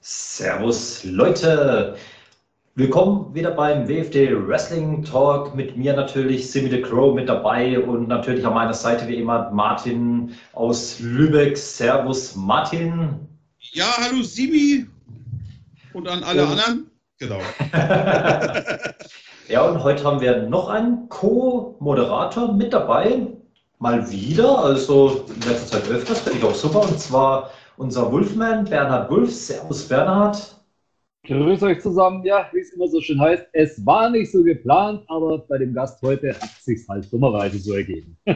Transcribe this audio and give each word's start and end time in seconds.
Servus 0.00 1.02
Leute! 1.04 1.96
Willkommen 2.76 3.34
wieder 3.34 3.50
beim 3.50 3.88
WFD 3.88 4.30
Wrestling 4.46 5.02
Talk. 5.02 5.56
Mit 5.56 5.76
mir 5.76 5.94
natürlich 5.94 6.48
Simi 6.48 6.70
the 6.70 6.80
Crow 6.80 7.12
mit 7.14 7.28
dabei 7.28 7.80
und 7.80 8.06
natürlich 8.06 8.46
an 8.46 8.54
meiner 8.54 8.74
Seite 8.74 9.08
wie 9.08 9.16
immer 9.16 9.50
Martin 9.50 10.36
aus 10.52 11.00
Lübeck. 11.00 11.56
Servus 11.56 12.36
Martin. 12.36 13.28
Ja, 13.72 13.86
hallo 13.98 14.22
Simi 14.22 14.86
und 15.94 16.06
an 16.06 16.22
alle 16.22 16.44
und, 16.44 16.50
anderen. 16.52 16.90
Genau. 17.18 17.40
ja, 19.48 19.62
und 19.62 19.82
heute 19.82 20.04
haben 20.04 20.20
wir 20.20 20.42
noch 20.42 20.68
einen 20.68 21.08
Co-Moderator 21.08 22.52
mit 22.54 22.72
dabei. 22.72 23.26
Mal 23.80 24.08
wieder, 24.10 24.58
also 24.58 25.24
in 25.34 25.48
letzter 25.48 25.82
Zeit 25.82 25.90
öfters, 25.90 26.20
finde 26.20 26.38
ich 26.38 26.44
auch 26.44 26.54
super. 26.54 26.82
Und 26.82 27.00
zwar 27.00 27.50
unser 27.78 28.10
Wolfman, 28.12 28.64
Bernhard 28.64 29.10
Wulff. 29.10 29.32
Servus, 29.32 29.88
Bernhard. 29.88 30.54
Grüß 31.24 31.62
euch 31.62 31.80
zusammen. 31.80 32.24
Ja, 32.24 32.46
wie 32.52 32.60
es 32.60 32.72
immer 32.72 32.88
so 32.88 33.00
schön 33.00 33.20
heißt, 33.20 33.46
es 33.52 33.84
war 33.84 34.08
nicht 34.08 34.32
so 34.32 34.42
geplant, 34.42 35.02
aber 35.08 35.38
bei 35.38 35.58
dem 35.58 35.74
Gast 35.74 36.00
heute 36.02 36.30
hat 36.30 36.48
es 36.58 36.64
sich 36.64 36.88
halt 36.88 37.12
dummerweise 37.12 37.58
so 37.58 37.74
ergeben. 37.74 38.16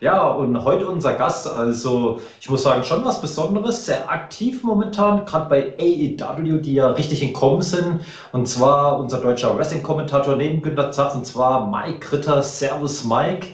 ja, 0.00 0.26
und 0.28 0.64
heute 0.64 0.88
unser 0.88 1.12
Gast, 1.14 1.46
also 1.46 2.20
ich 2.40 2.48
muss 2.48 2.62
sagen, 2.62 2.82
schon 2.82 3.04
was 3.04 3.20
Besonderes, 3.20 3.84
sehr 3.84 4.10
aktiv 4.10 4.62
momentan, 4.62 5.26
gerade 5.26 5.50
bei 5.50 5.74
AEW, 5.78 6.60
die 6.60 6.74
ja 6.74 6.92
richtig 6.92 7.22
in 7.22 7.34
Kommen 7.34 7.60
sind. 7.62 8.00
Und 8.32 8.48
zwar 8.48 8.98
unser 8.98 9.20
deutscher 9.20 9.56
Wrestling-Kommentator 9.58 10.36
neben 10.36 10.62
Günter 10.62 10.92
Zapf, 10.92 11.14
und 11.14 11.26
zwar 11.26 11.70
Mike 11.70 12.10
Ritter. 12.10 12.42
Servus, 12.42 13.04
Mike. 13.04 13.48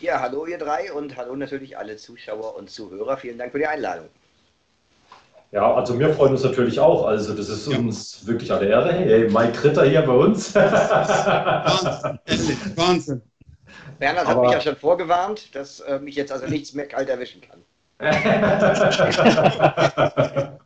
Ja, 0.00 0.20
hallo 0.20 0.46
ihr 0.46 0.56
drei 0.56 0.92
und 0.94 1.18
hallo 1.18 1.36
natürlich 1.36 1.76
alle 1.76 1.96
Zuschauer 1.96 2.56
und 2.56 2.70
Zuhörer. 2.70 3.18
Vielen 3.18 3.36
Dank 3.36 3.52
für 3.52 3.58
die 3.58 3.66
Einladung. 3.66 4.06
Ja, 5.52 5.74
also 5.74 5.98
wir 5.98 6.14
freuen 6.14 6.32
uns 6.32 6.42
natürlich 6.42 6.80
auch. 6.80 7.04
Also 7.04 7.34
das 7.34 7.50
ist 7.50 7.68
uns 7.68 8.26
wirklich 8.26 8.50
eine 8.50 8.66
Ehre. 8.66 8.94
Hey, 8.94 9.28
Mike 9.28 9.62
Ritter 9.62 9.84
hier 9.84 10.00
bei 10.00 10.12
uns. 10.12 10.54
Wahnsinn, 10.54 12.18
Wahnsinn. 12.76 13.20
Bernhard 13.98 14.26
hat 14.26 14.40
mich 14.40 14.52
ja 14.52 14.60
schon 14.62 14.76
vorgewarnt, 14.76 15.54
dass 15.54 15.80
äh, 15.80 15.98
mich 15.98 16.14
jetzt 16.14 16.32
also 16.32 16.46
nichts 16.46 16.72
mehr 16.72 16.88
kalt 16.88 17.10
erwischen 17.10 17.42
kann. 17.42 17.60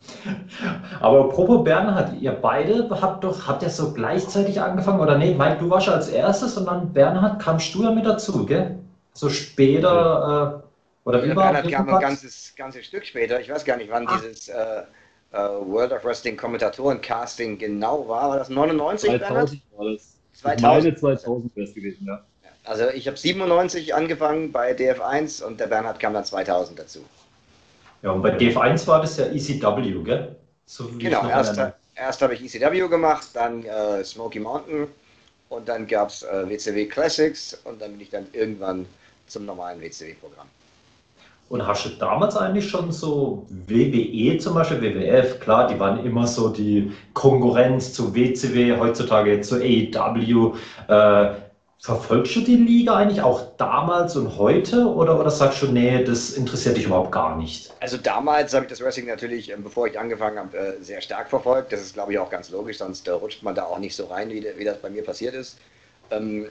Aber 1.01 1.25
apropos 1.25 1.65
Bernhard, 1.65 2.13
ihr 2.21 2.31
beide 2.31 2.89
habt 2.89 3.25
doch, 3.25 3.49
habt 3.49 3.65
ihr 3.65 3.71
so 3.71 3.93
gleichzeitig 3.93 4.61
angefangen? 4.61 5.01
Oder 5.01 5.19
nee, 5.19 5.35
Mike, 5.35 5.57
du 5.59 5.69
warst 5.69 5.89
ja 5.89 5.95
als 5.95 6.09
erstes 6.09 6.57
und 6.57 6.67
dann 6.67 6.93
Bernhard 6.93 7.43
kamst 7.43 7.75
du 7.75 7.83
ja 7.83 7.91
mit 7.91 8.07
dazu, 8.07 8.47
gell? 8.47 8.79
So 9.15 9.31
später, 9.31 10.63
äh, 10.65 11.09
oder 11.09 11.25
wie 11.25 11.35
war 11.35 11.53
das? 11.53 11.71
kam 11.71 11.89
ein 11.89 12.01
ganzes, 12.01 12.53
ganzes 12.57 12.85
Stück 12.85 13.07
später. 13.07 13.41
Ich 13.41 13.49
weiß 13.49 13.65
gar 13.65 13.77
nicht, 13.77 13.91
wann 13.91 14.07
Ach. 14.09 14.21
dieses 14.21 14.49
äh, 14.49 14.83
äh, 15.33 15.37
World 15.37 15.93
of 15.93 16.05
Wrestling 16.05 16.37
Kommentatoren-Casting 16.37 17.59
genau 17.59 18.07
war. 18.09 18.31
War 18.31 18.39
das 18.39 18.49
99? 18.49 19.11
2000 19.11 19.63
war 19.77 19.93
das. 19.93 20.15
2000. 20.35 20.63
Meine 20.63 20.97
2000 20.97 21.57
wäre 21.57 21.67
es 21.67 21.75
gewesen, 21.75 22.07
ja. 22.07 22.25
Also 22.65 22.89
ich 22.89 23.07
habe 23.07 23.17
97 23.17 23.95
angefangen 23.95 24.51
bei 24.51 24.73
DF1 24.73 25.45
und 25.45 25.61
der 25.61 25.67
Bernhard 25.67 26.01
kam 26.01 26.15
dann 26.15 26.25
2000 26.25 26.79
dazu. 26.79 27.01
Ja, 28.03 28.11
und 28.11 28.23
bei 28.23 28.37
DF1 28.37 28.87
war 28.87 29.03
das 29.03 29.19
ja 29.19 29.27
ECW, 29.27 30.03
gell? 30.03 30.35
So 30.65 30.91
genau, 30.99 31.29
erst, 31.29 31.61
erst 31.95 32.23
habe 32.23 32.35
ich 32.35 32.43
ECW 32.43 32.89
gemacht, 32.89 33.29
dann 33.35 33.65
äh, 33.65 34.03
Smoky 34.03 34.41
Mountain 34.41 34.89
und 35.51 35.69
dann 35.69 35.87
gab 35.87 36.09
es 36.09 36.23
äh, 36.23 36.49
WCW 36.49 36.87
Classics 36.87 37.55
und 37.65 37.83
dann 37.83 37.93
bin 37.93 38.01
ich 38.01 38.11
dann 38.11 38.27
irgendwann 38.33 38.87
zum 39.27 39.47
normalen 39.47 39.81
WCW-Programm. 39.81 40.49
Und 41.51 41.67
hast 41.67 41.85
du 41.85 41.91
damals 41.91 42.37
eigentlich 42.37 42.69
schon 42.69 42.91
so 42.91 43.47
WWE 43.69 44.39
zum 44.39 44.55
Beispiel, 44.55 44.81
WWF, 44.81 45.41
klar, 45.41 45.69
die 45.69 45.79
waren 45.79 46.05
immer 46.05 46.27
so 46.27 46.49
die 46.49 46.91
Konkurrenz 47.13 47.93
zu 47.93 48.15
WCW, 48.15 48.79
heutzutage 48.79 49.41
zu 49.43 49.57
AEW. 49.57 50.57
Äh, 50.89 51.35
verfolgst 51.85 52.35
du 52.35 52.41
die 52.41 52.57
Liga 52.57 52.97
eigentlich 52.97 53.21
auch 53.21 53.57
damals 53.59 54.17
und 54.17 54.39
heute 54.39 54.87
oder, 54.87 55.21
oder 55.21 55.31
sagst 55.31 55.61
du, 55.61 55.67
nee, 55.67 56.03
das 56.03 56.31
interessiert 56.31 56.79
dich 56.79 56.87
überhaupt 56.87 57.13
gar 57.13 57.37
nicht? 57.37 57.75
Also 57.81 57.99
damals 57.99 58.55
habe 58.55 58.65
ich 58.65 58.71
das 58.71 58.81
Wrestling 58.81 59.07
natürlich, 59.07 59.53
ähm, 59.53 59.63
bevor 59.63 59.87
ich 59.87 59.99
angefangen 59.99 60.39
habe, 60.39 60.57
äh, 60.57 60.83
sehr 60.83 61.03
stark 61.03 61.29
verfolgt. 61.29 61.73
Das 61.73 61.83
ist, 61.83 61.93
glaube 61.93 62.13
ich, 62.13 62.19
auch 62.19 62.31
ganz 62.31 62.49
logisch, 62.49 62.79
sonst 62.79 63.07
äh, 63.07 63.11
rutscht 63.11 63.43
man 63.43 63.55
da 63.55 63.65
auch 63.65 63.79
nicht 63.79 63.95
so 63.95 64.07
rein, 64.07 64.31
wie, 64.31 64.43
wie 64.57 64.65
das 64.65 64.79
bei 64.79 64.89
mir 64.89 65.05
passiert 65.05 65.35
ist. 65.35 65.59
Ähm, 66.11 66.47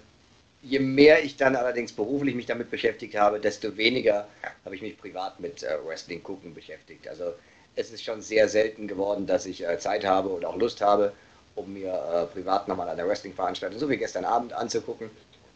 je 0.63 0.79
mehr 0.79 1.23
ich 1.23 1.35
dann 1.35 1.55
allerdings 1.55 1.91
beruflich 1.91 2.35
mich 2.35 2.45
damit 2.45 2.71
beschäftigt 2.71 3.15
habe, 3.15 3.39
desto 3.39 3.75
weniger 3.77 4.27
habe 4.65 4.75
ich 4.75 4.81
mich 4.81 4.97
privat 4.97 5.39
mit 5.39 5.61
äh, 5.61 5.77
Wrestling 5.85 6.23
gucken 6.23 6.53
beschäftigt. 6.53 7.07
Also 7.07 7.33
es 7.75 7.91
ist 7.91 8.03
schon 8.03 8.21
sehr 8.21 8.47
selten 8.47 8.87
geworden, 8.87 9.27
dass 9.27 9.45
ich 9.45 9.67
äh, 9.67 9.77
Zeit 9.77 10.05
habe 10.05 10.29
oder 10.29 10.49
auch 10.49 10.55
Lust 10.55 10.81
habe, 10.81 11.11
um 11.55 11.73
mir 11.73 11.93
äh, 11.93 12.25
privat 12.33 12.67
nochmal 12.67 12.87
eine 12.89 13.07
Wrestling-Veranstaltung, 13.07 13.79
so 13.79 13.89
wie 13.89 13.97
gestern 13.97 14.25
Abend, 14.25 14.53
anzugucken. 14.53 15.09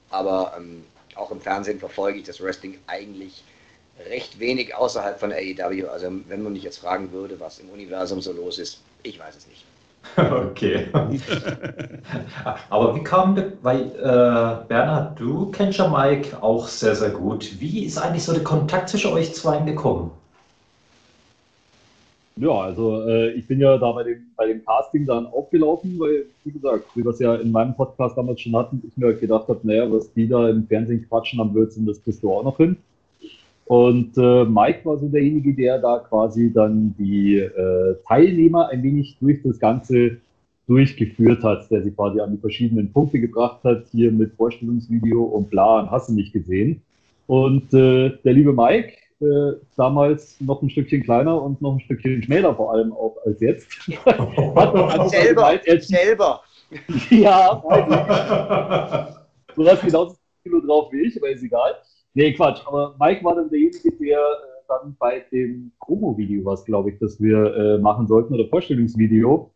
Aber 0.09 0.53
ähm, 0.57 0.83
auch 1.15 1.31
im 1.31 1.41
Fernsehen 1.41 1.79
verfolge 1.79 2.19
ich 2.19 2.25
das 2.25 2.41
Wrestling 2.41 2.77
eigentlich 2.87 3.43
recht 4.09 4.39
wenig 4.39 4.75
außerhalb 4.75 5.19
von 5.19 5.31
AEW. 5.31 5.87
Also 5.87 6.11
wenn 6.27 6.43
man 6.43 6.53
mich 6.53 6.63
jetzt 6.63 6.79
fragen 6.79 7.11
würde, 7.11 7.39
was 7.39 7.59
im 7.59 7.69
Universum 7.69 8.21
so 8.21 8.33
los 8.33 8.59
ist, 8.59 8.81
ich 9.03 9.17
weiß 9.17 9.35
es 9.35 9.47
nicht. 9.47 9.65
Okay. 10.17 10.87
Aber 12.69 12.95
wie 12.95 13.03
kam, 13.03 13.37
weil 13.61 13.81
äh, 13.81 14.67
Bernhard, 14.67 15.19
du 15.19 15.51
kennst 15.51 15.77
ja 15.77 15.87
Mike 15.87 16.41
auch 16.41 16.67
sehr, 16.67 16.95
sehr 16.95 17.11
gut. 17.11 17.59
Wie 17.59 17.85
ist 17.85 17.97
eigentlich 17.97 18.23
so 18.23 18.33
der 18.33 18.43
Kontakt 18.43 18.89
zwischen 18.89 19.13
euch 19.13 19.33
zwei 19.35 19.59
gekommen? 19.59 20.11
Ja, 22.39 22.51
also 22.51 23.01
äh, 23.07 23.31
ich 23.31 23.47
bin 23.47 23.59
ja 23.59 23.77
da 23.79 23.91
bei 23.91 24.03
dem, 24.03 24.27
bei 24.35 24.45
dem 24.47 24.63
Casting 24.63 25.07
dann 25.07 25.25
aufgelaufen, 25.25 25.99
weil, 25.99 26.25
wie 26.43 26.51
gesagt, 26.51 26.85
wie 26.95 27.03
wir 27.03 27.09
es 27.09 27.19
ja 27.19 27.35
in 27.35 27.51
meinem 27.51 27.75
Podcast 27.75 28.15
damals 28.15 28.41
schon 28.41 28.55
hatten, 28.55 28.81
ich 28.87 28.95
mir 28.95 29.13
gedacht 29.15 29.47
habe, 29.47 29.59
naja, 29.63 29.91
was 29.91 30.13
die 30.13 30.27
da 30.27 30.47
im 30.47 30.67
Fernsehen 30.67 31.07
quatschen 31.07 31.39
am 31.39 31.51
Blödsinn, 31.51 31.87
das 31.87 32.01
kriegst 32.03 32.21
du 32.21 32.31
auch 32.31 32.43
noch 32.43 32.57
hin. 32.57 32.77
Und 33.67 34.17
äh, 34.17 34.45
Mike 34.45 34.85
war 34.85 34.97
so 34.97 35.07
derjenige, 35.09 35.53
der 35.53 35.79
da 35.79 35.99
quasi 35.99 36.51
dann 36.53 36.95
die 36.97 37.37
äh, 37.37 37.95
Teilnehmer 38.07 38.69
ein 38.69 38.81
wenig 38.81 39.17
durch 39.19 39.41
das 39.43 39.59
Ganze 39.59 40.17
durchgeführt 40.67 41.43
hat, 41.43 41.69
der 41.69 41.83
sie 41.83 41.91
quasi 41.91 42.19
an 42.19 42.31
die 42.31 42.37
verschiedenen 42.37 42.91
Punkte 42.91 43.19
gebracht 43.19 43.63
hat, 43.63 43.85
hier 43.91 44.11
mit 44.11 44.33
Vorstellungsvideo 44.35 45.21
und 45.23 45.49
bla, 45.49 45.81
und 45.81 45.91
hast 45.91 46.09
du 46.09 46.13
nicht 46.13 46.33
gesehen. 46.33 46.81
Und 47.25 47.73
äh, 47.73 48.11
der 48.23 48.33
liebe 48.33 48.53
Mike, 48.53 48.93
äh, 49.19 49.53
damals 49.75 50.39
noch 50.39 50.61
ein 50.61 50.69
Stückchen 50.69 51.03
kleiner 51.03 51.41
und 51.41 51.61
noch 51.61 51.73
ein 51.73 51.79
Stückchen 51.81 52.23
schmäler 52.23 52.55
vor 52.55 52.73
allem 52.73 52.93
auch 52.93 53.17
als 53.25 53.41
jetzt. 53.41 53.67
Hat 54.05 55.09
selber, 55.09 55.57
gemeint, 55.59 55.83
selber. 55.83 56.41
ja, 57.09 57.63
du 59.55 59.67
hast 59.67 59.81
genauso 59.83 60.15
Kilo 60.43 60.59
drauf 60.59 60.91
wie 60.91 61.07
ich, 61.07 61.17
aber 61.17 61.29
ist 61.29 61.43
egal. 61.43 61.75
Nee, 62.17 62.33
Quatsch. 62.33 62.61
Aber 62.65 62.95
Mike 62.99 63.23
war 63.23 63.35
dann 63.35 63.47
derjenige, 63.47 63.91
der 63.91 64.17
äh, 64.17 64.63
dann 64.67 64.95
bei 64.97 65.19
dem 65.31 65.71
Promo-Video, 65.79 66.43
was 66.45 66.65
glaube 66.65 66.89
ich, 66.89 66.97
das 66.97 67.21
wir 67.21 67.55
äh, 67.55 67.77
machen 67.77 68.07
sollten, 68.07 68.33
oder 68.33 68.47
Vorstellungsvideo, 68.47 69.53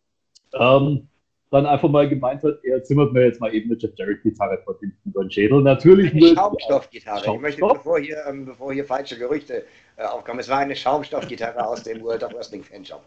ähm, 0.54 1.08
dann 1.50 1.66
einfach 1.66 1.88
mal 1.88 2.08
gemeint 2.08 2.44
hat, 2.44 2.60
er 2.62 2.84
zimmert 2.84 3.12
mir 3.12 3.26
jetzt 3.26 3.40
mal 3.40 3.52
eben 3.52 3.68
eine 3.68 3.80
Jeff 3.80 3.90
Jarrett-Gitarre 3.96 4.60
vor 4.64 4.78
den, 4.78 4.96
über 5.04 5.24
den 5.24 5.30
Schädel. 5.32 5.60
Natürlich 5.60 6.12
eine 6.12 6.36
Schaumstoffgitarre. 6.36 7.24
Schaumstoff? 7.24 7.34
Ich 7.34 7.42
möchte, 7.42 7.60
bevor 7.62 7.98
hier, 7.98 8.18
ähm, 8.28 8.44
bevor 8.44 8.72
hier 8.72 8.84
falsche 8.84 9.18
Gerüchte 9.18 9.64
äh, 9.96 10.04
aufkommen, 10.04 10.38
es 10.38 10.48
war 10.48 10.58
eine 10.58 10.76
Schaumstoffgitarre 10.76 11.66
aus 11.66 11.82
dem 11.82 12.00
World 12.00 12.22
of 12.22 12.32
Wrestling 12.32 12.62
Fanshop. 12.62 13.02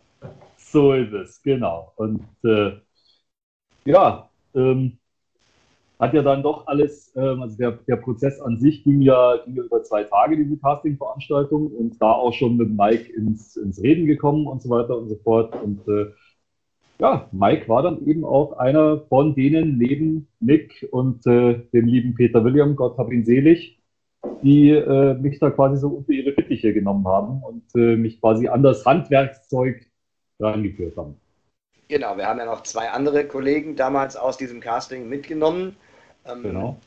So 0.58 0.92
ist 0.92 1.14
es, 1.14 1.42
genau. 1.42 1.94
Und 1.96 2.28
äh, 2.44 2.74
ja, 3.86 4.30
ähm, 4.54 4.98
hat 6.00 6.14
ja 6.14 6.22
dann 6.22 6.44
doch 6.44 6.68
alles, 6.68 7.14
ähm, 7.16 7.42
also 7.42 7.58
der, 7.58 7.72
der 7.88 7.96
Prozess 7.98 8.40
an 8.42 8.60
sich 8.60 8.84
ging 8.84 9.02
ja, 9.02 9.38
ging 9.46 9.56
ja 9.56 9.64
über 9.64 9.84
zwei 9.84 10.04
Tage, 10.04 10.38
diese 10.38 10.58
Casting-Veranstaltung, 10.58 11.68
und 11.68 12.02
da 12.02 12.12
auch 12.12 12.34
schon 12.34 12.58
mit 12.58 12.70
Mike 12.70 13.12
ins, 13.14 13.56
ins 13.56 13.82
Reden 13.82 14.06
gekommen 14.06 14.48
und 14.48 14.62
so 14.62 14.70
weiter 14.70 14.98
und 14.98 15.08
so 15.08 15.16
fort. 15.16 15.56
Und 15.64 15.88
äh, 15.88 16.12
ja, 17.00 17.28
Mike 17.32 17.68
war 17.68 17.84
dann 17.84 18.06
eben 18.06 18.26
auch 18.26 18.54
einer 18.54 19.02
von 19.10 19.36
denen 19.36 19.78
neben 19.78 20.28
Nick 20.40 20.88
und 20.92 21.26
äh, 21.28 21.62
dem 21.74 21.86
lieben 21.86 22.16
Peter 22.16 22.44
William, 22.44 22.76
Gott 22.76 22.98
hab 22.98 23.12
ihn 23.12 23.26
selig, 23.26 23.80
die 24.42 24.70
äh, 24.72 25.14
mich 25.16 25.40
da 25.40 25.50
quasi 25.50 25.78
so 25.78 25.90
unter 25.90 26.12
ihre 26.12 26.34
Fittiche 26.34 26.74
genommen 26.74 27.08
haben 27.08 27.42
und 27.44 27.64
äh, 27.76 27.96
mich 27.96 28.20
quasi 28.20 28.48
an 28.48 28.64
das 28.64 28.86
Handwerkszeug 28.86 29.86
rangeführt 30.40 30.98
haben. 30.98 31.16
Genau, 31.88 32.18
wir 32.18 32.26
haben 32.26 32.40
ja 32.40 32.46
noch 32.46 32.64
zwei 32.64 32.90
andere 32.90 33.26
Kollegen 33.26 33.76
damals 33.76 34.16
aus 34.16 34.38
diesem 34.38 34.60
Casting 34.60 35.08
mitgenommen. 35.08 35.76
Ähm, 36.26 36.44
genau. 36.44 36.78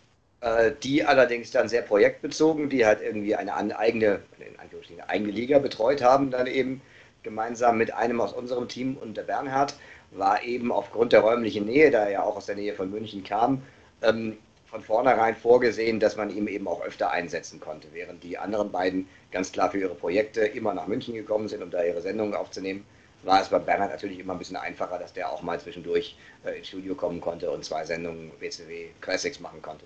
Äh, 0.41 0.73
die 0.83 1.05
allerdings 1.05 1.51
dann 1.51 1.69
sehr 1.69 1.83
projektbezogen, 1.83 2.69
die 2.69 2.87
halt 2.87 3.01
irgendwie 3.01 3.35
eine 3.35 3.55
eigene, 3.77 4.21
eine 4.39 5.09
eigene 5.09 5.33
Liga 5.33 5.59
betreut 5.59 6.03
haben, 6.03 6.31
dann 6.31 6.47
eben 6.47 6.81
gemeinsam 7.25 7.77
mit 7.77 7.93
einem 7.93 8.21
aus 8.21 8.33
unserem 8.33 8.69
Team 8.69 8.97
und 8.97 9.17
der 9.17 9.25
Bernhard 9.25 9.75
war 10.13 10.43
eben 10.45 10.71
aufgrund 10.73 11.13
der 11.13 11.21
räumlichen 11.21 11.67
Nähe, 11.67 11.91
da 11.91 12.05
er 12.05 12.11
ja 12.11 12.23
auch 12.23 12.37
aus 12.37 12.47
der 12.47 12.55
Nähe 12.55 12.75
von 12.75 12.91
München 12.91 13.25
kam, 13.25 13.63
ähm, 14.03 14.39
von 14.67 14.83
vornherein 14.83 15.35
vorgesehen, 15.35 15.99
dass 15.99 16.17
man 16.17 16.31
ihn 16.31 16.47
eben 16.47 16.69
auch 16.69 16.83
öfter 16.83 17.11
einsetzen 17.11 17.59
konnte, 17.59 17.89
während 17.93 18.23
die 18.23 18.39
anderen 18.39 18.71
beiden 18.71 19.09
ganz 19.33 19.51
klar 19.51 19.71
für 19.71 19.79
ihre 19.79 19.95
Projekte 19.95 20.43
immer 20.43 20.75
nach 20.75 20.87
München 20.87 21.15
gekommen 21.15 21.49
sind, 21.49 21.63
um 21.63 21.71
da 21.71 21.83
ihre 21.83 22.01
Sendungen 22.01 22.35
aufzunehmen. 22.35 22.85
War 23.25 23.43
es 23.43 23.49
bei 23.49 23.59
Bernhard 23.59 23.91
natürlich 23.91 24.21
immer 24.21 24.35
ein 24.35 24.39
bisschen 24.39 24.57
einfacher, 24.57 24.99
dass 24.99 25.13
der 25.13 25.31
auch 25.31 25.43
mal 25.43 25.59
zwischendurch 25.59 26.17
äh, 26.45 26.59
ins 26.59 26.69
Studio 26.69 26.95
kommen 26.95 27.21
konnte 27.21 27.51
und 27.51 27.65
zwei 27.65 27.85
Sendungen 27.85 28.31
WCW 28.39 28.89
Classics 29.01 29.41
machen 29.41 29.61
konnte. 29.61 29.85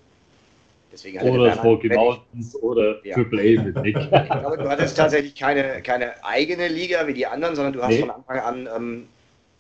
Deswegen 0.93 1.21
oder 1.23 1.55
Smoky 1.55 1.89
Mountains 1.89 2.55
oder 2.57 3.05
ja. 3.07 3.15
Triple 3.15 3.41
A 3.41 3.63
mit 3.63 3.77
Nick. 3.83 3.97
Ich 3.97 4.09
glaube, 4.09 4.59
du 4.59 4.69
hattest 4.69 4.97
tatsächlich 4.97 5.35
keine, 5.35 5.81
keine 5.81 6.23
eigene 6.23 6.69
Liga 6.69 7.07
wie 7.07 7.15
die 7.15 7.27
anderen, 7.27 7.57
sondern 7.57 7.73
du 7.73 7.83
hast 7.83 7.95
nee. 7.95 8.01
von 8.01 8.11
Anfang 8.11 8.39
an 8.39 8.69
ähm, 8.77 9.07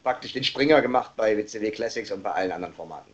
praktisch 0.02 0.34
den 0.34 0.44
Springer 0.44 0.82
gemacht 0.82 1.12
bei 1.16 1.36
WCW 1.36 1.70
Classics 1.70 2.12
und 2.12 2.22
bei 2.22 2.32
allen 2.32 2.52
anderen 2.52 2.74
Formaten. 2.74 3.12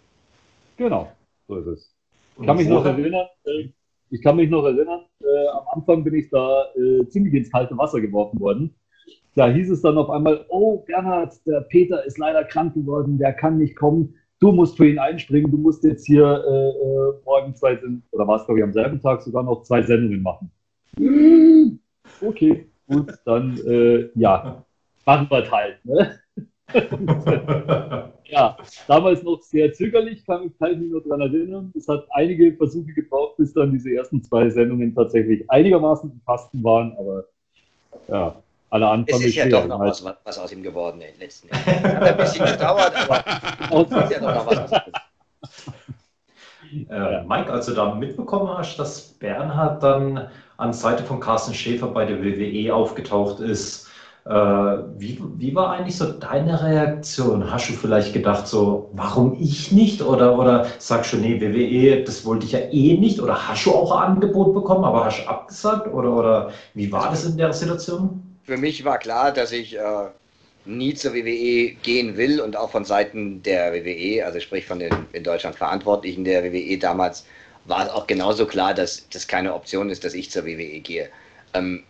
Genau, 0.76 1.12
so 1.46 1.56
ist 1.58 1.66
es. 1.66 1.94
Ich 2.40 2.46
kann 2.46 2.56
mich 2.56 2.68
noch 2.68 2.84
erinnern, 2.84 3.26
äh, 3.44 3.68
ich 4.10 4.22
kann 4.22 4.36
mich 4.36 4.50
noch 4.50 4.64
erinnern, 4.64 5.04
äh, 5.20 5.48
am 5.52 5.80
Anfang 5.80 6.02
bin 6.02 6.14
ich 6.14 6.28
da 6.30 6.66
äh, 6.74 7.06
ziemlich 7.08 7.34
ins 7.34 7.52
kalte 7.52 7.76
Wasser 7.78 8.00
geworfen 8.00 8.40
worden. 8.40 8.74
Da 9.38 9.48
hieß 9.48 9.70
es 9.70 9.82
dann 9.82 9.96
auf 9.98 10.10
einmal, 10.10 10.44
oh 10.48 10.78
Bernhard, 10.78 11.32
der 11.46 11.60
Peter 11.60 12.04
ist 12.04 12.18
leider 12.18 12.42
krank 12.42 12.74
geworden, 12.74 13.18
der 13.18 13.32
kann 13.32 13.58
nicht 13.58 13.76
kommen. 13.76 14.16
Du 14.40 14.50
musst 14.50 14.76
für 14.76 14.88
ihn 14.88 14.98
einspringen, 14.98 15.48
du 15.48 15.58
musst 15.58 15.84
jetzt 15.84 16.06
hier 16.06 16.24
äh, 16.24 16.70
äh 16.70 17.12
morgen 17.24 17.54
zwei, 17.54 17.78
oder 18.10 18.26
war 18.26 18.40
es 18.40 18.46
glaube 18.46 18.58
ich 18.58 18.64
am 18.64 18.72
selben 18.72 19.00
Tag 19.00 19.22
sogar 19.22 19.44
noch 19.44 19.62
zwei 19.62 19.82
Sendungen 19.82 20.22
machen. 20.22 20.50
Okay, 22.20 22.66
gut, 22.88 23.14
dann 23.24 23.56
äh, 23.64 24.10
ja, 24.16 24.64
machen 25.06 25.28
wir 25.30 25.48
halt. 25.48 25.84
Ne? 25.84 26.18
ja, 28.24 28.56
damals 28.88 29.22
noch 29.22 29.40
sehr 29.42 29.72
zögerlich, 29.72 30.26
kann, 30.26 30.52
kann 30.58 30.72
ich 30.72 30.78
mich 30.78 30.90
noch 30.90 31.02
daran 31.02 31.20
erinnern. 31.20 31.72
Es 31.76 31.86
hat 31.86 32.08
einige 32.10 32.56
Versuche 32.56 32.92
gebraucht, 32.92 33.36
bis 33.36 33.52
dann 33.52 33.70
diese 33.70 33.94
ersten 33.94 34.20
zwei 34.20 34.50
Sendungen 34.50 34.96
tatsächlich 34.96 35.48
einigermaßen 35.48 36.10
im 36.10 36.20
Kasten 36.26 36.64
waren, 36.64 36.96
aber 36.98 37.24
ja, 38.08 38.42
alle 38.70 38.88
Anfang. 38.88 39.20
Es 39.20 39.26
ist 39.26 39.34
ja 39.34 39.48
doch 39.48 39.66
noch 39.66 39.80
was, 39.80 40.04
was, 40.24 40.38
aus 40.38 40.52
ihm 40.52 40.62
geworden 40.62 41.00
in 41.00 41.12
den 41.12 41.20
letzten 41.20 41.48
Jahren. 41.48 41.96
Hat 41.96 42.02
ein 42.02 42.16
bisschen 42.16 42.46
gedauert, 42.46 42.92
aber 42.94 43.24
es 43.82 44.04
ist 44.04 44.12
ja 44.12 44.20
doch 44.20 44.34
noch 44.34 44.46
was 44.46 44.58
aus 44.58 44.80
äh, 46.90 47.22
Mike, 47.22 47.50
als 47.50 47.66
du 47.66 47.72
da 47.72 47.94
mitbekommen 47.94 48.56
hast, 48.56 48.76
dass 48.76 49.00
Bernhard 49.00 49.82
dann 49.82 50.28
an 50.56 50.72
Seite 50.72 51.02
von 51.02 51.20
Carsten 51.20 51.54
Schäfer 51.54 51.88
bei 51.88 52.04
der 52.04 52.22
WWE 52.22 52.74
aufgetaucht 52.74 53.40
ist, 53.40 53.88
äh, 54.26 54.30
wie, 54.98 55.18
wie 55.38 55.54
war 55.54 55.70
eigentlich 55.70 55.96
so 55.96 56.12
deine 56.12 56.62
Reaktion? 56.62 57.50
Hast 57.50 57.70
du 57.70 57.72
vielleicht 57.72 58.12
gedacht, 58.12 58.46
so, 58.46 58.90
warum 58.92 59.34
ich 59.40 59.72
nicht? 59.72 60.02
Oder, 60.02 60.38
oder 60.38 60.66
sagst 60.78 61.14
du, 61.14 61.16
nee, 61.16 61.40
WWE, 61.40 62.04
das 62.04 62.26
wollte 62.26 62.44
ich 62.44 62.52
ja 62.52 62.58
eh 62.58 62.98
nicht? 62.98 63.20
Oder 63.20 63.48
hast 63.48 63.64
du 63.64 63.72
auch 63.72 63.92
ein 63.92 64.12
Angebot 64.12 64.52
bekommen, 64.52 64.84
aber 64.84 65.06
hast 65.06 65.24
du 65.24 65.28
abgesagt? 65.28 65.86
Oder, 65.92 66.12
oder 66.12 66.50
wie 66.74 66.92
war 66.92 67.08
das 67.08 67.24
in 67.24 67.38
der 67.38 67.54
Situation? 67.54 68.27
Für 68.48 68.56
mich 68.56 68.82
war 68.82 68.98
klar, 68.98 69.30
dass 69.30 69.52
ich 69.52 69.76
äh, 69.76 70.06
nie 70.64 70.94
zur 70.94 71.12
WWE 71.12 71.74
gehen 71.82 72.16
will 72.16 72.40
und 72.40 72.56
auch 72.56 72.70
von 72.70 72.82
Seiten 72.82 73.42
der 73.42 73.74
WWE, 73.74 74.24
also 74.24 74.40
sprich 74.40 74.64
von 74.64 74.78
den 74.78 74.90
in 75.12 75.22
Deutschland 75.22 75.54
Verantwortlichen 75.54 76.24
der 76.24 76.42
WWE 76.42 76.78
damals, 76.78 77.26
war 77.66 77.84
es 77.84 77.90
auch 77.90 78.06
genauso 78.06 78.46
klar, 78.46 78.72
dass 78.72 79.06
das 79.10 79.28
keine 79.28 79.52
Option 79.52 79.90
ist, 79.90 80.02
dass 80.02 80.14
ich 80.14 80.30
zur 80.30 80.46
WWE 80.46 80.80
gehe. 80.80 81.10
Ähm, 81.52 81.84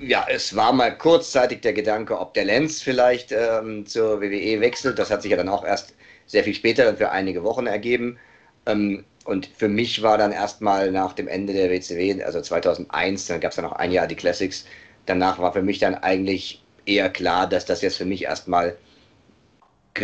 ja, 0.00 0.26
es 0.28 0.56
war 0.56 0.72
mal 0.72 0.98
kurzzeitig 0.98 1.60
der 1.60 1.72
Gedanke, 1.72 2.18
ob 2.18 2.34
der 2.34 2.46
Lenz 2.46 2.82
vielleicht 2.82 3.30
ähm, 3.30 3.86
zur 3.86 4.20
WWE 4.20 4.60
wechselt. 4.60 4.98
Das 4.98 5.12
hat 5.12 5.22
sich 5.22 5.30
ja 5.30 5.36
dann 5.36 5.48
auch 5.48 5.64
erst 5.64 5.94
sehr 6.26 6.42
viel 6.42 6.54
später, 6.54 6.84
dann 6.84 6.96
für 6.96 7.12
einige 7.12 7.44
Wochen 7.44 7.68
ergeben. 7.68 8.18
Ähm, 8.66 9.04
und 9.24 9.46
für 9.56 9.68
mich 9.68 10.02
war 10.02 10.18
dann 10.18 10.32
erstmal 10.32 10.90
nach 10.90 11.12
dem 11.12 11.28
Ende 11.28 11.52
der 11.52 11.70
WCW, 11.70 12.24
also 12.24 12.40
2001, 12.40 13.28
dann 13.28 13.38
gab 13.38 13.52
es 13.52 13.56
ja 13.56 13.62
noch 13.62 13.72
ein 13.74 13.92
Jahr 13.92 14.08
die 14.08 14.16
Classics. 14.16 14.66
Danach 15.06 15.38
war 15.38 15.52
für 15.52 15.62
mich 15.62 15.78
dann 15.78 15.94
eigentlich 15.94 16.62
eher 16.86 17.10
klar, 17.10 17.48
dass 17.48 17.64
das 17.64 17.82
jetzt 17.82 17.96
für 17.96 18.04
mich 18.04 18.24
erstmal 18.24 18.76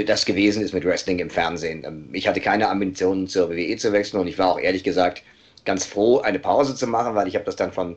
das 0.07 0.25
gewesen 0.25 0.63
ist 0.63 0.73
mit 0.73 0.85
Wrestling 0.85 1.19
im 1.19 1.31
Fernsehen. 1.31 1.85
Ähm, 1.85 2.09
ich 2.13 2.29
hatte 2.29 2.41
keine 2.41 2.69
Ambitionen 2.69 3.27
zur 3.27 3.51
WWE 3.51 3.77
zu 3.77 3.93
wechseln 3.93 4.21
und 4.21 4.29
ich 4.29 4.39
war 4.39 4.53
auch 4.53 4.61
ehrlich 4.61 4.85
gesagt 4.85 5.23
ganz 5.65 5.85
froh, 5.85 6.21
eine 6.21 6.39
Pause 6.39 6.75
zu 6.75 6.87
machen, 6.87 7.15
weil 7.15 7.29
ich 7.29 7.35
habe 7.35 7.45
das 7.45 7.57
dann 7.57 7.73
von 7.73 7.97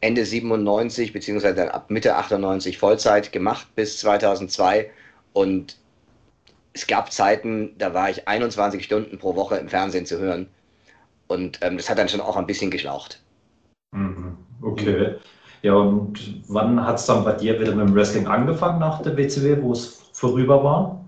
Ende 0.00 0.24
97 0.24 1.12
beziehungsweise 1.12 1.74
ab 1.74 1.90
Mitte 1.90 2.16
98 2.16 2.78
Vollzeit 2.78 3.32
gemacht 3.32 3.66
bis 3.74 3.98
2002 3.98 4.90
und 5.32 5.76
es 6.72 6.86
gab 6.86 7.12
Zeiten, 7.12 7.74
da 7.78 7.92
war 7.94 8.08
ich 8.08 8.28
21 8.28 8.84
Stunden 8.84 9.18
pro 9.18 9.34
Woche 9.34 9.56
im 9.56 9.68
Fernsehen 9.68 10.06
zu 10.06 10.18
hören 10.18 10.48
und 11.26 11.58
ähm, 11.62 11.76
das 11.76 11.90
hat 11.90 11.98
dann 11.98 12.08
schon 12.08 12.20
auch 12.20 12.36
ein 12.36 12.46
bisschen 12.46 12.70
geschlaucht. 12.70 13.20
Mhm. 13.92 14.38
Okay. 14.62 15.16
Ja, 15.62 15.74
und 15.74 16.42
wann 16.48 16.84
hat 16.84 16.98
es 16.98 17.06
dann 17.06 17.24
bei 17.24 17.32
dir 17.32 17.58
wieder 17.60 17.74
mit 17.74 17.88
dem 17.88 17.94
Wrestling 17.94 18.26
angefangen 18.26 18.78
nach 18.78 19.02
der 19.02 19.16
WCW, 19.16 19.56
wo 19.60 19.72
es 19.72 20.02
vorüber 20.12 20.62
war? 20.62 21.04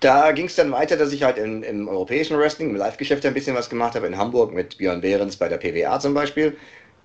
Da 0.00 0.32
ging 0.32 0.46
es 0.46 0.56
dann 0.56 0.72
weiter, 0.72 0.96
dass 0.96 1.12
ich 1.12 1.22
halt 1.22 1.38
in, 1.38 1.62
im 1.62 1.88
europäischen 1.88 2.38
Wrestling, 2.38 2.70
im 2.70 2.76
Live-Geschäft 2.76 3.24
ein 3.24 3.34
bisschen 3.34 3.56
was 3.56 3.70
gemacht 3.70 3.94
habe, 3.94 4.06
in 4.06 4.16
Hamburg 4.16 4.52
mit 4.52 4.78
Björn 4.78 5.00
Behrens 5.00 5.36
bei 5.36 5.48
der 5.48 5.56
PWA 5.56 5.98
zum 6.00 6.14
Beispiel. 6.14 6.56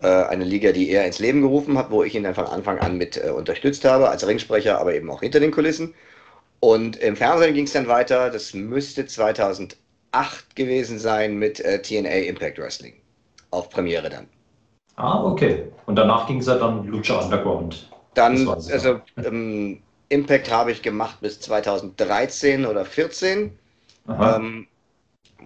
Äh, 0.01 0.07
eine 0.07 0.43
Liga, 0.43 0.71
die 0.71 0.89
er 0.89 1.05
ins 1.05 1.19
Leben 1.19 1.41
gerufen 1.41 1.77
hat, 1.77 1.91
wo 1.91 2.03
ich 2.03 2.15
ihn 2.15 2.23
dann 2.23 2.35
von 2.35 2.47
Anfang 2.47 2.79
an 2.79 2.97
mit 2.97 3.17
äh, 3.23 3.29
unterstützt 3.29 3.85
habe, 3.85 4.09
als 4.09 4.25
Ringsprecher, 4.25 4.79
aber 4.79 4.93
eben 4.93 5.09
auch 5.09 5.21
hinter 5.21 5.39
den 5.39 5.51
Kulissen. 5.51 5.93
Und 6.59 6.97
im 6.97 7.15
Fernsehen 7.15 7.53
ging 7.53 7.65
es 7.65 7.73
dann 7.73 7.87
weiter, 7.87 8.29
das 8.29 8.53
müsste 8.53 9.05
2008 9.05 9.75
gewesen 10.55 10.99
sein 10.99 11.37
mit 11.37 11.59
äh, 11.59 11.81
TNA 11.81 12.27
Impact 12.27 12.59
Wrestling. 12.59 12.93
Auf 13.51 13.69
Premiere 13.69 14.09
dann. 14.09 14.27
Ah, 14.95 15.23
okay. 15.23 15.71
Und 15.85 15.95
danach 15.95 16.27
ging 16.27 16.39
es 16.39 16.47
ja 16.47 16.55
dann 16.55 16.85
Lucha 16.87 17.19
Underground. 17.19 17.89
Dann, 18.13 18.47
also 18.47 18.99
ähm, 19.17 19.81
Impact 20.09 20.51
habe 20.51 20.71
ich 20.71 20.81
gemacht 20.81 21.17
bis 21.21 21.39
2013 21.39 22.65
oder 22.65 22.85
14. 22.85 23.57
Ähm, 24.09 24.67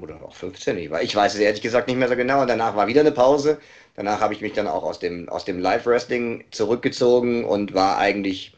oder 0.01 0.15
auch 0.23 0.33
15, 0.33 0.77
ich 0.77 0.91
weiß 0.91 1.35
es 1.35 1.39
ehrlich 1.39 1.61
gesagt 1.61 1.87
nicht 1.87 1.97
mehr 1.97 2.09
so 2.09 2.15
genau. 2.15 2.41
Und 2.41 2.49
danach 2.49 2.75
war 2.75 2.87
wieder 2.87 3.01
eine 3.01 3.11
Pause. 3.11 3.59
Danach 3.95 4.19
habe 4.19 4.33
ich 4.33 4.41
mich 4.41 4.53
dann 4.53 4.67
auch 4.67 4.83
aus 4.83 4.99
dem, 4.99 5.29
aus 5.29 5.45
dem 5.45 5.59
Live-Wrestling 5.59 6.45
zurückgezogen 6.51 7.45
und 7.45 7.73
war 7.73 7.97
eigentlich 7.97 8.54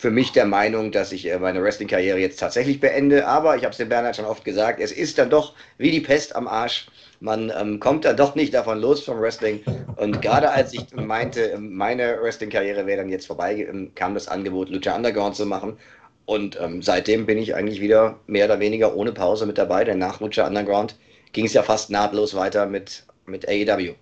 für 0.00 0.10
mich 0.10 0.32
der 0.32 0.46
Meinung, 0.46 0.92
dass 0.92 1.12
ich 1.12 1.30
äh, 1.30 1.38
meine 1.38 1.62
Wrestling-Karriere 1.62 2.18
jetzt 2.18 2.40
tatsächlich 2.40 2.80
beende. 2.80 3.26
Aber 3.26 3.56
ich 3.56 3.64
habe 3.64 3.72
es 3.72 3.76
dem 3.76 3.90
Bernhard 3.90 4.16
schon 4.16 4.24
oft 4.24 4.46
gesagt, 4.46 4.80
es 4.80 4.92
ist 4.92 5.18
dann 5.18 5.28
doch 5.28 5.52
wie 5.76 5.90
die 5.90 6.00
Pest 6.00 6.34
am 6.34 6.48
Arsch. 6.48 6.86
Man 7.20 7.52
ähm, 7.54 7.80
kommt 7.80 8.06
dann 8.06 8.16
doch 8.16 8.34
nicht 8.34 8.54
davon 8.54 8.80
los 8.80 9.04
vom 9.04 9.20
Wrestling. 9.20 9.60
Und 9.96 10.22
gerade 10.22 10.50
als 10.50 10.72
ich 10.72 10.86
meinte, 10.94 11.58
meine 11.60 12.18
Wrestling-Karriere 12.22 12.86
wäre 12.86 13.02
dann 13.02 13.10
jetzt 13.10 13.26
vorbei, 13.26 13.68
ähm, 13.70 13.92
kam 13.94 14.14
das 14.14 14.26
Angebot, 14.26 14.70
Lucha 14.70 14.96
Underground 14.96 15.36
zu 15.36 15.44
machen. 15.44 15.76
Und 16.24 16.58
ähm, 16.58 16.80
seitdem 16.80 17.26
bin 17.26 17.36
ich 17.36 17.54
eigentlich 17.54 17.82
wieder 17.82 18.18
mehr 18.26 18.46
oder 18.46 18.58
weniger 18.58 18.96
ohne 18.96 19.12
Pause 19.12 19.44
mit 19.44 19.58
dabei, 19.58 19.84
denn 19.84 19.98
nach 19.98 20.20
Lucha 20.20 20.46
Underground 20.46 20.96
ging 21.32 21.44
es 21.44 21.52
ja 21.52 21.62
fast 21.62 21.90
nahtlos 21.90 22.34
weiter 22.34 22.64
mit, 22.64 23.04
mit 23.26 23.46
AEW. 23.46 23.96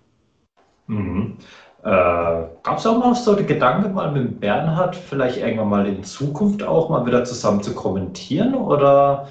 Mhm. 0.86 1.38
Äh, 1.82 1.86
Gab 2.62 2.78
es 2.78 2.86
auch 2.86 2.98
mal 2.98 3.14
so 3.14 3.34
die 3.34 3.46
Gedanke, 3.46 3.88
mal 3.88 4.10
mit 4.10 4.40
Bernhard 4.40 4.96
vielleicht 4.96 5.38
irgendwann 5.38 5.68
mal 5.68 5.86
in 5.86 6.02
Zukunft 6.02 6.62
auch 6.62 6.88
mal 6.88 7.06
wieder 7.06 7.24
zusammen 7.24 7.62
zu 7.62 7.74
kommentieren 7.74 8.54
oder? 8.54 9.28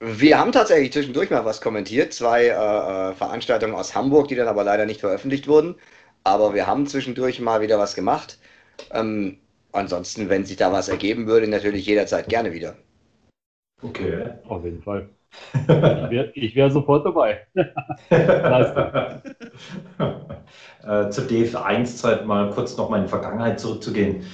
Wir 0.00 0.38
haben 0.38 0.52
tatsächlich 0.52 0.92
zwischendurch 0.92 1.30
mal 1.30 1.44
was 1.44 1.60
kommentiert, 1.60 2.12
zwei 2.12 2.46
äh, 2.46 3.10
äh, 3.10 3.14
Veranstaltungen 3.14 3.74
aus 3.74 3.94
Hamburg, 3.94 4.28
die 4.28 4.36
dann 4.36 4.48
aber 4.48 4.64
leider 4.64 4.86
nicht 4.86 5.00
veröffentlicht 5.00 5.48
wurden. 5.48 5.74
Aber 6.24 6.54
wir 6.54 6.66
haben 6.66 6.86
zwischendurch 6.86 7.40
mal 7.40 7.60
wieder 7.60 7.78
was 7.78 7.94
gemacht. 7.94 8.38
Ähm, 8.92 9.38
ansonsten, 9.72 10.28
wenn 10.28 10.44
sich 10.44 10.56
da 10.56 10.72
was 10.72 10.88
ergeben 10.88 11.26
würde, 11.26 11.48
natürlich 11.48 11.86
jederzeit 11.86 12.28
gerne 12.28 12.52
wieder. 12.52 12.76
Okay. 13.82 14.34
Auf 14.48 14.64
jeden 14.64 14.82
Fall. 14.82 15.08
Ich 15.52 16.54
wäre 16.54 16.54
wär 16.54 16.70
sofort 16.70 17.06
dabei. 17.06 17.46
äh, 17.54 17.70
zur 21.10 21.24
DF1-Zeit 21.24 22.26
mal 22.26 22.50
kurz 22.50 22.76
noch 22.76 22.88
mal 22.88 22.98
in 22.98 23.04
die 23.04 23.08
Vergangenheit 23.08 23.60
zurückzugehen. 23.60 24.24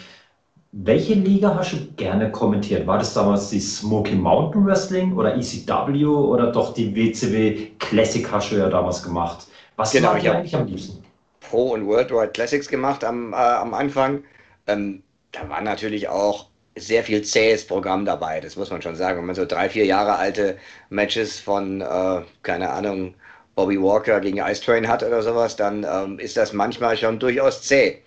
Welche 0.73 1.15
Liga 1.15 1.55
hast 1.55 1.73
du 1.73 1.77
gerne 1.97 2.33
kommentiert? 2.33 2.87
War 2.87 2.99
das 2.99 3.15
damals 3.15 3.51
die 3.51 3.61
Smoky 3.61 4.17
Mountain 4.17 4.67
Wrestling 4.67 5.17
oder 5.17 5.37
ECW 5.37 6.05
oder 6.05 6.51
doch 6.51 6.75
die 6.75 6.95
WCW 6.95 7.71
Classic 7.79 8.29
hast 8.31 8.51
du 8.51 8.57
ja 8.57 8.69
damals 8.69 9.03
gemacht? 9.03 9.47
Was 9.77 9.93
genau, 9.93 10.09
war 10.09 10.19
dir 10.19 10.35
eigentlich 10.35 10.57
am 10.57 10.67
liebsten? 10.67 11.05
Pro 11.41 11.73
und 11.73 11.87
Worldwide 11.87 12.33
Classics 12.33 12.69
gemacht 12.69 13.05
am, 13.05 13.33
äh, 13.33 13.37
am 13.37 13.73
Anfang. 13.75 14.25
Ähm, 14.67 15.03
da 15.31 15.49
war 15.49 15.61
natürlich 15.61 16.09
auch 16.09 16.47
sehr 16.77 17.05
viel 17.05 17.23
zähes 17.23 17.67
Programm 17.67 18.05
dabei, 18.05 18.41
das 18.41 18.57
muss 18.57 18.71
man 18.71 18.83
schon 18.83 18.97
sagen. 18.97 19.19
Wenn 19.19 19.27
man 19.27 19.35
so 19.35 19.47
drei, 19.47 19.69
vier 19.69 19.85
Jahre 19.87 20.17
alte 20.17 20.59
Matches 20.91 21.39
von, 21.39 21.81
äh, 21.81 22.23
keine 22.43 22.71
Ahnung, 22.71 23.15
Bobby 23.55 23.81
Walker 23.81 24.21
gegen 24.21 24.39
Ice 24.39 24.63
Train 24.63 24.89
hat 24.89 25.03
oder 25.03 25.23
sowas, 25.23 25.55
dann 25.57 25.87
ähm, 25.89 26.19
ist 26.19 26.37
das 26.37 26.53
manchmal 26.53 26.97
schon 26.97 27.19
durchaus 27.19 27.63
zäh. 27.63 27.89
Ähm, 27.89 27.99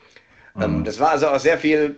mhm. 0.55 0.63
Ähm, 0.63 0.83
das 0.83 0.99
war 0.99 1.11
also 1.11 1.29
auch 1.29 1.39
sehr 1.39 1.57
viel 1.57 1.97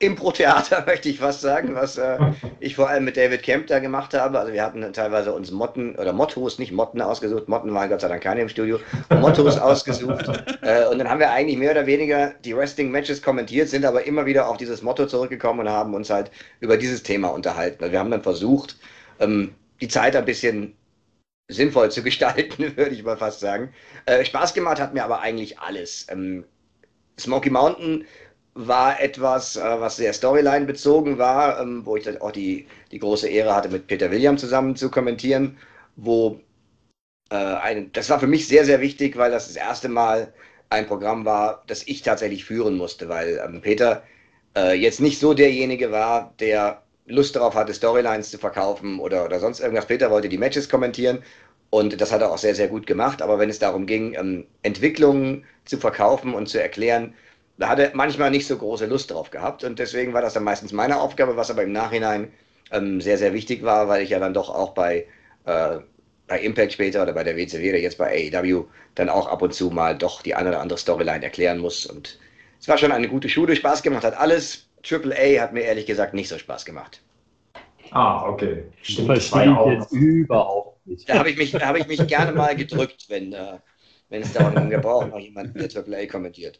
Impro-Theater, 0.00 0.82
möchte 0.86 1.08
ich 1.08 1.18
fast 1.18 1.42
sagen, 1.42 1.74
was 1.74 1.96
äh, 1.98 2.18
ich 2.60 2.74
vor 2.74 2.88
allem 2.88 3.04
mit 3.04 3.16
David 3.16 3.42
Kemp 3.42 3.68
da 3.68 3.78
gemacht 3.78 4.14
habe. 4.14 4.38
Also 4.38 4.52
wir 4.52 4.64
hatten 4.64 4.92
teilweise 4.92 5.32
uns 5.32 5.50
Motten 5.50 5.94
oder 5.96 6.12
Mottos, 6.12 6.58
nicht 6.58 6.72
Motten 6.72 7.00
ausgesucht, 7.00 7.48
Motten 7.48 7.72
waren 7.72 7.88
Gott 7.88 8.00
sei 8.00 8.08
Dank 8.08 8.22
keine 8.22 8.40
im 8.40 8.48
Studio, 8.48 8.80
Mottos 9.10 9.58
ausgesucht. 9.60 10.26
Äh, 10.62 10.86
und 10.86 10.98
dann 10.98 11.08
haben 11.08 11.20
wir 11.20 11.30
eigentlich 11.30 11.58
mehr 11.58 11.70
oder 11.70 11.86
weniger 11.86 12.34
die 12.44 12.56
Wrestling-Matches 12.56 13.22
kommentiert, 13.22 13.68
sind 13.68 13.84
aber 13.84 14.04
immer 14.06 14.26
wieder 14.26 14.48
auf 14.48 14.56
dieses 14.56 14.82
Motto 14.82 15.06
zurückgekommen 15.06 15.60
und 15.60 15.68
haben 15.68 15.94
uns 15.94 16.10
halt 16.10 16.30
über 16.60 16.76
dieses 16.76 17.02
Thema 17.02 17.28
unterhalten. 17.28 17.82
Also 17.82 17.92
wir 17.92 18.00
haben 18.00 18.10
dann 18.10 18.22
versucht, 18.22 18.76
ähm, 19.20 19.54
die 19.80 19.88
Zeit 19.88 20.16
ein 20.16 20.24
bisschen 20.24 20.74
sinnvoll 21.48 21.90
zu 21.90 22.02
gestalten, 22.02 22.76
würde 22.76 22.94
ich 22.94 23.02
mal 23.02 23.16
fast 23.16 23.40
sagen. 23.40 23.72
Äh, 24.06 24.24
Spaß 24.24 24.54
gemacht 24.54 24.80
hat 24.80 24.94
mir 24.94 25.04
aber 25.04 25.20
eigentlich 25.20 25.58
alles. 25.58 26.06
Ähm, 26.10 26.44
Smoky 27.18 27.50
Mountain 27.50 28.06
war 28.54 29.00
etwas, 29.00 29.56
äh, 29.56 29.80
was 29.80 29.96
sehr 29.96 30.12
Storyline 30.12 30.66
bezogen 30.66 31.18
war, 31.18 31.60
ähm, 31.60 31.86
wo 31.86 31.96
ich 31.96 32.04
dann 32.04 32.18
auch 32.20 32.32
die, 32.32 32.66
die 32.92 32.98
große 32.98 33.28
Ehre 33.28 33.54
hatte, 33.54 33.68
mit 33.68 33.86
Peter 33.86 34.10
William 34.10 34.38
zusammen 34.38 34.76
zu 34.76 34.90
kommentieren, 34.90 35.58
wo 35.96 36.40
äh, 37.30 37.36
ein, 37.36 37.92
das 37.92 38.10
war 38.10 38.20
für 38.20 38.26
mich 38.26 38.48
sehr, 38.48 38.64
sehr 38.64 38.80
wichtig, 38.80 39.16
weil 39.16 39.30
das 39.30 39.48
das 39.48 39.56
erste 39.56 39.88
Mal 39.88 40.32
ein 40.70 40.86
Programm 40.86 41.24
war, 41.24 41.64
das 41.66 41.86
ich 41.86 42.02
tatsächlich 42.02 42.44
führen 42.44 42.76
musste, 42.76 43.08
weil 43.08 43.40
ähm, 43.44 43.60
Peter 43.60 44.02
äh, 44.56 44.74
jetzt 44.74 45.00
nicht 45.00 45.18
so 45.20 45.34
derjenige 45.34 45.90
war, 45.92 46.34
der 46.40 46.82
Lust 47.06 47.36
darauf 47.36 47.54
hatte, 47.54 47.74
Storylines 47.74 48.30
zu 48.30 48.38
verkaufen 48.38 49.00
oder, 49.00 49.24
oder 49.24 49.40
sonst 49.40 49.60
irgendwas. 49.60 49.86
Peter 49.86 50.10
wollte 50.10 50.28
die 50.28 50.38
Matches 50.38 50.68
kommentieren 50.68 51.22
und 51.70 52.00
das 52.00 52.12
hat 52.12 52.22
er 52.22 52.30
auch 52.32 52.38
sehr, 52.38 52.54
sehr 52.54 52.68
gut 52.68 52.86
gemacht. 52.86 53.22
Aber 53.22 53.38
wenn 53.38 53.50
es 53.50 53.58
darum 53.58 53.86
ging, 53.86 54.14
ähm, 54.14 54.46
Entwicklungen 54.62 55.44
zu 55.64 55.78
verkaufen 55.78 56.34
und 56.34 56.48
zu 56.48 56.60
erklären, 56.60 57.14
da 57.60 57.68
hat 57.68 57.78
er 57.78 57.90
manchmal 57.92 58.30
nicht 58.30 58.46
so 58.46 58.56
große 58.56 58.86
Lust 58.86 59.10
drauf 59.10 59.30
gehabt. 59.30 59.64
Und 59.64 59.78
deswegen 59.78 60.14
war 60.14 60.22
das 60.22 60.32
dann 60.32 60.44
meistens 60.44 60.72
meine 60.72 60.98
Aufgabe, 60.98 61.36
was 61.36 61.50
aber 61.50 61.62
im 61.62 61.72
Nachhinein 61.72 62.32
ähm, 62.72 63.02
sehr, 63.02 63.18
sehr 63.18 63.34
wichtig 63.34 63.62
war, 63.62 63.86
weil 63.86 64.02
ich 64.02 64.10
ja 64.10 64.18
dann 64.18 64.32
doch 64.32 64.48
auch 64.48 64.70
bei, 64.70 65.06
äh, 65.44 65.78
bei 66.26 66.40
Impact 66.40 66.72
später 66.72 67.02
oder 67.02 67.12
bei 67.12 67.22
der 67.22 67.36
WCW 67.36 67.68
oder 67.68 67.78
jetzt 67.78 67.98
bei 67.98 68.32
AEW 68.32 68.64
dann 68.94 69.10
auch 69.10 69.26
ab 69.26 69.42
und 69.42 69.52
zu 69.52 69.70
mal 69.70 69.96
doch 69.96 70.22
die 70.22 70.34
eine 70.34 70.48
oder 70.48 70.60
andere 70.60 70.78
Storyline 70.78 71.22
erklären 71.22 71.58
muss. 71.58 71.84
Und 71.84 72.18
es 72.58 72.66
war 72.66 72.78
schon 72.78 72.92
eine 72.92 73.08
gute 73.08 73.28
Schule, 73.28 73.54
Spaß 73.54 73.82
gemacht 73.82 74.04
hat 74.04 74.16
alles. 74.16 74.66
Triple 74.82 75.14
A 75.14 75.42
hat 75.42 75.52
mir 75.52 75.60
ehrlich 75.60 75.84
gesagt 75.84 76.14
nicht 76.14 76.30
so 76.30 76.38
Spaß 76.38 76.64
gemacht. 76.64 77.02
Ah, 77.90 78.26
okay. 78.26 78.64
Stimmt, 78.80 79.06
verstehe 79.06 79.52
ich 79.52 79.72
jetzt 79.72 79.92
überhaupt 79.92 80.86
nicht. 80.86 81.06
Da 81.06 81.18
habe 81.18 81.28
ich, 81.28 81.36
mich, 81.36 81.54
hab 81.54 81.76
ich 81.76 81.86
mich 81.86 82.06
gerne 82.06 82.32
mal 82.32 82.56
gedrückt, 82.56 83.04
wenn, 83.08 83.34
äh, 83.34 83.58
wenn 84.08 84.22
es 84.22 84.32
darum 84.32 84.54
ging, 84.54 84.70
wir 84.70 84.78
brauchen 84.78 85.10
noch 85.10 85.18
jemanden, 85.18 85.58
der 85.58 85.68
Triple 85.68 85.98
A 85.98 86.06
kommentiert. 86.06 86.58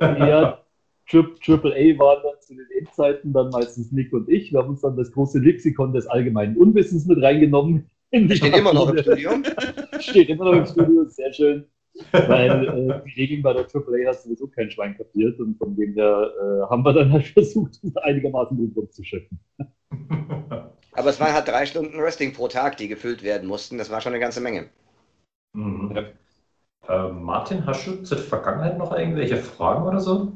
Ja, 0.00 0.62
Triple 1.08 1.72
A 1.72 1.98
waren 1.98 2.22
dann 2.22 2.40
zu 2.40 2.54
den 2.54 2.66
Endzeiten 2.78 3.32
dann 3.32 3.50
meistens 3.50 3.92
Nick 3.92 4.12
und 4.12 4.28
ich. 4.28 4.52
Wir 4.52 4.60
haben 4.60 4.70
uns 4.70 4.82
dann 4.82 4.96
das 4.96 5.10
große 5.12 5.38
Lexikon 5.38 5.92
des 5.92 6.06
allgemeinen 6.06 6.56
Unwissens 6.56 7.06
mit 7.06 7.22
reingenommen. 7.22 7.88
Steht 8.12 8.56
immer 8.56 8.72
noch 8.72 8.90
im 8.90 8.98
Studio. 8.98 9.30
Steht 10.00 10.28
immer 10.28 10.44
noch 10.44 10.52
im 10.52 10.66
Studio, 10.66 11.04
sehr 11.04 11.32
schön. 11.32 11.64
Weil 12.12 12.68
äh, 12.68 13.02
die 13.06 13.20
Regeln 13.20 13.42
bei 13.42 13.52
der 13.52 13.62
AAA 13.62 14.08
hast 14.08 14.24
sowieso 14.24 14.46
kein 14.46 14.70
Schwein 14.70 14.96
kapiert 14.96 15.40
und 15.40 15.58
von 15.58 15.74
dem 15.74 15.94
her 15.94 16.30
äh, 16.40 16.70
haben 16.70 16.84
wir 16.84 16.92
dann 16.92 17.12
halt 17.12 17.26
versucht, 17.34 17.80
einigermaßen 18.02 18.56
gut 18.56 18.76
rumzuschiffen. 18.76 19.38
Aber 20.92 21.10
es 21.10 21.20
waren 21.20 21.32
halt 21.32 21.48
drei 21.48 21.66
Stunden 21.66 21.98
Wrestling 22.00 22.32
pro 22.32 22.48
Tag, 22.48 22.76
die 22.76 22.88
gefüllt 22.88 23.22
werden 23.22 23.48
mussten. 23.48 23.78
Das 23.78 23.90
war 23.90 24.00
schon 24.00 24.12
eine 24.12 24.20
ganze 24.20 24.40
Menge. 24.40 24.68
Mhm. 25.54 25.92
Äh, 26.88 27.08
Martin, 27.08 27.66
hast 27.66 27.86
du 27.86 28.02
zur 28.02 28.18
Vergangenheit 28.18 28.78
noch 28.78 28.96
irgendwelche 28.96 29.36
Fragen 29.36 29.86
oder 29.86 30.00
so? 30.00 30.32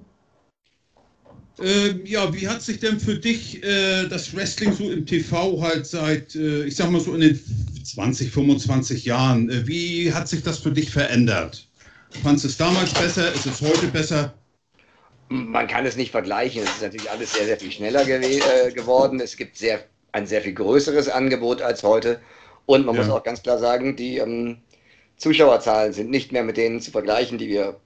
Ähm, 1.59 2.03
ja, 2.05 2.33
wie 2.35 2.49
hat 2.49 2.63
sich 2.63 2.81
denn 2.81 2.99
für 2.99 3.17
dich 3.17 3.63
äh, 3.63 4.07
das 4.09 4.35
Wrestling 4.35 4.73
so 4.73 4.91
im 4.91 5.07
TV 5.07 5.61
halt 5.63 5.87
seit, 5.87 6.35
äh, 6.35 6.65
ich 6.65 6.77
sag 6.77 6.91
mal 6.91 7.01
so 7.01 7.15
in 7.15 7.21
den 7.21 7.41
20, 7.85 8.31
25 8.31 9.05
Jahren, 9.05 9.51
äh, 9.51 9.67
wie 9.67 10.13
hat 10.13 10.29
sich 10.29 10.43
das 10.43 10.59
für 10.59 10.73
dich 10.73 10.91
verändert? 10.91 11.69
Fandest 12.23 12.45
du 12.45 12.49
es 12.49 12.57
damals 12.57 12.93
besser? 12.93 13.33
Ist 13.33 13.47
es 13.47 13.61
heute 13.63 13.87
besser? 13.87 14.35
Man 15.29 15.67
kann 15.67 15.87
es 15.87 15.97
nicht 15.97 16.11
vergleichen. 16.11 16.63
Es 16.63 16.71
ist 16.71 16.83
natürlich 16.83 17.11
alles 17.11 17.33
sehr, 17.33 17.47
sehr 17.47 17.59
viel 17.59 17.73
schneller 17.73 18.05
gew 18.05 18.21
äh, 18.21 18.73
geworden. 18.73 19.21
Es 19.21 19.37
gibt 19.37 19.57
sehr, 19.57 19.81
ein 20.13 20.27
sehr 20.27 20.43
viel 20.43 20.53
größeres 20.53 21.09
Angebot 21.09 21.63
als 21.63 21.83
heute. 21.83 22.21
Und 22.67 22.85
man 22.85 22.95
ja. 22.95 23.03
muss 23.03 23.11
auch 23.11 23.23
ganz 23.23 23.43
klar 23.43 23.59
sagen, 23.59 23.97
die 23.97 24.19
ähm, 24.19 24.59
Zuschauerzahlen 25.23 25.93
sind 25.93 26.11
nicht 26.11 26.33
mehr 26.33 26.43
mit 26.43 26.57
denen 26.57 26.81
zu 26.81 26.91
vergleichen, 26.91 27.39
die 27.39 27.49
wir 27.49 27.77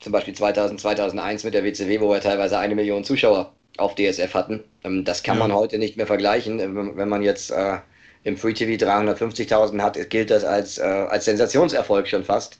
zum 0.00 0.12
Beispiel 0.12 0.34
2000, 0.34 0.78
2001 0.78 1.42
mit 1.44 1.54
der 1.54 1.64
WCW, 1.64 2.00
wo 2.00 2.10
wir 2.10 2.20
teilweise 2.20 2.58
eine 2.58 2.74
Million 2.74 3.04
Zuschauer 3.04 3.54
auf 3.78 3.94
DSF 3.94 4.34
hatten. 4.34 4.62
Ähm, 4.84 5.02
das 5.02 5.22
kann 5.22 5.38
ja. 5.38 5.46
man 5.46 5.56
heute 5.56 5.78
nicht 5.78 5.96
mehr 5.96 6.06
vergleichen. 6.06 6.60
Ähm, 6.60 6.92
wenn 6.94 7.08
man 7.08 7.22
jetzt 7.22 7.50
äh, 7.50 7.78
im 8.24 8.36
Free 8.36 8.52
TV 8.52 8.72
350.000 8.84 9.80
hat, 9.80 10.10
gilt 10.10 10.30
das 10.30 10.44
als, 10.44 10.76
äh, 10.76 10.82
als 10.82 11.24
Sensationserfolg 11.24 12.06
schon 12.06 12.22
fast. 12.22 12.58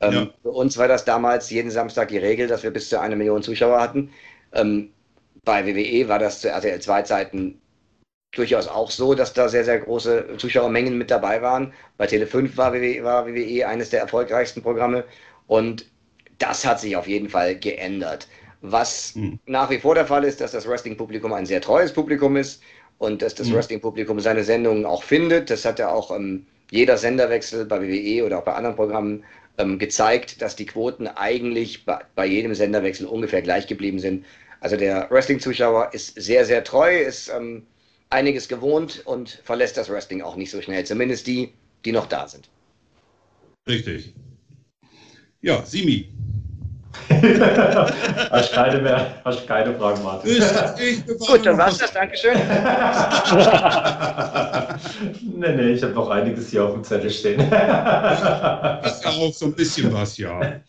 Ähm, 0.00 0.12
ja. 0.12 0.30
Für 0.42 0.50
uns 0.50 0.76
war 0.76 0.88
das 0.88 1.04
damals 1.04 1.48
jeden 1.50 1.70
Samstag 1.70 2.08
die 2.08 2.18
Regel, 2.18 2.48
dass 2.48 2.64
wir 2.64 2.72
bis 2.72 2.88
zu 2.88 2.98
eine 3.00 3.14
Million 3.14 3.42
Zuschauer 3.42 3.80
hatten. 3.80 4.10
Ähm, 4.52 4.90
bei 5.44 5.64
WWE 5.64 6.08
war 6.08 6.18
das 6.18 6.40
zu 6.40 6.48
RTL 6.48 6.80
2 6.80 7.02
Zeiten 7.02 7.59
durchaus 8.32 8.68
auch 8.68 8.90
so, 8.90 9.14
dass 9.14 9.32
da 9.32 9.48
sehr, 9.48 9.64
sehr 9.64 9.80
große 9.80 10.36
Zuschauermengen 10.36 10.96
mit 10.96 11.10
dabei 11.10 11.42
waren. 11.42 11.72
Bei 11.96 12.06
Tele 12.06 12.26
5 12.26 12.56
war 12.56 12.72
WWE, 12.72 13.02
war 13.02 13.26
WWE 13.26 13.66
eines 13.66 13.90
der 13.90 14.00
erfolgreichsten 14.00 14.62
Programme 14.62 15.04
und 15.46 15.86
das 16.38 16.64
hat 16.64 16.80
sich 16.80 16.96
auf 16.96 17.06
jeden 17.06 17.28
Fall 17.28 17.56
geändert. 17.56 18.28
Was 18.62 19.14
mhm. 19.14 19.38
nach 19.46 19.70
wie 19.70 19.78
vor 19.78 19.94
der 19.94 20.06
Fall 20.06 20.24
ist, 20.24 20.40
dass 20.40 20.52
das 20.52 20.68
Wrestling-Publikum 20.68 21.32
ein 21.32 21.46
sehr 21.46 21.60
treues 21.60 21.92
Publikum 21.92 22.36
ist 22.36 22.62
und 22.98 23.22
dass 23.22 23.34
das 23.34 23.48
mhm. 23.48 23.54
Wrestling-Publikum 23.54 24.20
seine 24.20 24.44
Sendungen 24.44 24.86
auch 24.86 25.02
findet. 25.02 25.50
Das 25.50 25.64
hat 25.64 25.78
ja 25.78 25.90
auch 25.90 26.14
ähm, 26.14 26.46
jeder 26.70 26.96
Senderwechsel 26.96 27.64
bei 27.64 27.80
WWE 27.80 28.24
oder 28.24 28.38
auch 28.38 28.44
bei 28.44 28.52
anderen 28.52 28.76
Programmen 28.76 29.24
ähm, 29.58 29.78
gezeigt, 29.78 30.40
dass 30.40 30.56
die 30.56 30.66
Quoten 30.66 31.08
eigentlich 31.08 31.84
bei, 31.84 31.98
bei 32.14 32.26
jedem 32.26 32.54
Senderwechsel 32.54 33.06
ungefähr 33.06 33.42
gleich 33.42 33.66
geblieben 33.66 33.98
sind. 33.98 34.24
Also 34.60 34.76
der 34.76 35.10
Wrestling-Zuschauer 35.10 35.90
ist 35.92 36.20
sehr, 36.20 36.44
sehr 36.44 36.62
treu, 36.62 36.96
ist 36.96 37.30
ähm, 37.34 37.66
einiges 38.10 38.48
gewohnt 38.48 39.02
und 39.06 39.40
verlässt 39.44 39.76
das 39.76 39.88
Wrestling 39.88 40.22
auch 40.22 40.36
nicht 40.36 40.50
so 40.50 40.60
schnell. 40.60 40.84
Zumindest 40.84 41.26
die, 41.26 41.54
die 41.84 41.92
noch 41.92 42.06
da 42.06 42.28
sind. 42.28 42.48
Richtig. 43.68 44.14
Ja, 45.40 45.64
Simi. 45.64 46.12
hast 48.30 48.52
keine 48.52 48.82
mehr, 48.82 49.22
hast 49.24 49.46
keine 49.46 49.74
Fragen, 49.74 50.02
Martin. 50.02 50.42
Gut, 51.18 51.46
dann 51.46 51.56
war's 51.56 51.78
das. 51.78 51.92
Dankeschön. 51.92 52.34
nee, 55.36 55.56
nee, 55.56 55.70
ich 55.70 55.82
habe 55.82 55.92
noch 55.92 56.10
einiges 56.10 56.50
hier 56.50 56.64
auf 56.64 56.74
dem 56.74 56.82
Zettel 56.82 57.10
stehen. 57.10 57.40
ist 57.40 57.52
ja 57.52 59.10
auch 59.10 59.32
so 59.32 59.46
ein 59.46 59.54
bisschen 59.54 59.92
was, 59.92 60.18
ja. 60.18 60.40
Ja, 60.40 60.60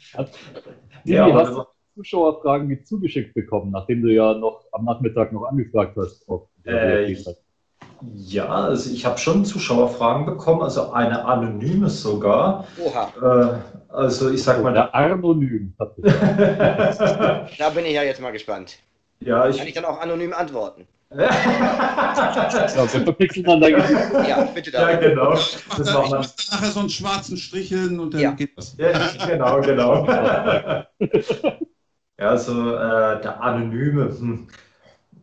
ja 1.03 1.33
hast 1.33 1.53
du 1.53 1.63
Zuschauerfragen 1.95 2.67
mit 2.67 2.87
zugeschickt 2.87 3.33
bekommen, 3.33 3.71
nachdem 3.71 4.01
du 4.01 4.09
ja 4.09 4.33
noch 4.33 4.63
am 4.71 4.85
Nachmittag 4.85 5.33
noch 5.33 5.45
angefragt 5.45 5.97
hast? 5.97 6.25
Äh, 6.65 7.15
ja, 8.15 8.47
also 8.47 8.91
ich 8.91 9.05
habe 9.05 9.19
schon 9.19 9.45
Zuschauerfragen 9.45 10.25
bekommen, 10.25 10.63
also 10.63 10.91
eine 10.91 11.23
anonyme 11.25 11.89
sogar. 11.89 12.65
Oha. 12.83 13.13
Äh, 13.21 13.59
also 13.93 14.31
ich 14.31 14.41
sag 14.41 14.63
mal. 14.63 14.73
Der 14.73 14.95
Anonym. 14.95 15.75
da 15.77 15.85
bin 17.73 17.85
ich 17.85 17.93
ja 17.93 18.01
jetzt 18.03 18.21
mal 18.21 18.31
gespannt. 18.31 18.79
Ja, 19.19 19.47
ich 19.47 19.57
Kann 19.57 19.67
ich 19.67 19.73
dann 19.73 19.85
auch 19.85 19.99
anonym 19.99 20.33
antworten? 20.33 20.87
ja, 21.11 21.29
wir 22.75 22.87
verpixeln 22.87 23.45
dann 23.45 23.59
dein 23.59 23.75
Gesicht. 23.75 23.99
Ja, 24.27 24.43
bitte 24.45 24.71
da. 24.71 24.91
Ja, 24.91 24.97
genau. 24.97 25.31
Das 25.31 25.57
ich 25.57 25.77
muss 25.77 25.87
dann 25.87 26.09
nachher 26.11 26.71
so 26.71 26.79
einen 26.79 26.89
schwarzen 26.89 27.35
Strich 27.37 27.67
hin 27.67 27.99
und 27.99 28.13
dann 28.13 28.21
ja. 28.21 28.31
geht 28.31 28.57
das. 28.57 28.77
Ja, 28.77 29.09
genau, 29.27 29.59
genau. 29.59 30.05
ja, 30.07 30.87
also 32.17 32.75
äh, 32.75 33.21
der 33.21 33.41
Anonyme. 33.41 34.05
Hm. 34.05 34.47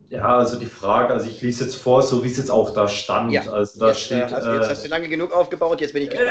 Ja, 0.09 0.37
also 0.37 0.57
die 0.57 0.65
Frage, 0.65 1.13
also 1.13 1.27
ich 1.29 1.39
lese 1.41 1.65
jetzt 1.65 1.75
vor, 1.75 2.01
so 2.01 2.23
wie 2.23 2.27
es 2.29 2.37
jetzt 2.37 2.49
auch 2.49 2.73
da 2.73 2.87
stand. 2.87 3.31
Ja. 3.31 3.43
Also 3.43 3.79
da 3.79 3.89
jetzt, 3.89 4.01
steht. 4.01 4.31
Äh, 4.31 4.35
also 4.35 4.53
jetzt 4.53 4.65
äh, 4.65 4.69
hast 4.69 4.85
du 4.85 4.89
lange 4.89 5.07
genug 5.07 5.31
aufgebaut, 5.31 5.81
jetzt 5.81 5.93
bin 5.93 6.03
ich 6.03 6.11
äh, 6.19 6.27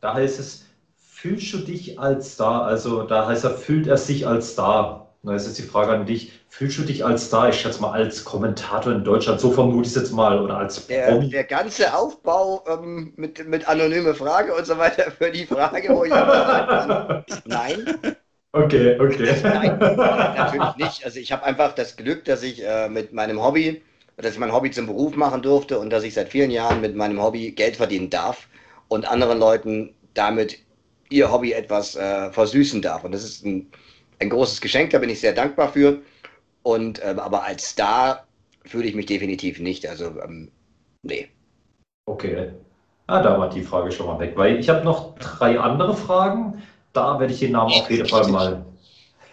Da 0.00 0.14
heißt 0.14 0.38
es, 0.38 0.64
fühlst 0.94 1.54
du 1.54 1.58
dich 1.58 1.98
als 1.98 2.34
Star? 2.34 2.64
Also 2.64 3.04
da 3.04 3.26
heißt 3.26 3.44
er, 3.44 3.52
fühlt 3.52 3.86
er 3.86 3.96
sich 3.96 4.26
als? 4.26 4.54
Da 4.54 5.08
ist 5.34 5.46
jetzt 5.46 5.58
die 5.58 5.62
Frage 5.62 5.92
an 5.92 6.04
dich, 6.04 6.32
fühlst 6.50 6.76
du 6.78 6.82
dich 6.82 7.02
als 7.02 7.26
Star? 7.26 7.48
Ich 7.48 7.60
schätze 7.60 7.80
mal 7.80 7.92
als 7.92 8.24
Kommentator 8.24 8.92
in 8.92 9.02
Deutschland, 9.02 9.40
so 9.40 9.52
vermute 9.52 9.88
ich 9.88 9.94
es 9.94 10.02
jetzt 10.02 10.12
mal, 10.12 10.38
oder 10.38 10.58
als 10.58 10.86
der, 10.86 11.18
der 11.18 11.44
ganze 11.44 11.94
Aufbau 11.94 12.62
ähm, 12.68 13.14
mit, 13.16 13.48
mit 13.48 13.66
anonyme 13.68 14.14
Frage 14.14 14.54
und 14.54 14.66
so 14.66 14.76
weiter 14.76 15.10
für 15.18 15.30
die 15.30 15.46
Frage, 15.46 15.88
wo 15.94 16.04
ich 16.04 16.10
nein. 17.46 18.16
Okay, 18.52 18.98
okay. 19.00 19.34
Nein, 19.42 19.78
natürlich 20.36 20.76
nicht. 20.76 21.04
Also 21.04 21.18
ich 21.18 21.32
habe 21.32 21.44
einfach 21.44 21.74
das 21.74 21.96
Glück, 21.96 22.24
dass 22.24 22.42
ich 22.42 22.64
äh, 22.64 22.88
mit 22.88 23.12
meinem 23.12 23.42
Hobby, 23.42 23.82
dass 24.16 24.32
ich 24.32 24.38
mein 24.38 24.52
Hobby 24.52 24.70
zum 24.70 24.86
Beruf 24.86 25.16
machen 25.16 25.42
durfte 25.42 25.78
und 25.78 25.90
dass 25.90 26.04
ich 26.04 26.14
seit 26.14 26.28
vielen 26.28 26.50
Jahren 26.50 26.80
mit 26.80 26.94
meinem 26.94 27.22
Hobby 27.22 27.52
Geld 27.52 27.76
verdienen 27.76 28.10
darf 28.10 28.48
und 28.88 29.10
anderen 29.10 29.38
Leuten 29.38 29.94
damit 30.14 30.58
ihr 31.08 31.32
Hobby 31.32 31.52
etwas 31.52 31.96
äh, 31.96 32.30
versüßen 32.30 32.82
darf. 32.82 33.04
Und 33.04 33.12
das 33.12 33.24
ist 33.24 33.44
ein 33.44 33.70
ein 34.22 34.30
großes 34.30 34.60
Geschenk, 34.60 34.90
da 34.90 34.98
bin 34.98 35.10
ich 35.10 35.20
sehr 35.20 35.32
dankbar 35.32 35.68
für. 35.68 36.00
Und 36.62 37.02
äh, 37.02 37.14
aber 37.18 37.44
als 37.44 37.68
Star 37.68 38.26
fühle 38.64 38.86
ich 38.86 38.94
mich 38.94 39.06
definitiv 39.06 39.58
nicht. 39.58 39.86
Also, 39.86 40.06
ähm, 40.22 40.50
nee. 41.02 41.28
Okay. 42.06 42.52
Ah, 43.08 43.20
da 43.20 43.38
war 43.38 43.50
die 43.50 43.62
Frage 43.62 43.90
schon 43.90 44.06
mal 44.06 44.18
weg, 44.20 44.34
weil 44.36 44.58
ich 44.58 44.68
habe 44.68 44.84
noch 44.84 45.16
drei 45.18 45.58
andere 45.58 45.94
Fragen. 45.94 46.62
Da 46.92 47.18
werde 47.18 47.32
ich 47.32 47.40
den 47.40 47.52
Namen 47.52 47.72
auf 47.72 47.90
jeden 47.90 48.08
Fall 48.08 48.28
mal. 48.28 48.66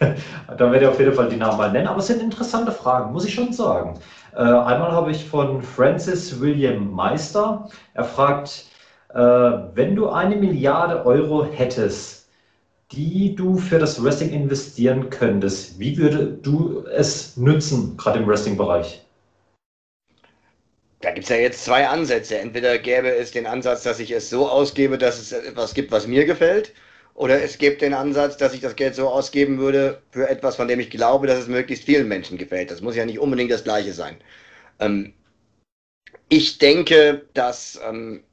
da 0.00 0.72
werde 0.72 0.80
ich 0.80 0.86
auf 0.86 0.98
jeden 0.98 1.12
Fall 1.12 1.28
die 1.28 1.36
Namen 1.36 1.58
mal 1.58 1.70
nennen, 1.70 1.86
aber 1.86 1.98
es 1.98 2.06
sind 2.06 2.22
interessante 2.22 2.72
Fragen, 2.72 3.12
muss 3.12 3.24
ich 3.24 3.34
schon 3.34 3.52
sagen. 3.52 4.00
Äh, 4.32 4.38
einmal 4.38 4.92
habe 4.92 5.10
ich 5.10 5.24
von 5.24 5.62
Francis 5.62 6.40
William 6.40 6.90
Meister. 6.90 7.68
Er 7.94 8.04
fragt, 8.04 8.66
äh, 9.12 9.18
wenn 9.18 9.94
du 9.94 10.08
eine 10.08 10.36
Milliarde 10.36 11.04
Euro 11.04 11.44
hättest, 11.44 12.28
die 12.92 13.34
du 13.34 13.56
für 13.56 13.78
das 13.78 14.02
Wrestling 14.02 14.30
investieren 14.30 15.10
könntest, 15.10 15.78
wie 15.78 15.96
würde 15.96 16.26
du 16.26 16.84
es 16.86 17.36
nützen, 17.36 17.96
gerade 17.96 18.20
im 18.20 18.26
Wrestling-Bereich? 18.26 19.04
Da 21.00 21.12
gibt 21.12 21.24
es 21.24 21.30
ja 21.30 21.36
jetzt 21.36 21.64
zwei 21.64 21.88
Ansätze. 21.88 22.38
Entweder 22.38 22.78
gäbe 22.78 23.14
es 23.14 23.30
den 23.30 23.46
Ansatz, 23.46 23.84
dass 23.84 24.00
ich 24.00 24.10
es 24.10 24.28
so 24.28 24.48
ausgebe, 24.48 24.98
dass 24.98 25.18
es 25.18 25.32
etwas 25.32 25.72
gibt, 25.74 25.92
was 25.92 26.06
mir 26.06 26.24
gefällt, 26.24 26.72
oder 27.20 27.42
es 27.42 27.58
gibt 27.58 27.82
den 27.82 27.92
Ansatz, 27.92 28.38
dass 28.38 28.54
ich 28.54 28.62
das 28.62 28.76
Geld 28.76 28.94
so 28.94 29.06
ausgeben 29.06 29.58
würde 29.58 30.00
für 30.10 30.26
etwas, 30.26 30.56
von 30.56 30.68
dem 30.68 30.80
ich 30.80 30.88
glaube, 30.88 31.26
dass 31.26 31.38
es 31.38 31.48
möglichst 31.48 31.84
vielen 31.84 32.08
Menschen 32.08 32.38
gefällt. 32.38 32.70
Das 32.70 32.80
muss 32.80 32.96
ja 32.96 33.04
nicht 33.04 33.18
unbedingt 33.18 33.50
das 33.50 33.62
Gleiche 33.62 33.92
sein. 33.92 34.16
Ähm, 34.78 35.12
ich 36.30 36.56
denke, 36.56 37.26
dass 37.34 37.78
ähm, 37.86 38.24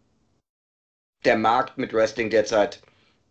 der 1.26 1.36
Markt 1.36 1.78
mit 1.78 1.92
Wrestling 1.92 2.30
derzeit 2.30 2.82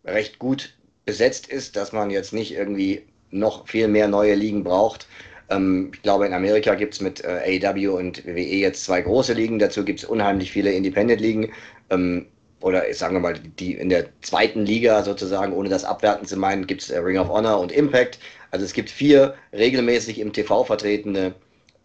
recht 0.05 0.37
gut 0.37 0.77
besetzt 1.05 1.47
ist, 1.47 1.75
dass 1.75 1.91
man 1.91 2.11
jetzt 2.11 2.33
nicht 2.33 2.53
irgendwie 2.53 3.07
noch 3.31 3.67
viel 3.67 3.87
mehr 3.87 4.07
neue 4.07 4.35
Ligen 4.35 4.63
braucht. 4.63 5.07
Ähm, 5.49 5.89
ich 5.91 6.03
glaube, 6.03 6.27
in 6.27 6.33
Amerika 6.33 6.75
gibt 6.75 6.93
es 6.93 7.01
mit 7.01 7.23
äh, 7.23 7.59
AEW 7.63 7.97
und 7.97 8.23
WWE 8.27 8.41
jetzt 8.41 8.85
zwei 8.85 9.01
große 9.01 9.33
Ligen. 9.33 9.57
Dazu 9.57 9.83
gibt 9.83 10.01
es 10.01 10.05
unheimlich 10.05 10.51
viele 10.51 10.71
Independent-Ligen. 10.71 11.51
Ähm, 11.89 12.27
oder 12.61 12.91
sagen 12.93 13.15
wir 13.15 13.19
mal, 13.19 13.33
die 13.33 13.73
in 13.73 13.89
der 13.89 14.07
zweiten 14.21 14.65
Liga 14.65 15.03
sozusagen, 15.03 15.53
ohne 15.53 15.69
das 15.69 15.83
abwerten 15.83 16.27
zu 16.27 16.37
meinen, 16.37 16.67
gibt 16.67 16.81
es 16.81 16.89
äh, 16.89 16.97
Ring 16.99 17.17
of 17.17 17.29
Honor 17.29 17.59
und 17.59 17.71
Impact. 17.71 18.19
Also 18.51 18.65
es 18.65 18.73
gibt 18.73 18.89
vier 18.89 19.35
regelmäßig 19.53 20.19
im 20.19 20.33
TV 20.33 20.63
vertretene 20.63 21.35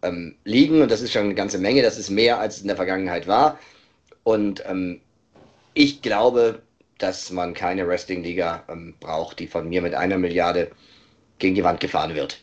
ähm, 0.03 0.37
Ligen 0.45 0.83
und 0.83 0.91
das 0.91 1.03
ist 1.03 1.13
schon 1.13 1.25
eine 1.25 1.35
ganze 1.35 1.59
Menge. 1.59 1.83
Das 1.83 1.99
ist 1.99 2.11
mehr, 2.11 2.39
als 2.39 2.57
es 2.57 2.63
in 2.63 2.69
der 2.69 2.77
Vergangenheit 2.77 3.27
war. 3.27 3.59
Und 4.25 4.65
ähm, 4.67 5.01
ich 5.75 6.03
glaube, 6.03 6.63
dass 6.99 7.31
man 7.31 7.53
keine 7.55 7.87
Wrestling-Liga 7.87 8.65
ähm, 8.69 8.95
braucht, 9.01 9.39
die 9.41 9.47
von 9.47 9.69
mir 9.69 9.83
mit 9.83 9.95
einer 9.95 10.19
Milliarde 10.19 10.71
gegen 11.39 11.55
die 11.55 11.65
Wand 11.65 11.81
gefahren 11.81 12.15
wird. 12.15 12.43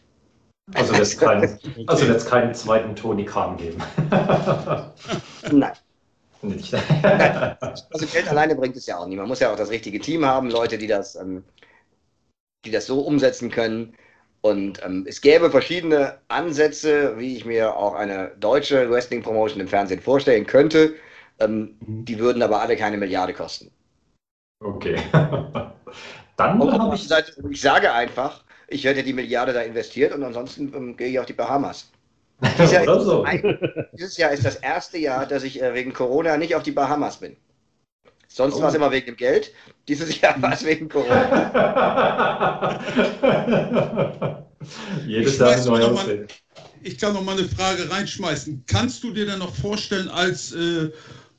Also 0.74 0.93
wird 0.93 1.01
es 1.01 1.17
keinen, 1.17 1.59
also 1.88 2.29
keinen 2.29 2.53
zweiten 2.53 2.95
Tony 2.95 3.25
Khan 3.25 3.57
geben. 3.57 3.81
Nein. 5.51 5.74
Nicht. 6.41 6.74
also 7.03 8.05
Geld 8.12 8.29
alleine 8.29 8.55
bringt 8.55 8.75
es 8.75 8.86
ja 8.86 8.98
auch 8.98 9.08
nicht. 9.08 9.17
Man 9.17 9.27
muss 9.27 9.39
ja 9.39 9.51
auch 9.51 9.58
das 9.58 9.69
richtige 9.69 10.00
Team 10.00 10.25
haben, 10.25 10.50
Leute, 10.50 10.77
die 10.77 10.88
das, 10.88 11.15
ähm, 11.15 11.43
die 12.65 12.72
das 12.72 12.86
so 12.86 13.01
umsetzen 13.01 13.51
können. 13.51 13.96
Und 14.41 14.81
ähm, 14.84 15.05
es 15.08 15.19
gäbe 15.19 15.51
verschiedene 15.51 16.19
Ansätze, 16.29 17.17
wie 17.17 17.36
ich 17.36 17.43
mir 17.43 17.75
auch 17.75 17.93
eine 17.93 18.31
deutsche 18.39 18.89
Wrestling-Promotion 18.89 19.60
im 19.60 19.67
Fernsehen 19.67 20.00
vorstellen 20.01 20.46
könnte. 20.46 20.96
Ähm, 21.39 21.77
mhm. 21.86 22.05
die 22.05 22.19
würden 22.19 22.41
aber 22.41 22.62
alle 22.62 22.75
keine 22.75 22.98
Milliarde 22.98 23.34
kosten. 23.34 23.72
Okay. 24.62 24.98
Dann 26.38 26.72
habe 26.72 26.96
ich. 26.96 27.10
Ich 27.50 27.62
sage 27.62 27.91
einfach, 27.93 28.43
ich 28.67 28.84
hätte 28.84 29.03
die 29.03 29.13
Milliarde 29.13 29.53
da 29.53 29.61
investiert 29.61 30.13
und 30.13 30.24
ansonsten 30.24 30.74
ähm, 30.74 30.98
gehe 30.98 31.07
ich 31.07 31.20
auf 31.20 31.25
die 31.25 31.33
Bahamas. 31.33 31.92
Dieses 32.41 32.71
Jahr, 32.71 33.01
so. 33.01 33.23
ein, 33.23 33.57
dieses 33.93 34.17
Jahr, 34.17 34.31
ist 34.31 34.45
das 34.45 34.55
erste 34.55 34.97
Jahr, 34.97 35.25
dass 35.25 35.43
ich 35.43 35.61
äh, 35.61 35.73
wegen 35.73 35.93
Corona 35.93 36.37
nicht 36.37 36.55
auf 36.55 36.63
die 36.63 36.71
Bahamas 36.71 37.17
bin. 37.17 37.35
Sonst 38.27 38.55
oh. 38.55 38.61
war 38.61 38.69
es 38.69 38.75
immer 38.75 38.91
wegen 38.91 39.07
dem 39.07 39.17
Geld. 39.17 39.51
Dieses 39.87 40.21
Jahr 40.21 40.41
war 40.41 40.53
es 40.53 40.63
wegen 40.63 40.87
Corona. 40.87 42.79
Jedes 45.05 45.37
Jahr 45.37 45.65
neu 45.65 45.83
aussehen. 45.83 46.27
Ich 46.81 46.97
kann 46.97 47.13
noch 47.13 47.23
mal 47.23 47.37
eine 47.37 47.47
Frage 47.47 47.89
reinschmeißen. 47.91 48.63
Kannst 48.67 49.03
du 49.03 49.11
dir 49.11 49.25
dann 49.25 49.39
noch 49.39 49.53
vorstellen, 49.53 50.07
als 50.07 50.53
äh, 50.53 50.91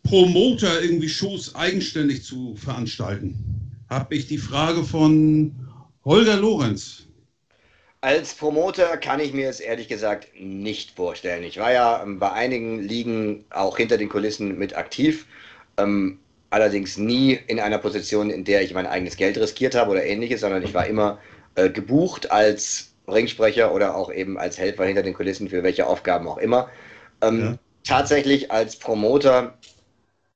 Promoter 0.02 0.82
irgendwie 0.82 1.08
Shows 1.08 1.54
eigenständig 1.54 2.24
zu 2.24 2.56
veranstalten? 2.56 3.70
Habe 3.88 4.14
ich 4.16 4.26
die 4.26 4.38
Frage 4.38 4.84
von 4.84 5.54
Holger 6.04 6.36
Lorenz. 6.36 7.06
Als 8.02 8.34
Promoter 8.34 8.96
kann 8.96 9.20
ich 9.20 9.34
mir 9.34 9.48
es 9.50 9.60
ehrlich 9.60 9.88
gesagt 9.88 10.28
nicht 10.34 10.92
vorstellen. 10.92 11.42
Ich 11.44 11.58
war 11.58 11.72
ja 11.72 12.02
ähm, 12.02 12.18
bei 12.18 12.32
einigen 12.32 12.78
Ligen 12.80 13.44
auch 13.50 13.76
hinter 13.76 13.98
den 13.98 14.08
Kulissen 14.08 14.56
mit 14.58 14.74
aktiv, 14.74 15.26
ähm, 15.76 16.18
allerdings 16.48 16.96
nie 16.96 17.38
in 17.46 17.60
einer 17.60 17.78
Position, 17.78 18.30
in 18.30 18.44
der 18.44 18.62
ich 18.62 18.72
mein 18.72 18.86
eigenes 18.86 19.16
Geld 19.16 19.36
riskiert 19.38 19.74
habe 19.74 19.90
oder 19.90 20.04
ähnliches, 20.04 20.40
sondern 20.40 20.62
ich 20.62 20.72
war 20.72 20.86
immer 20.86 21.18
äh, 21.56 21.68
gebucht 21.68 22.30
als 22.30 22.94
Ringsprecher 23.06 23.74
oder 23.74 23.94
auch 23.96 24.10
eben 24.10 24.38
als 24.38 24.58
Helfer 24.58 24.86
hinter 24.86 25.02
den 25.02 25.14
Kulissen 25.14 25.48
für 25.50 25.62
welche 25.62 25.86
Aufgaben 25.86 26.26
auch 26.26 26.38
immer. 26.38 26.70
Ähm, 27.20 27.40
ja. 27.40 27.58
Tatsächlich 27.84 28.50
als 28.50 28.76
Promoter 28.76 29.58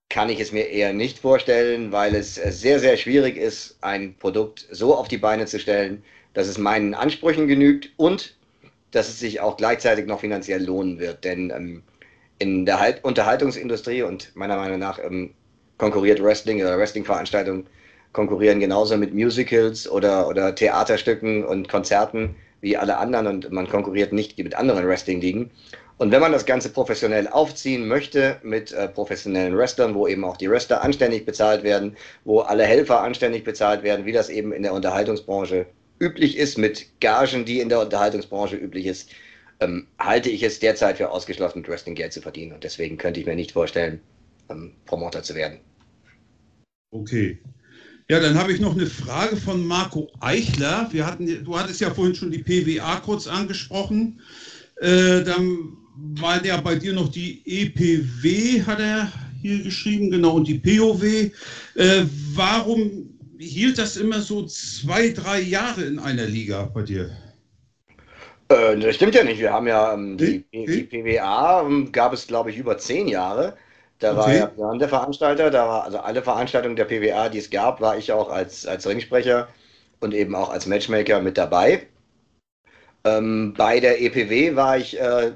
kann 0.08 0.28
ich 0.28 0.40
es 0.40 0.52
mir 0.52 0.68
eher 0.68 0.92
nicht 0.92 1.18
vorstellen, 1.18 1.92
weil 1.92 2.14
es 2.14 2.38
äh, 2.38 2.52
sehr, 2.52 2.78
sehr 2.80 2.96
schwierig 2.96 3.36
ist, 3.36 3.76
ein 3.80 4.16
Produkt 4.16 4.66
so 4.70 4.94
auf 4.94 5.08
die 5.08 5.18
Beine 5.18 5.46
zu 5.46 5.58
stellen, 5.58 6.04
dass 6.34 6.48
es 6.48 6.58
meinen 6.58 6.94
Ansprüchen 6.94 7.48
genügt 7.48 7.90
und 7.96 8.36
dass 8.90 9.08
es 9.08 9.18
sich 9.18 9.40
auch 9.40 9.56
gleichzeitig 9.56 10.06
noch 10.06 10.20
finanziell 10.20 10.64
lohnen 10.64 10.98
wird. 10.98 11.24
Denn 11.24 11.50
ähm, 11.50 11.82
in 12.38 12.66
der 12.66 12.80
halt 12.80 13.02
Unterhaltungsindustrie 13.04 14.02
und 14.02 14.34
meiner 14.36 14.56
Meinung 14.56 14.78
nach 14.78 14.98
ähm, 14.98 15.32
konkurriert 15.78 16.22
Wrestling 16.22 16.60
oder 16.60 16.78
Wrestling-Veranstaltungen 16.78 17.66
konkurrieren 18.12 18.60
genauso 18.60 18.96
mit 18.96 19.12
Musicals 19.12 19.90
oder, 19.90 20.28
oder 20.28 20.54
Theaterstücken 20.54 21.44
und 21.44 21.68
Konzerten 21.68 22.36
wie 22.60 22.76
alle 22.76 22.96
anderen 22.96 23.26
und 23.26 23.50
man 23.50 23.68
konkurriert 23.68 24.12
nicht 24.12 24.38
mit 24.38 24.54
anderen 24.54 24.86
Wrestling-Ligen. 24.86 25.50
Und 25.98 26.10
wenn 26.10 26.20
man 26.20 26.32
das 26.32 26.46
Ganze 26.46 26.70
professionell 26.70 27.28
aufziehen 27.28 27.86
möchte 27.86 28.38
mit 28.42 28.72
äh, 28.72 28.88
professionellen 28.88 29.56
Wrestlern, 29.56 29.94
wo 29.94 30.08
eben 30.08 30.24
auch 30.24 30.36
die 30.36 30.50
Wrestler 30.50 30.82
anständig 30.82 31.24
bezahlt 31.26 31.62
werden, 31.62 31.96
wo 32.24 32.40
alle 32.40 32.64
Helfer 32.64 33.02
anständig 33.02 33.44
bezahlt 33.44 33.82
werden, 33.82 34.06
wie 34.06 34.12
das 34.12 34.28
eben 34.28 34.52
in 34.52 34.62
der 34.62 34.72
Unterhaltungsbranche 34.72 35.66
üblich 36.04 36.36
ist, 36.36 36.58
mit 36.58 37.00
Gagen, 37.00 37.44
die 37.44 37.60
in 37.60 37.68
der 37.68 37.80
Unterhaltungsbranche 37.80 38.56
üblich 38.56 38.86
ist, 38.86 39.10
ähm, 39.60 39.86
halte 39.98 40.28
ich 40.30 40.42
es 40.42 40.58
derzeit 40.58 40.98
für 40.98 41.10
ausgeschlossen, 41.10 41.60
mit 41.60 41.68
Wrestling 41.68 41.94
Geld 41.94 42.12
zu 42.12 42.20
verdienen. 42.20 42.52
Und 42.52 42.64
deswegen 42.64 42.96
könnte 42.96 43.20
ich 43.20 43.26
mir 43.26 43.36
nicht 43.36 43.52
vorstellen, 43.52 44.00
ähm, 44.50 44.72
Promoter 44.84 45.22
zu 45.22 45.34
werden. 45.34 45.60
Okay. 46.90 47.38
Ja, 48.10 48.20
dann 48.20 48.38
habe 48.38 48.52
ich 48.52 48.60
noch 48.60 48.74
eine 48.74 48.86
Frage 48.86 49.36
von 49.36 49.66
Marco 49.66 50.10
Eichler. 50.20 50.88
Wir 50.92 51.06
hatten, 51.06 51.26
du 51.42 51.58
hattest 51.58 51.80
ja 51.80 51.92
vorhin 51.92 52.14
schon 52.14 52.30
die 52.30 52.42
PWA 52.42 52.96
kurz 53.00 53.26
angesprochen. 53.26 54.20
Äh, 54.80 55.22
dann 55.22 55.76
war 55.96 56.44
ja 56.44 56.60
bei 56.60 56.74
dir 56.74 56.92
noch 56.92 57.08
die 57.08 57.42
EPW, 57.46 58.62
hat 58.64 58.80
er 58.80 59.10
hier 59.40 59.62
geschrieben, 59.62 60.10
genau, 60.10 60.36
und 60.36 60.48
die 60.48 60.58
POW. 60.58 61.02
Äh, 61.02 62.04
warum 62.34 63.13
hielt 63.38 63.78
das 63.78 63.96
immer 63.96 64.20
so 64.20 64.46
zwei, 64.46 65.10
drei 65.10 65.40
Jahre 65.40 65.82
in 65.82 65.98
einer 65.98 66.26
Liga 66.26 66.70
bei 66.72 66.82
dir? 66.82 67.10
Äh, 68.48 68.78
das 68.78 68.96
stimmt 68.96 69.14
ja 69.14 69.24
nicht. 69.24 69.40
Wir 69.40 69.52
haben 69.52 69.66
ja 69.66 69.94
ähm, 69.94 70.16
die, 70.16 70.44
die, 70.52 70.84
PWA 70.84 71.62
ähm, 71.62 71.92
gab 71.92 72.12
es, 72.12 72.26
glaube 72.26 72.50
ich, 72.50 72.58
über 72.58 72.78
zehn 72.78 73.08
Jahre. 73.08 73.56
Da 73.98 74.12
okay. 74.12 74.18
war 74.18 74.34
ja 74.34 74.46
Björn 74.46 74.78
der 74.78 74.88
Veranstalter, 74.88 75.50
da 75.50 75.66
war 75.68 75.84
also 75.84 75.98
alle 75.98 76.22
Veranstaltungen 76.22 76.76
der 76.76 76.84
PWA, 76.84 77.28
die 77.28 77.38
es 77.38 77.48
gab, 77.48 77.80
war 77.80 77.96
ich 77.96 78.12
auch 78.12 78.28
als, 78.28 78.66
als 78.66 78.86
Ringsprecher 78.86 79.48
und 80.00 80.12
eben 80.14 80.34
auch 80.34 80.50
als 80.50 80.66
Matchmaker 80.66 81.20
mit 81.20 81.38
dabei. 81.38 81.86
Ähm, 83.04 83.54
bei 83.56 83.80
der 83.80 84.02
EPW 84.02 84.56
war 84.56 84.78
ich 84.78 84.98
äh, 85.00 85.32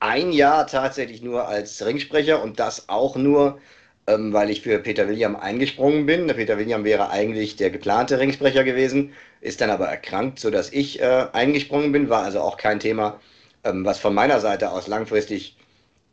ein 0.00 0.32
Jahr 0.32 0.66
tatsächlich 0.66 1.22
nur 1.22 1.48
als 1.48 1.84
Ringsprecher 1.84 2.42
und 2.42 2.60
das 2.60 2.88
auch 2.88 3.16
nur 3.16 3.58
ähm, 4.06 4.32
weil 4.32 4.50
ich 4.50 4.62
für 4.62 4.78
Peter 4.78 5.08
William 5.08 5.36
eingesprungen 5.36 6.06
bin. 6.06 6.26
Peter 6.26 6.58
William 6.58 6.84
wäre 6.84 7.10
eigentlich 7.10 7.56
der 7.56 7.70
geplante 7.70 8.18
Ringsprecher 8.18 8.64
gewesen, 8.64 9.12
ist 9.40 9.60
dann 9.60 9.70
aber 9.70 9.86
erkrankt, 9.86 10.40
sodass 10.40 10.72
ich 10.72 11.00
äh, 11.00 11.26
eingesprungen 11.32 11.92
bin, 11.92 12.08
war 12.08 12.22
also 12.24 12.40
auch 12.40 12.56
kein 12.56 12.80
Thema, 12.80 13.20
ähm, 13.64 13.84
was 13.84 13.98
von 13.98 14.14
meiner 14.14 14.40
Seite 14.40 14.70
aus 14.72 14.88
langfristig 14.88 15.56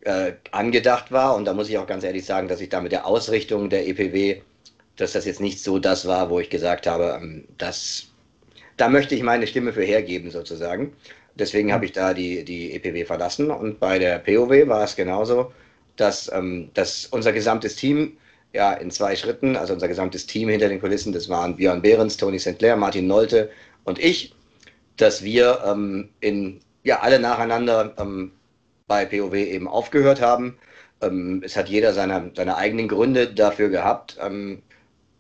äh, 0.02 0.34
angedacht 0.52 1.12
war. 1.12 1.36
Und 1.36 1.46
da 1.46 1.54
muss 1.54 1.70
ich 1.70 1.78
auch 1.78 1.88
ganz 1.88 2.04
ehrlich 2.04 2.26
sagen, 2.26 2.48
dass 2.48 2.62
ich 2.62 2.70
da 2.70 2.82
mit 2.82 2.92
der 2.92 3.06
Ausrichtung 3.06 3.70
der 3.70 3.88
EPW, 3.88 4.42
dass 4.96 5.14
das 5.14 5.26
jetzt 5.26 5.42
nicht 5.42 5.62
so 5.62 5.80
das 5.80 6.08
war, 6.08 6.30
wo 6.30 6.40
ich 6.40 6.50
gesagt 6.50 6.88
habe, 6.88 7.20
ähm, 7.22 7.46
dass 7.58 8.08
da 8.78 8.88
möchte 8.88 9.14
ich 9.14 9.24
meine 9.24 9.46
Stimme 9.48 9.74
für 9.74 9.84
hergeben 9.84 10.32
sozusagen. 10.32 10.94
Deswegen 11.36 11.74
habe 11.74 11.86
ich 11.86 11.92
da 11.92 12.14
die, 12.14 12.46
die 12.46 12.74
EPW 12.74 13.06
verlassen 13.06 13.52
und 13.52 13.80
bei 13.80 14.00
der 14.00 14.20
POW 14.20 14.68
war 14.68 14.84
es 14.84 14.96
genauso 14.96 15.52
dass, 16.00 16.32
ähm, 16.32 16.70
dass 16.74 17.06
unser 17.08 17.34
gesamtes 17.34 17.76
Team 17.76 18.18
ja 18.54 18.74
in 18.74 18.92
zwei 18.92 19.16
Schritten, 19.16 19.56
also 19.56 19.74
unser 19.74 19.88
gesamtes 19.88 20.26
Team 20.26 20.50
hinter 20.50 20.70
den 20.70 20.80
Kulissen, 20.80 21.14
das 21.14 21.30
waren 21.30 21.56
Björn 21.56 21.82
Behrens, 21.82 22.18
Tony 22.18 22.40
St. 22.40 22.58
Clair, 22.58 22.76
Martin 22.76 23.08
Nolte 23.08 23.50
und 23.84 24.00
ich, 24.00 24.34
dass 24.98 25.24
wir 25.24 25.64
ähm, 25.66 26.10
in, 26.20 26.60
ja, 26.84 27.00
alle 27.00 27.20
nacheinander 27.20 27.94
ähm, 27.98 28.32
bei 28.88 29.06
POW 29.06 29.34
eben 29.34 29.68
aufgehört 29.68 30.22
haben. 30.22 30.58
Ähm, 31.02 31.42
es 31.46 31.56
hat 31.56 31.70
jeder 31.70 31.94
seine, 31.94 32.32
seine 32.36 32.58
eigenen 32.58 32.88
Gründe 32.88 33.28
dafür 33.34 33.70
gehabt. 33.70 34.18
Ähm, 34.22 34.62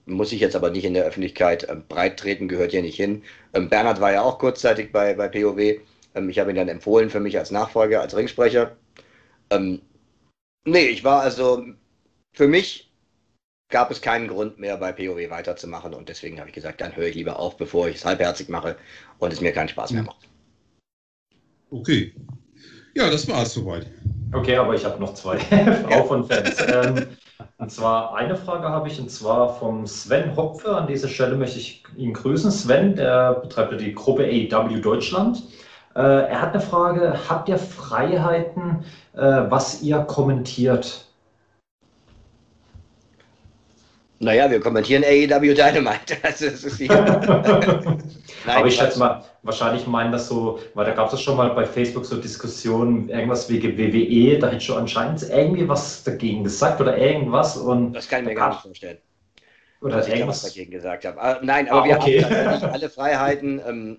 muss 0.05 0.31
ich 0.31 0.39
jetzt 0.39 0.55
aber 0.55 0.71
nicht 0.71 0.85
in 0.85 0.95
der 0.95 1.05
Öffentlichkeit 1.05 1.67
ähm, 1.69 1.83
breit 1.87 2.17
treten, 2.17 2.47
gehört 2.47 2.71
hier 2.71 2.81
nicht 2.81 2.97
hin. 2.97 3.23
Ähm, 3.53 3.69
Bernhard 3.69 4.01
war 4.01 4.11
ja 4.11 4.21
auch 4.21 4.39
kurzzeitig 4.39 4.91
bei, 4.91 5.13
bei 5.13 5.27
POW. 5.27 5.79
Ich 6.27 6.39
habe 6.39 6.49
ihn 6.49 6.55
dann 6.55 6.67
empfohlen 6.67 7.09
für 7.11 7.19
mich 7.19 7.37
als 7.37 7.51
Nachfolger, 7.51 8.01
als 8.01 8.17
Ringsprecher. 8.17 8.75
Ähm, 9.51 9.79
nee, 10.65 10.87
ich 10.87 11.03
war 11.03 11.21
also, 11.21 11.65
für 12.33 12.47
mich 12.47 12.91
gab 13.69 13.91
es 13.91 14.01
keinen 14.01 14.27
Grund 14.27 14.59
mehr 14.59 14.77
bei 14.77 14.91
POW 14.91 15.29
weiterzumachen 15.29 15.93
und 15.93 16.09
deswegen 16.09 16.39
habe 16.39 16.49
ich 16.49 16.55
gesagt, 16.55 16.81
dann 16.81 16.95
höre 16.95 17.07
ich 17.07 17.15
lieber 17.15 17.39
auf, 17.39 17.57
bevor 17.57 17.87
ich 17.87 17.97
es 17.97 18.05
halbherzig 18.05 18.49
mache 18.49 18.77
und 19.19 19.31
es 19.31 19.41
mir 19.41 19.53
keinen 19.53 19.69
Spaß 19.69 19.91
mehr 19.91 20.03
macht. 20.03 20.27
Okay. 21.71 22.13
Ja, 22.95 23.09
das 23.09 23.27
war 23.27 23.43
es 23.43 23.53
soweit. 23.53 23.85
Okay, 24.33 24.55
aber 24.55 24.73
ich 24.73 24.83
habe 24.83 24.99
noch 24.99 25.13
zwei. 25.13 25.37
Frau 25.87 26.03
von 26.05 26.25
Fans. 26.25 26.57
Ähm, 26.67 27.07
und 27.57 27.71
zwar 27.71 28.15
eine 28.15 28.35
Frage 28.35 28.67
habe 28.67 28.87
ich, 28.87 28.99
und 28.99 29.09
zwar 29.09 29.57
vom 29.59 29.85
Sven 29.85 30.35
Hopfe. 30.35 30.75
An 30.75 30.87
dieser 30.87 31.07
Stelle 31.07 31.35
möchte 31.35 31.59
ich 31.59 31.83
ihn 31.95 32.13
grüßen. 32.13 32.51
Sven, 32.51 32.95
der 32.95 33.35
betreibt 33.35 33.79
die 33.79 33.93
Gruppe 33.93 34.23
AEW 34.23 34.79
Deutschland. 34.81 35.43
Äh, 35.99 36.29
er 36.29 36.41
hat 36.41 36.53
eine 36.53 36.61
Frage: 36.61 37.13
Habt 37.27 37.49
ihr 37.49 37.57
Freiheiten, 37.57 38.85
äh, 39.15 39.19
was 39.19 39.81
ihr 39.81 39.99
kommentiert? 39.99 41.05
Naja, 44.19 44.49
wir 44.49 44.61
kommentieren 44.61 45.03
AEW 45.03 45.53
Dynamite. 45.53 46.15
Also, 46.23 46.45
das 46.49 46.63
ist 46.63 46.79
Nein, 46.89 47.99
Aber 48.45 48.67
ich 48.67 48.77
schätze 48.77 48.97
mal, 48.97 49.25
wahrscheinlich 49.43 49.87
meinen 49.87 50.13
das 50.13 50.29
so, 50.29 50.59
weil 50.73 50.85
da 50.85 50.91
gab 50.91 51.11
es 51.11 51.21
schon 51.21 51.35
mal 51.35 51.49
bei 51.49 51.65
Facebook 51.65 52.05
so 52.05 52.15
Diskussionen, 52.15 53.09
irgendwas 53.09 53.49
wegen 53.49 53.77
WWE, 53.77 54.39
da 54.39 54.47
hätte 54.47 54.61
schon 54.61 54.77
anscheinend 54.77 55.21
irgendwie 55.29 55.67
was 55.67 56.05
dagegen 56.05 56.45
gesagt 56.45 56.79
oder 56.79 56.97
irgendwas. 56.97 57.57
Und 57.57 57.91
das 57.91 58.07
kann 58.07 58.21
ich 58.21 58.29
mir 58.29 58.35
gar 58.35 58.49
nicht 58.51 58.61
vorstellen. 58.61 58.99
Oder 59.81 59.97
dass 59.97 60.07
irgendwas 60.07 60.45
ich 60.45 60.53
dagegen 60.53 60.71
gesagt 60.71 61.03
habe. 61.03 61.21
Ah, 61.21 61.39
nein, 61.41 61.67
aber 61.69 61.81
ah, 61.81 61.85
wir 61.85 61.97
okay. 61.97 62.23
haben 62.23 62.33
natürlich 62.33 62.63
alle 62.63 62.89
Freiheiten. 62.89 63.61
Ähm, 63.67 63.97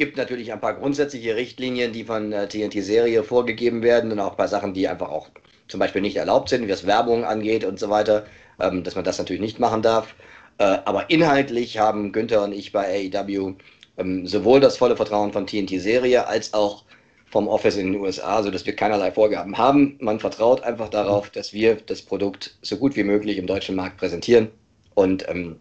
gibt 0.00 0.16
natürlich 0.16 0.50
ein 0.50 0.62
paar 0.62 0.72
grundsätzliche 0.72 1.36
Richtlinien, 1.36 1.92
die 1.92 2.04
von 2.04 2.30
der 2.30 2.48
TNT-Serie 2.48 3.22
vorgegeben 3.22 3.82
werden 3.82 4.10
und 4.10 4.18
auch 4.18 4.34
bei 4.34 4.46
Sachen, 4.46 4.72
die 4.72 4.88
einfach 4.88 5.10
auch 5.10 5.28
zum 5.68 5.78
Beispiel 5.78 6.00
nicht 6.00 6.16
erlaubt 6.16 6.48
sind, 6.48 6.66
wie 6.66 6.70
es 6.70 6.86
Werbung 6.86 7.26
angeht 7.26 7.66
und 7.66 7.78
so 7.78 7.90
weiter, 7.90 8.24
ähm, 8.58 8.82
dass 8.82 8.94
man 8.94 9.04
das 9.04 9.18
natürlich 9.18 9.42
nicht 9.42 9.60
machen 9.60 9.82
darf. 9.82 10.14
Äh, 10.56 10.78
aber 10.86 11.10
inhaltlich 11.10 11.76
haben 11.76 12.12
Günther 12.12 12.42
und 12.42 12.52
ich 12.52 12.72
bei 12.72 13.10
AEW 13.12 13.56
ähm, 13.98 14.26
sowohl 14.26 14.60
das 14.60 14.78
volle 14.78 14.96
Vertrauen 14.96 15.34
von 15.34 15.46
TNT-Serie 15.46 16.26
als 16.26 16.54
auch 16.54 16.84
vom 17.26 17.46
Office 17.46 17.76
in 17.76 17.92
den 17.92 18.00
USA, 18.00 18.42
sodass 18.42 18.64
wir 18.64 18.74
keinerlei 18.74 19.12
Vorgaben 19.12 19.58
haben. 19.58 19.98
Man 20.00 20.18
vertraut 20.18 20.62
einfach 20.62 20.88
darauf, 20.88 21.28
dass 21.28 21.52
wir 21.52 21.74
das 21.74 22.00
Produkt 22.00 22.56
so 22.62 22.78
gut 22.78 22.96
wie 22.96 23.04
möglich 23.04 23.36
im 23.36 23.46
deutschen 23.46 23.76
Markt 23.76 23.98
präsentieren 23.98 24.48
und 24.94 25.28
ähm, 25.28 25.56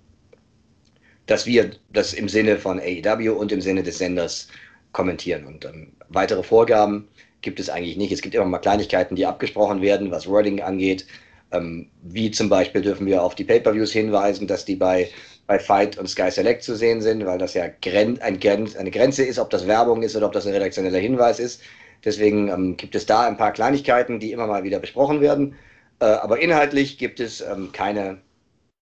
dass 1.29 1.45
wir 1.45 1.69
das 1.93 2.13
im 2.13 2.27
Sinne 2.27 2.57
von 2.57 2.79
AEW 2.79 3.33
und 3.33 3.51
im 3.51 3.61
Sinne 3.61 3.83
des 3.83 3.99
Senders 3.99 4.47
kommentieren. 4.93 5.45
Und 5.45 5.63
ähm, 5.63 5.93
weitere 6.09 6.41
Vorgaben 6.41 7.07
gibt 7.41 7.59
es 7.59 7.69
eigentlich 7.69 7.97
nicht. 7.97 8.11
Es 8.11 8.21
gibt 8.21 8.33
immer 8.33 8.45
mal 8.45 8.57
Kleinigkeiten, 8.57 9.15
die 9.15 9.27
abgesprochen 9.27 9.81
werden, 9.81 10.09
was 10.09 10.27
Wording 10.27 10.61
angeht. 10.61 11.05
Ähm, 11.51 11.87
wie 12.01 12.31
zum 12.31 12.49
Beispiel 12.49 12.81
dürfen 12.81 13.05
wir 13.05 13.21
auf 13.21 13.35
die 13.35 13.43
Pay-Per-Views 13.43 13.91
hinweisen, 13.91 14.47
dass 14.47 14.65
die 14.65 14.75
bei, 14.75 15.09
bei 15.45 15.59
Fight 15.59 15.99
und 15.99 16.07
Sky 16.07 16.31
Select 16.31 16.63
zu 16.63 16.75
sehen 16.75 16.99
sind, 17.01 17.23
weil 17.25 17.37
das 17.37 17.53
ja 17.53 17.67
gren 17.81 18.19
ein 18.21 18.39
Gren 18.39 18.67
eine 18.75 18.89
Grenze 18.89 19.23
ist, 19.23 19.37
ob 19.37 19.51
das 19.51 19.67
Werbung 19.67 20.01
ist 20.01 20.15
oder 20.15 20.25
ob 20.25 20.31
das 20.31 20.47
ein 20.47 20.53
redaktioneller 20.53 20.99
Hinweis 20.99 21.39
ist. 21.39 21.61
Deswegen 22.03 22.49
ähm, 22.49 22.75
gibt 22.75 22.95
es 22.95 23.05
da 23.05 23.27
ein 23.27 23.37
paar 23.37 23.53
Kleinigkeiten, 23.53 24.19
die 24.19 24.31
immer 24.31 24.47
mal 24.47 24.63
wieder 24.63 24.79
besprochen 24.79 25.21
werden. 25.21 25.55
Äh, 25.99 26.05
aber 26.05 26.39
inhaltlich 26.39 26.97
gibt 26.97 27.19
es 27.19 27.41
ähm, 27.41 27.71
keine 27.71 28.17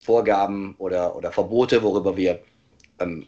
Vorgaben 0.03 0.75
oder, 0.77 1.15
oder 1.15 1.31
Verbote, 1.31 1.83
worüber 1.83 2.17
wir 2.17 2.39
ähm, 2.99 3.27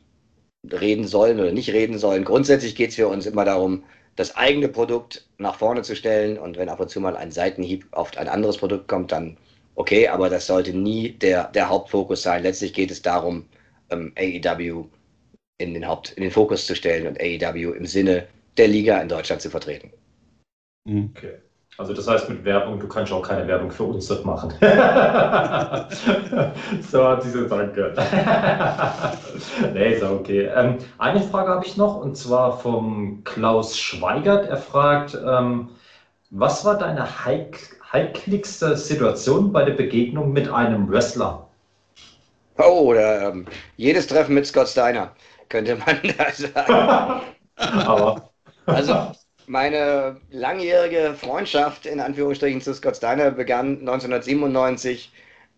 reden 0.69 1.07
sollen 1.07 1.39
oder 1.39 1.51
nicht 1.51 1.71
reden 1.71 1.97
sollen. 1.97 2.25
Grundsätzlich 2.25 2.75
geht 2.75 2.89
es 2.89 2.95
für 2.95 3.07
uns 3.07 3.25
immer 3.25 3.45
darum, 3.45 3.83
das 4.15 4.35
eigene 4.35 4.67
Produkt 4.67 5.27
nach 5.37 5.55
vorne 5.55 5.81
zu 5.81 5.95
stellen 5.95 6.37
und 6.37 6.57
wenn 6.57 6.69
ab 6.69 6.79
und 6.79 6.89
zu 6.89 6.99
mal 6.99 7.15
ein 7.15 7.31
Seitenhieb 7.31 7.87
auf 7.91 8.15
ein 8.17 8.27
anderes 8.27 8.57
Produkt 8.57 8.87
kommt, 8.87 9.11
dann 9.11 9.37
okay, 9.75 10.09
aber 10.09 10.29
das 10.29 10.47
sollte 10.47 10.77
nie 10.77 11.11
der, 11.11 11.45
der 11.51 11.69
Hauptfokus 11.69 12.23
sein. 12.23 12.43
Letztlich 12.43 12.73
geht 12.73 12.91
es 12.91 13.01
darum, 13.01 13.45
ähm, 13.89 14.13
AEW 14.17 14.85
in 15.57 15.73
den, 15.73 15.87
Haupt, 15.87 16.11
in 16.11 16.23
den 16.23 16.31
Fokus 16.31 16.65
zu 16.65 16.75
stellen 16.75 17.07
und 17.07 17.19
AEW 17.19 17.73
im 17.73 17.85
Sinne 17.85 18.27
der 18.57 18.67
Liga 18.67 18.99
in 18.99 19.07
Deutschland 19.07 19.41
zu 19.41 19.49
vertreten. 19.49 19.91
Okay. 20.85 21.37
Also 21.79 21.93
das 21.93 22.07
heißt 22.09 22.27
mit 22.27 22.43
Werbung, 22.43 22.77
du 22.77 22.89
kannst 22.89 23.13
auch 23.13 23.21
keine 23.21 23.47
Werbung 23.47 23.71
für 23.71 23.85
uns 23.85 24.05
dort 24.07 24.25
machen. 24.25 24.53
so 26.91 27.07
hat 27.07 27.23
sie 27.23 27.29
so 27.29 27.47
danke. 27.47 27.93
nee, 29.73 29.93
ist 29.93 30.03
okay. 30.03 30.49
Ähm, 30.53 30.79
eine 30.97 31.21
Frage 31.21 31.51
habe 31.51 31.65
ich 31.65 31.77
noch 31.77 31.95
und 32.01 32.17
zwar 32.17 32.59
vom 32.59 33.21
Klaus 33.23 33.79
Schweigert. 33.79 34.49
Er 34.49 34.57
fragt, 34.57 35.17
ähm, 35.25 35.69
was 36.31 36.65
war 36.65 36.77
deine 36.77 37.23
heik 37.25 37.77
heikligste 37.93 38.75
Situation 38.75 39.53
bei 39.53 39.63
der 39.63 39.73
Begegnung 39.73 40.33
mit 40.33 40.51
einem 40.51 40.91
Wrestler? 40.91 41.47
Oh, 42.57 42.87
oder, 42.87 43.29
ähm, 43.29 43.45
jedes 43.77 44.05
Treffen 44.07 44.35
mit 44.35 44.45
Scott 44.45 44.67
Steiner, 44.67 45.13
könnte 45.47 45.77
man 45.77 45.97
da 46.17 46.29
sagen. 46.29 47.21
Aber. 47.55 48.29
Also, 48.65 49.13
meine 49.49 50.17
langjährige 50.29 51.15
Freundschaft 51.19 51.87
in 51.87 51.99
Anführungsstrichen 51.99 52.61
zu 52.61 52.71
Scott 52.75 52.97
Steiner 52.97 53.31
begann 53.31 53.79
1997 53.79 55.11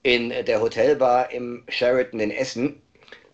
in 0.03 0.29
der 0.29 0.61
Hotelbar 0.61 1.29
im 1.31 1.63
Sheraton 1.67 2.21
in 2.21 2.31
Essen, 2.31 2.81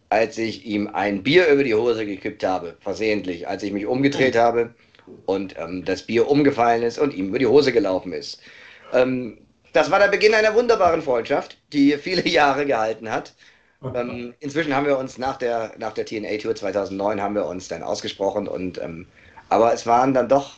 als 0.09 0.35
ich 0.39 0.65
ihm 0.65 0.87
ein 0.87 1.21
Bier 1.21 1.47
über 1.47 1.63
die 1.63 1.75
Hose 1.75 2.07
gekippt 2.07 2.43
habe, 2.43 2.75
versehentlich, 2.79 3.47
als 3.47 3.61
ich 3.61 3.71
mich 3.71 3.85
umgedreht 3.85 4.35
oh. 4.35 4.39
habe 4.39 4.73
und 5.27 5.55
ähm, 5.59 5.85
das 5.85 6.01
Bier 6.01 6.27
umgefallen 6.27 6.81
ist 6.81 6.97
und 6.97 7.13
ihm 7.13 7.27
über 7.27 7.39
die 7.39 7.45
Hose 7.45 7.71
gelaufen 7.71 8.11
ist. 8.11 8.41
Ähm, 8.93 9.37
das 9.73 9.91
war 9.91 9.99
der 9.99 10.07
Beginn 10.07 10.33
einer 10.33 10.55
wunderbaren 10.55 11.03
Freundschaft, 11.03 11.59
die 11.71 11.93
viele 11.97 12.27
Jahre 12.27 12.65
gehalten 12.65 13.11
hat. 13.11 13.35
Ähm, 13.93 14.33
inzwischen 14.39 14.75
haben 14.75 14.87
wir 14.87 14.97
uns 14.97 15.19
nach 15.19 15.37
der, 15.37 15.73
nach 15.77 15.93
der 15.93 16.07
TNA 16.07 16.37
Tour 16.37 16.55
2009 16.55 17.21
haben 17.21 17.35
wir 17.35 17.45
uns 17.45 17.67
dann 17.67 17.83
ausgesprochen 17.83 18.47
und 18.47 18.81
ähm, 18.81 19.05
aber 19.49 19.73
es 19.73 19.85
waren 19.85 20.13
dann 20.13 20.29
doch 20.29 20.57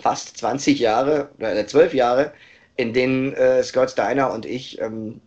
fast 0.00 0.36
20 0.38 0.78
Jahre 0.78 1.30
oder 1.38 1.66
12 1.66 1.94
Jahre, 1.94 2.32
in 2.76 2.92
denen 2.92 3.34
äh, 3.34 3.62
Scott 3.62 3.90
Steiner 3.90 4.32
und 4.32 4.46
ich 4.46 4.80
ähm, 4.80 5.20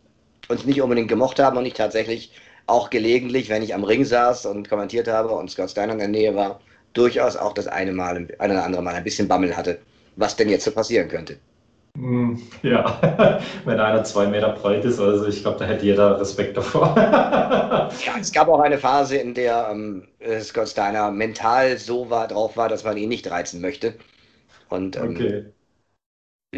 uns 0.48 0.66
nicht 0.66 0.82
unbedingt 0.82 1.10
gemocht 1.10 1.40
haben 1.40 1.58
und 1.58 1.66
ich 1.66 1.74
tatsächlich 1.74 2.32
auch 2.66 2.90
gelegentlich, 2.90 3.50
wenn 3.50 3.62
ich 3.62 3.74
am 3.74 3.84
Ring 3.84 4.06
saß 4.06 4.46
und 4.46 4.70
kommentiert 4.70 5.08
habe 5.08 5.30
und 5.30 5.52
Scott 5.52 5.72
Steiner 5.72 5.94
in 5.94 6.00
der 6.00 6.08
Nähe 6.08 6.36
war, 6.36 6.62
durchaus 6.94 7.36
auch 7.36 7.54
das 7.54 7.68
eine 7.68 7.92
Mal, 7.92 8.28
ein 8.40 8.52
oder 8.52 8.64
andere 8.64 8.82
Mal 8.82 8.96
ein 8.96 9.04
bisschen 9.04 9.28
Bammel 9.28 9.56
hatte, 9.56 9.80
was 10.16 10.36
denn 10.36 10.50
jetzt 10.50 10.64
so 10.64 10.72
passieren 10.72 11.08
könnte. 11.10 11.38
Hm, 11.96 12.42
ja, 12.64 13.40
wenn 13.66 13.80
einer 13.80 14.04
zwei 14.04 14.26
Meter 14.26 14.50
breit 14.50 14.84
ist, 14.84 15.00
also 15.00 15.28
ich 15.28 15.42
glaube, 15.42 15.60
da 15.60 15.66
hätte 15.66 15.86
jeder 15.86 16.20
Respekt 16.20 16.58
davor. 16.58 16.96
ja, 16.98 18.16
es 18.20 18.32
gab 18.32 18.48
auch 18.48 18.60
eine 18.60 18.80
Phase, 18.80 19.18
in 19.18 19.36
der 19.36 19.70
ähm, 19.72 20.08
Scott 20.42 20.70
Steiner 20.70 21.12
mental 21.12 21.78
so 21.78 22.10
war, 22.10 22.28
drauf 22.28 22.58
war, 22.58 22.68
dass 22.68 22.84
man 22.84 22.98
ihn 22.98 23.10
nicht 23.10 23.30
reizen 23.30 23.62
möchte. 23.62 23.94
Und 24.70 24.96
ähm, 24.96 25.16
okay. 25.16 25.46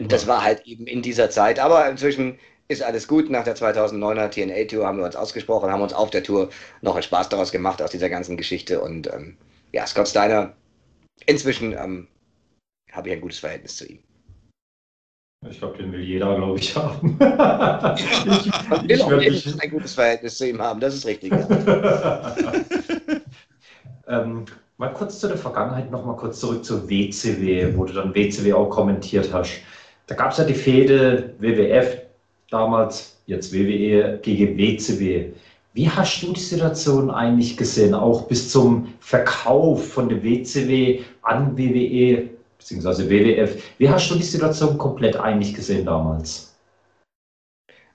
das 0.08 0.26
war 0.26 0.42
halt 0.42 0.66
eben 0.66 0.88
in 0.88 1.02
dieser 1.02 1.30
Zeit. 1.30 1.60
Aber 1.60 1.90
inzwischen 1.90 2.40
ist 2.70 2.82
alles 2.82 3.08
gut. 3.08 3.30
Nach 3.30 3.44
der 3.44 3.58
2009er 3.58 4.30
TNA 4.30 4.66
Tour 4.70 4.88
haben 4.88 5.00
wir 5.00 5.06
uns 5.06 5.18
ausgesprochen, 5.18 5.70
haben 5.70 5.82
uns 5.82 5.94
auf 5.94 6.12
der 6.12 6.24
Tour 6.24 6.50
noch 6.82 6.94
einen 6.96 7.04
Spaß 7.04 7.28
daraus 7.28 7.52
gemacht 7.52 7.82
aus 7.82 7.92
dieser 7.92 8.10
ganzen 8.10 8.38
Geschichte. 8.38 8.80
Und 8.80 9.14
ähm, 9.14 9.36
ja, 9.74 9.86
Scott 9.86 10.08
Steiner, 10.08 10.56
inzwischen 11.26 11.74
ähm, 11.74 12.08
habe 12.94 13.10
ich 13.10 13.16
ein 13.16 13.22
gutes 13.22 13.40
Verhältnis 13.40 13.76
zu 13.76 13.86
ihm. 13.86 14.00
Ich 15.50 15.60
glaube, 15.60 15.78
den 15.78 15.92
will 15.92 16.02
jeder, 16.02 16.36
glaube 16.36 16.58
ich, 16.60 16.76
haben. 16.76 17.18
ich, 17.18 18.90
will 18.90 19.02
auch 19.02 19.10
wirklich... 19.12 19.62
ein 19.62 19.70
gutes 19.70 19.94
Verhältnis 19.94 20.38
zu 20.38 20.50
ihm 20.50 20.62
haben, 20.62 20.80
das 20.80 20.96
ist 20.96 21.06
richtig. 21.06 21.32
Ja. 21.32 22.36
ähm, 24.08 24.46
mal 24.78 24.94
kurz 24.94 25.20
zu 25.20 25.28
der 25.28 25.38
Vergangenheit, 25.38 25.92
noch 25.92 26.06
mal 26.06 26.16
kurz 26.16 26.40
zurück 26.40 26.66
zur 26.66 26.90
WCW, 26.90 27.74
wo 27.76 27.86
du 27.86 27.94
dann 27.94 28.16
WCW 28.16 28.54
auch 28.54 28.70
kommentiert 28.70 29.32
hast. 29.32 29.62
Da 30.08 30.16
gab 30.16 30.32
es 30.32 30.38
ja 30.38 30.44
die 30.44 30.54
Fehde 30.54 31.34
WWF, 31.40 31.98
damals 32.50 33.18
jetzt 33.28 33.54
WWE 33.54 34.20
gegen 34.22 34.58
WCW. 34.58 35.32
Wie 35.74 35.90
hast 35.90 36.22
du 36.22 36.32
die 36.32 36.40
Situation 36.40 37.12
eigentlich 37.12 37.58
gesehen, 37.58 37.94
auch 37.94 38.28
bis 38.28 38.50
zum 38.50 38.94
Verkauf 39.00 39.92
von 39.92 40.08
der 40.08 40.24
WCW 40.24 41.02
an 41.22 41.58
WWE? 41.58 42.30
Beziehungsweise 42.66 43.08
WWF. 43.08 43.62
Wie 43.78 43.88
hast 43.88 44.10
du 44.10 44.16
die 44.16 44.24
Situation 44.24 44.80
komplett 44.80 45.16
eigentlich 45.16 45.54
gesehen 45.54 45.86
damals? 45.86 46.56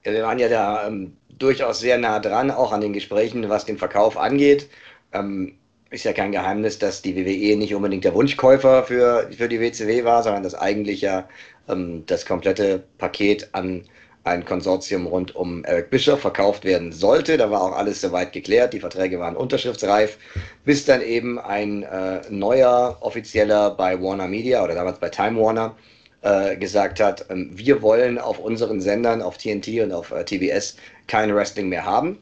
Ja, 0.04 0.12
wir 0.12 0.22
waren 0.22 0.38
ja 0.38 0.48
da 0.48 0.86
ähm, 0.86 1.16
durchaus 1.28 1.80
sehr 1.80 1.98
nah 1.98 2.20
dran, 2.20 2.52
auch 2.52 2.70
an 2.70 2.80
den 2.80 2.92
Gesprächen, 2.92 3.48
was 3.48 3.64
den 3.64 3.78
Verkauf 3.78 4.16
angeht. 4.16 4.70
Ähm, 5.12 5.56
ist 5.90 6.04
ja 6.04 6.12
kein 6.12 6.30
Geheimnis, 6.30 6.78
dass 6.78 7.02
die 7.02 7.16
WWE 7.16 7.56
nicht 7.56 7.74
unbedingt 7.74 8.04
der 8.04 8.14
Wunschkäufer 8.14 8.84
für, 8.84 9.28
für 9.36 9.48
die 9.48 9.58
WCW 9.58 10.04
war, 10.04 10.22
sondern 10.22 10.44
dass 10.44 10.54
eigentlich 10.54 11.00
ja 11.00 11.28
ähm, 11.68 12.04
das 12.06 12.24
komplette 12.24 12.84
Paket 12.98 13.48
an 13.52 13.88
ein 14.24 14.44
Konsortium 14.44 15.06
rund 15.06 15.34
um 15.34 15.64
Eric 15.64 15.90
Bischoff 15.90 16.20
verkauft 16.20 16.64
werden 16.64 16.92
sollte. 16.92 17.36
Da 17.36 17.50
war 17.50 17.62
auch 17.62 17.76
alles 17.76 18.00
soweit 18.00 18.32
geklärt, 18.32 18.72
die 18.72 18.80
Verträge 18.80 19.18
waren 19.18 19.36
unterschriftsreif, 19.36 20.18
bis 20.64 20.84
dann 20.84 21.00
eben 21.00 21.38
ein 21.38 21.84
äh, 21.84 22.20
neuer 22.28 22.98
Offizieller 23.00 23.70
bei 23.70 24.00
Warner 24.00 24.28
Media 24.28 24.62
oder 24.62 24.74
damals 24.74 24.98
bei 24.98 25.08
Time 25.08 25.40
Warner 25.40 25.74
äh, 26.22 26.56
gesagt 26.56 27.00
hat, 27.00 27.24
ähm, 27.30 27.50
wir 27.54 27.80
wollen 27.80 28.18
auf 28.18 28.38
unseren 28.38 28.80
Sendern, 28.80 29.22
auf 29.22 29.38
TNT 29.38 29.80
und 29.80 29.92
auf 29.92 30.10
äh, 30.10 30.24
TBS 30.24 30.76
kein 31.06 31.34
Wrestling 31.34 31.68
mehr 31.70 31.84
haben. 31.84 32.18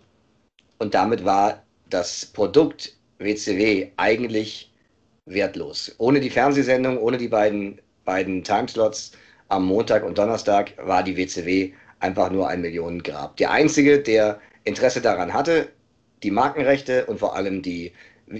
Und 0.79 0.95
damit 0.95 1.25
war 1.25 1.63
das 1.91 2.27
Produkt 2.27 2.95
WCW 3.19 3.89
eigentlich 3.97 4.73
wertlos. 5.27 5.95
Ohne 5.99 6.21
die 6.21 6.31
Fernsehsendung, 6.31 6.99
ohne 6.99 7.19
die 7.19 7.29
beiden, 7.29 7.81
beiden 8.05 8.45
Timeslots 8.45 9.13
am 9.49 9.67
Montag 9.67 10.05
und 10.05 10.17
Donnerstag 10.17 10.75
war 10.81 11.03
die 11.03 11.17
WCW 11.17 11.73
einfach 12.01 12.31
nur 12.31 12.49
ein 12.49 12.61
Millionengrab. 12.61 13.37
Der 13.37 13.51
einzige, 13.51 14.01
der 14.01 14.41
Interesse 14.65 15.01
daran 15.01 15.33
hatte, 15.33 15.69
die 16.23 16.31
Markenrechte 16.31 17.07
und 17.07 17.19
vor 17.19 17.37
allem 17.37 17.63
die, 17.63 17.93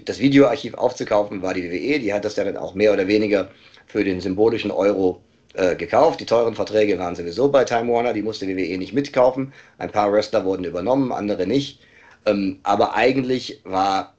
das 0.05 0.19
Videoarchiv 0.19 0.75
aufzukaufen, 0.75 1.43
war 1.43 1.55
die 1.55 1.71
WWE. 1.71 1.99
Die 1.99 2.13
hat 2.13 2.25
das 2.25 2.35
dann 2.35 2.57
auch 2.57 2.75
mehr 2.75 2.93
oder 2.93 3.07
weniger 3.09 3.51
für 3.87 4.05
den 4.05 4.21
symbolischen 4.21 4.71
Euro 4.71 5.23
äh, 5.55 5.77
gekauft. 5.77 6.21
Die 6.21 6.27
teuren 6.27 6.55
Verträge 6.55 6.99
waren 6.99 7.17
sowieso 7.17 7.49
bei 7.49 7.65
Time 7.65 7.93
Warner, 7.93 8.13
die 8.13 8.23
musste 8.23 8.47
WWE 8.47 8.79
nicht 8.79 8.93
mitkaufen. 8.93 9.53
Ein 9.79 9.91
paar 9.91 10.13
Wrestler 10.13 10.45
wurden 10.45 10.65
übernommen, 10.65 11.13
andere 11.13 11.47
nicht. 11.47 11.81
Ähm, 12.27 12.61
aber 12.63 12.95
eigentlich 12.95 13.61
war 13.65 14.15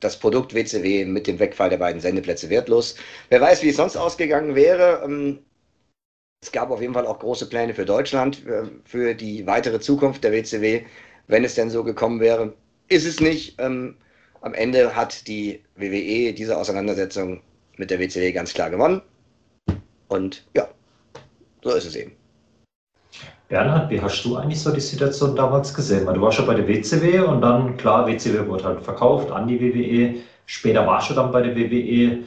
das 0.00 0.18
Produkt 0.18 0.54
WCW 0.54 1.04
mit 1.04 1.26
dem 1.26 1.38
Wegfall 1.38 1.70
der 1.70 1.78
beiden 1.78 2.00
Sendeplätze 2.00 2.50
wertlos. 2.50 2.96
Wer 3.28 3.40
weiß, 3.40 3.62
wie 3.62 3.70
es 3.70 3.76
sonst 3.76 3.96
ausgegangen 3.96 4.54
wäre. 4.54 5.02
Ähm, 5.04 5.40
es 6.44 6.52
gab 6.52 6.70
auf 6.70 6.82
jeden 6.82 6.92
Fall 6.92 7.06
auch 7.06 7.20
große 7.20 7.48
Pläne 7.48 7.72
für 7.72 7.86
Deutschland, 7.86 8.46
äh, 8.46 8.64
für 8.84 9.14
die 9.14 9.46
weitere 9.46 9.80
Zukunft 9.80 10.22
der 10.24 10.32
WCW, 10.32 10.82
wenn 11.26 11.42
es 11.42 11.54
denn 11.54 11.70
so 11.70 11.82
gekommen 11.82 12.20
wäre. 12.20 12.52
Ist 12.88 13.06
es 13.06 13.18
nicht. 13.18 13.58
Ähm, 13.58 13.96
am 14.42 14.52
Ende 14.52 14.94
hat 14.94 15.26
die 15.26 15.62
WWE 15.76 16.34
diese 16.34 16.58
Auseinandersetzung 16.58 17.40
mit 17.78 17.90
der 17.90 17.98
WCW 17.98 18.30
ganz 18.32 18.52
klar 18.52 18.68
gewonnen. 18.68 19.00
Und 20.08 20.46
ja, 20.54 20.68
so 21.62 21.70
ist 21.70 21.86
es 21.86 21.96
eben. 21.96 22.12
Bernhard, 23.48 23.88
wie 23.88 24.00
hast 24.00 24.22
du 24.22 24.36
eigentlich 24.36 24.60
so 24.60 24.70
die 24.70 24.80
Situation 24.80 25.34
damals 25.34 25.72
gesehen? 25.72 26.04
Du 26.04 26.20
warst 26.20 26.36
schon 26.36 26.46
bei 26.46 26.54
der 26.54 26.68
WCW 26.68 27.20
und 27.20 27.40
dann, 27.40 27.78
klar, 27.78 28.06
WCW 28.06 28.46
wurde 28.46 28.64
halt 28.64 28.82
verkauft 28.82 29.30
an 29.30 29.48
die 29.48 29.58
WWE. 29.58 30.20
Später 30.44 30.86
warst 30.86 31.08
du 31.08 31.14
dann 31.14 31.32
bei 31.32 31.40
der 31.40 31.56
WWE. 31.56 32.22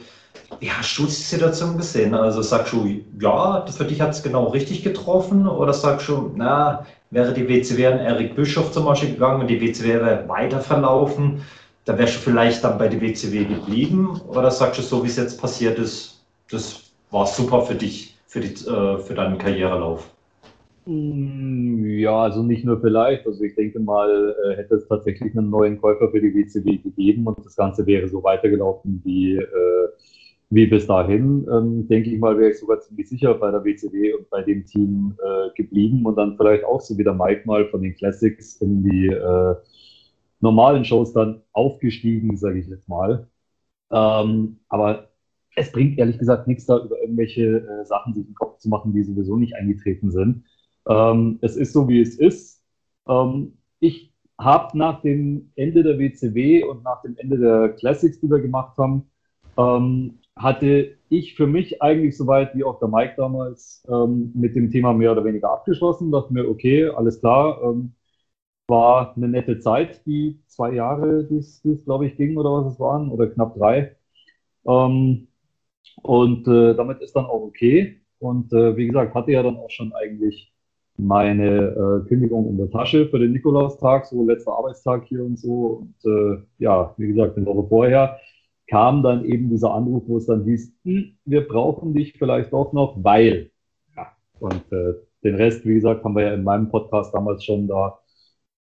Wie 0.60 0.70
hast 0.70 0.98
du 0.98 1.04
die 1.04 1.10
Situation 1.10 1.76
gesehen? 1.76 2.14
Also 2.14 2.42
sagst 2.42 2.72
du, 2.72 2.88
ja, 3.20 3.64
für 3.66 3.84
dich 3.84 4.00
hat 4.00 4.10
es 4.10 4.22
genau 4.22 4.46
richtig 4.46 4.82
getroffen? 4.82 5.46
Oder 5.46 5.72
sagst 5.72 6.08
du, 6.08 6.32
na, 6.34 6.86
wäre 7.10 7.32
die 7.32 7.48
WCW 7.48 7.86
an 7.86 7.98
Eric 7.98 8.34
Bischoff 8.34 8.72
zum 8.72 8.86
Beispiel 8.86 9.12
gegangen 9.12 9.42
und 9.42 9.48
die 9.48 9.60
WCW 9.60 9.88
wäre 9.88 10.28
weiter 10.28 10.60
verlaufen, 10.60 11.42
dann 11.84 11.98
wärst 11.98 12.16
du 12.16 12.20
vielleicht 12.20 12.64
dann 12.64 12.78
bei 12.78 12.88
der 12.88 13.00
WCW 13.00 13.44
geblieben? 13.44 14.20
Oder 14.28 14.50
sagst 14.50 14.78
du, 14.78 14.82
so 14.82 15.02
wie 15.04 15.08
es 15.08 15.16
jetzt 15.16 15.40
passiert 15.40 15.78
ist, 15.78 16.24
das 16.50 16.92
war 17.10 17.26
super 17.26 17.62
für 17.62 17.74
dich, 17.74 18.18
für, 18.26 18.40
die, 18.40 18.52
äh, 18.68 18.98
für 18.98 19.14
deinen 19.14 19.38
Karrierelauf? 19.38 20.10
Mm, 20.86 21.84
ja, 21.98 22.22
also 22.22 22.42
nicht 22.42 22.64
nur 22.64 22.80
vielleicht. 22.80 23.26
Also 23.26 23.42
ich 23.44 23.54
denke 23.54 23.80
mal, 23.80 24.34
äh, 24.44 24.56
hätte 24.56 24.76
es 24.76 24.88
tatsächlich 24.88 25.36
einen 25.36 25.50
neuen 25.50 25.80
Käufer 25.80 26.10
für 26.10 26.20
die 26.20 26.34
WCW 26.34 26.78
gegeben 26.78 27.26
und 27.26 27.44
das 27.44 27.56
Ganze 27.56 27.86
wäre 27.86 28.08
so 28.08 28.22
weitergelaufen 28.22 29.00
wie, 29.04 29.36
äh, 29.36 29.88
wie 30.50 30.66
bis 30.66 30.86
dahin, 30.86 31.46
ähm, 31.52 31.88
denke 31.88 32.10
ich 32.10 32.18
mal, 32.18 32.38
wäre 32.38 32.50
ich 32.50 32.58
sogar 32.58 32.80
ziemlich 32.80 33.08
sicher 33.08 33.34
bei 33.34 33.50
der 33.50 33.64
WCW 33.64 34.14
und 34.14 34.30
bei 34.30 34.42
dem 34.42 34.64
Team 34.64 35.14
äh, 35.22 35.50
geblieben 35.54 36.06
und 36.06 36.16
dann 36.16 36.36
vielleicht 36.36 36.64
auch 36.64 36.80
so 36.80 36.96
wie 36.96 37.04
der 37.04 37.12
Mike 37.14 37.42
mal 37.44 37.66
von 37.68 37.82
den 37.82 37.94
Classics 37.94 38.56
in 38.56 38.82
die 38.82 39.08
äh, 39.08 39.54
normalen 40.40 40.84
Shows 40.84 41.12
dann 41.12 41.42
aufgestiegen, 41.52 42.36
sage 42.36 42.60
ich 42.60 42.66
jetzt 42.68 42.88
mal. 42.88 43.28
Ähm, 43.90 44.58
aber 44.68 45.08
es 45.56 45.72
bringt 45.72 45.98
ehrlich 45.98 46.18
gesagt 46.18 46.46
nichts 46.46 46.66
da, 46.66 46.78
über 46.78 47.00
irgendwelche 47.00 47.58
äh, 47.58 47.84
Sachen 47.84 48.14
sich 48.14 48.26
im 48.26 48.34
Kopf 48.34 48.58
zu 48.58 48.68
machen, 48.68 48.92
die 48.94 49.02
sowieso 49.02 49.36
nicht 49.36 49.54
eingetreten 49.54 50.10
sind. 50.10 50.44
Ähm, 50.88 51.38
es 51.42 51.56
ist 51.56 51.72
so, 51.72 51.88
wie 51.88 52.00
es 52.00 52.18
ist. 52.18 52.64
Ähm, 53.06 53.58
ich 53.80 54.14
habe 54.38 54.78
nach 54.78 55.02
dem 55.02 55.50
Ende 55.56 55.82
der 55.82 55.98
WCW 55.98 56.64
und 56.64 56.84
nach 56.84 57.02
dem 57.02 57.16
Ende 57.18 57.38
der 57.38 57.70
Classics, 57.70 58.20
die 58.20 58.30
wir 58.30 58.40
gemacht 58.40 58.78
haben, 58.78 59.10
ähm, 59.58 60.20
hatte 60.38 60.96
ich 61.08 61.34
für 61.34 61.46
mich 61.46 61.82
eigentlich 61.82 62.16
soweit 62.16 62.54
wie 62.54 62.64
auch 62.64 62.78
der 62.80 62.88
Mike 62.88 63.14
damals 63.16 63.84
ähm, 63.88 64.32
mit 64.34 64.56
dem 64.56 64.70
Thema 64.70 64.92
mehr 64.92 65.12
oder 65.12 65.24
weniger 65.24 65.50
abgeschlossen. 65.50 66.10
Dachte 66.12 66.32
mir, 66.32 66.48
okay, 66.48 66.88
alles 66.88 67.20
klar, 67.20 67.60
ähm, 67.62 67.94
war 68.68 69.14
eine 69.16 69.28
nette 69.28 69.60
Zeit, 69.60 70.04
die 70.06 70.40
zwei 70.46 70.72
Jahre, 70.74 71.24
die 71.24 71.38
es, 71.38 71.62
glaube 71.84 72.06
ich, 72.06 72.16
ging 72.16 72.36
oder 72.36 72.52
was 72.52 72.74
es 72.74 72.80
waren, 72.80 73.10
oder 73.10 73.28
knapp 73.28 73.56
drei. 73.56 73.96
Ähm, 74.66 75.28
und 76.02 76.48
äh, 76.48 76.74
damit 76.74 77.00
ist 77.00 77.16
dann 77.16 77.26
auch 77.26 77.42
okay. 77.42 78.00
Und 78.18 78.52
äh, 78.52 78.76
wie 78.76 78.86
gesagt, 78.86 79.14
hatte 79.14 79.32
ja 79.32 79.42
dann 79.42 79.56
auch 79.56 79.70
schon 79.70 79.92
eigentlich 79.94 80.52
meine 80.96 82.02
äh, 82.04 82.08
Kündigung 82.08 82.48
in 82.48 82.58
der 82.58 82.70
Tasche 82.70 83.08
für 83.08 83.18
den 83.18 83.32
Nikolaustag, 83.32 84.06
so 84.06 84.24
letzter 84.24 84.52
Arbeitstag 84.52 85.06
hier 85.06 85.24
und 85.24 85.38
so. 85.38 85.82
Und 85.82 85.94
äh, 86.04 86.42
ja, 86.58 86.94
wie 86.98 87.08
gesagt, 87.08 87.36
eine 87.36 87.46
Woche 87.46 87.68
vorher 87.68 88.18
kam 88.68 89.02
dann 89.02 89.24
eben 89.24 89.50
dieser 89.50 89.72
Anruf, 89.72 90.04
wo 90.06 90.18
es 90.18 90.26
dann 90.26 90.44
hieß, 90.44 90.72
hm, 90.84 91.16
wir 91.24 91.46
brauchen 91.46 91.94
dich 91.94 92.14
vielleicht 92.18 92.52
auch 92.52 92.72
noch, 92.72 93.02
weil. 93.02 93.50
Ja, 93.96 94.12
und 94.40 94.72
äh, 94.72 94.94
den 95.24 95.34
Rest, 95.34 95.66
wie 95.66 95.74
gesagt, 95.74 96.04
haben 96.04 96.14
wir 96.14 96.24
ja 96.24 96.34
in 96.34 96.44
meinem 96.44 96.68
Podcast 96.68 97.12
damals 97.14 97.44
schon 97.44 97.66
da 97.66 97.98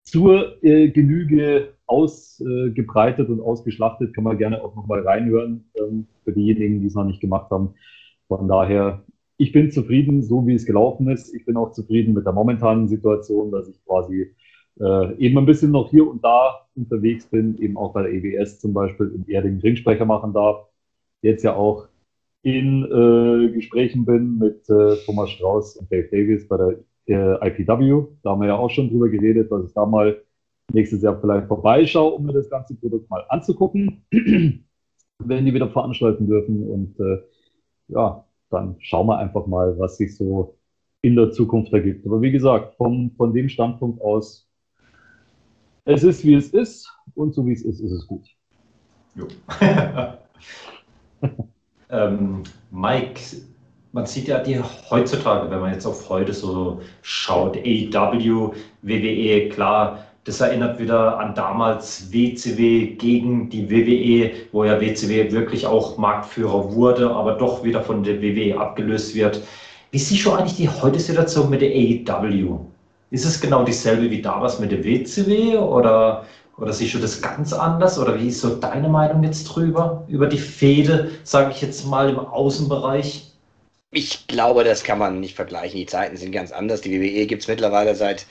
zur 0.03 0.63
äh, 0.63 0.89
Genüge 0.89 1.73
ausgebreitet 1.85 3.29
und 3.29 3.41
ausgeschlachtet. 3.41 4.15
Kann 4.15 4.23
man 4.23 4.37
gerne 4.37 4.63
auch 4.63 4.75
nochmal 4.75 5.01
reinhören 5.01 5.69
ähm, 5.75 6.07
für 6.23 6.33
diejenigen, 6.33 6.81
die 6.81 6.87
es 6.87 6.95
noch 6.95 7.05
nicht 7.05 7.21
gemacht 7.21 7.51
haben. 7.51 7.75
Von 8.27 8.47
daher 8.47 9.03
ich 9.41 9.51
bin 9.51 9.71
zufrieden, 9.71 10.21
so 10.21 10.45
wie 10.45 10.53
es 10.53 10.67
gelaufen 10.67 11.09
ist. 11.09 11.33
Ich 11.33 11.45
bin 11.45 11.57
auch 11.57 11.71
zufrieden 11.71 12.13
mit 12.13 12.27
der 12.27 12.33
momentanen 12.33 12.87
Situation, 12.87 13.51
dass 13.51 13.67
ich 13.67 13.83
quasi 13.85 14.35
äh, 14.79 15.15
eben 15.17 15.35
ein 15.39 15.47
bisschen 15.47 15.71
noch 15.71 15.89
hier 15.89 16.07
und 16.07 16.23
da 16.23 16.67
unterwegs 16.75 17.25
bin, 17.25 17.57
eben 17.59 17.77
auch 17.77 17.93
bei 17.93 18.03
der 18.03 18.13
EWS 18.13 18.59
zum 18.59 18.73
Beispiel 18.73 19.11
in 19.15 19.27
Erding 19.27 19.59
Ringsprecher 19.59 20.05
machen 20.05 20.33
darf. 20.33 20.67
Jetzt 21.21 21.43
ja 21.43 21.55
auch 21.55 21.87
in 22.43 22.83
äh, 22.85 23.53
Gesprächen 23.53 24.05
bin 24.05 24.37
mit 24.37 24.67
äh, 24.69 24.95
Thomas 25.05 25.29
Strauß 25.31 25.77
und 25.77 25.91
Dave 25.91 26.07
Davis 26.11 26.47
bei 26.47 26.57
der 26.57 26.77
äh, 27.07 27.49
IPW. 27.49 28.07
Da 28.23 28.31
haben 28.31 28.41
wir 28.41 28.47
ja 28.47 28.57
auch 28.57 28.69
schon 28.69 28.89
drüber 28.89 29.09
geredet, 29.09 29.51
dass 29.51 29.65
ich 29.65 29.73
da 29.73 29.85
mal 29.85 30.21
nächstes 30.73 31.01
Jahr 31.01 31.19
vielleicht 31.19 31.47
vorbeischaue, 31.47 32.13
um 32.13 32.25
mir 32.25 32.33
das 32.33 32.49
ganze 32.49 32.75
Produkt 32.75 33.09
mal 33.09 33.23
anzugucken, 33.29 34.03
wenn 34.11 35.45
die 35.45 35.53
wieder 35.53 35.69
veranstalten 35.69 36.27
dürfen. 36.27 36.67
Und 36.67 36.99
äh, 36.99 37.21
ja, 37.89 38.25
dann 38.49 38.75
schauen 38.79 39.07
wir 39.07 39.17
einfach 39.17 39.45
mal, 39.47 39.77
was 39.77 39.97
sich 39.97 40.15
so 40.15 40.57
in 41.01 41.15
der 41.15 41.31
Zukunft 41.31 41.73
ergibt. 41.73 42.05
Aber 42.05 42.21
wie 42.21 42.31
gesagt, 42.31 42.75
vom, 42.75 43.11
von 43.11 43.33
dem 43.33 43.49
Standpunkt 43.49 44.01
aus, 44.01 44.50
es 45.85 46.03
ist 46.03 46.23
wie 46.23 46.35
es 46.35 46.49
ist 46.49 46.87
und 47.15 47.33
so 47.33 47.45
wie 47.45 47.53
es 47.53 47.63
ist, 47.63 47.79
ist 47.79 47.91
es 47.91 48.07
gut. 48.07 48.27
ähm, 51.89 52.43
Mike, 52.71 53.21
man 53.91 54.05
sieht 54.05 54.27
ja 54.27 54.39
die 54.39 54.59
heutzutage, 54.89 55.49
wenn 55.51 55.59
man 55.59 55.73
jetzt 55.73 55.85
auf 55.85 56.09
heute 56.09 56.33
so 56.33 56.81
schaut, 57.01 57.57
AEW, 57.57 58.53
WWE, 58.83 59.49
klar, 59.49 60.05
das 60.23 60.39
erinnert 60.39 60.79
wieder 60.79 61.19
an 61.19 61.33
damals 61.33 62.11
WCW 62.13 62.95
gegen 62.95 63.49
die 63.49 63.69
WWE, 63.69 64.31
wo 64.51 64.63
ja 64.63 64.79
WCW 64.79 65.31
wirklich 65.31 65.65
auch 65.65 65.97
Marktführer 65.97 66.73
wurde, 66.73 67.09
aber 67.09 67.33
doch 67.33 67.63
wieder 67.63 67.81
von 67.81 68.03
der 68.03 68.21
WWE 68.21 68.57
abgelöst 68.59 69.15
wird. 69.15 69.41
Wie 69.89 69.97
siehst 69.97 70.25
du 70.25 70.31
eigentlich 70.31 70.55
die 70.55 70.69
heutige 70.69 71.03
Situation 71.03 71.49
mit 71.49 71.61
der 71.61 71.71
AEW? 71.71 72.70
Ist 73.11 73.25
es 73.25 73.41
genau 73.41 73.63
dieselbe 73.63 74.09
wie 74.09 74.21
damals 74.21 74.59
mit 74.59 74.71
der 74.71 74.83
WCW 74.83 75.57
oder, 75.57 76.25
oder 76.57 76.71
siehst 76.71 76.93
du 76.93 76.99
das 76.99 77.21
ganz 77.21 77.51
anders? 77.51 77.99
Oder 77.99 78.17
wie 78.17 78.29
ist 78.29 78.39
so 78.39 78.55
deine 78.55 78.87
Meinung 78.87 79.23
jetzt 79.23 79.43
drüber, 79.43 80.05
über 80.07 80.27
die 80.27 80.37
Fehde, 80.37 81.11
sage 81.23 81.51
ich 81.51 81.61
jetzt 81.61 81.85
mal, 81.85 82.09
im 82.09 82.19
Außenbereich? 82.19 83.31
Ich 83.91 84.27
glaube, 84.27 84.63
das 84.63 84.83
kann 84.85 84.97
man 84.97 85.19
nicht 85.19 85.35
vergleichen. 85.35 85.77
Die 85.77 85.85
Zeiten 85.85 86.15
sind 86.15 86.31
ganz 86.31 86.53
anders. 86.53 86.79
Die 86.79 87.01
WWE 87.01 87.25
gibt 87.27 87.41
es 87.41 87.49
mittlerweile 87.49 87.93
seit 87.95 88.25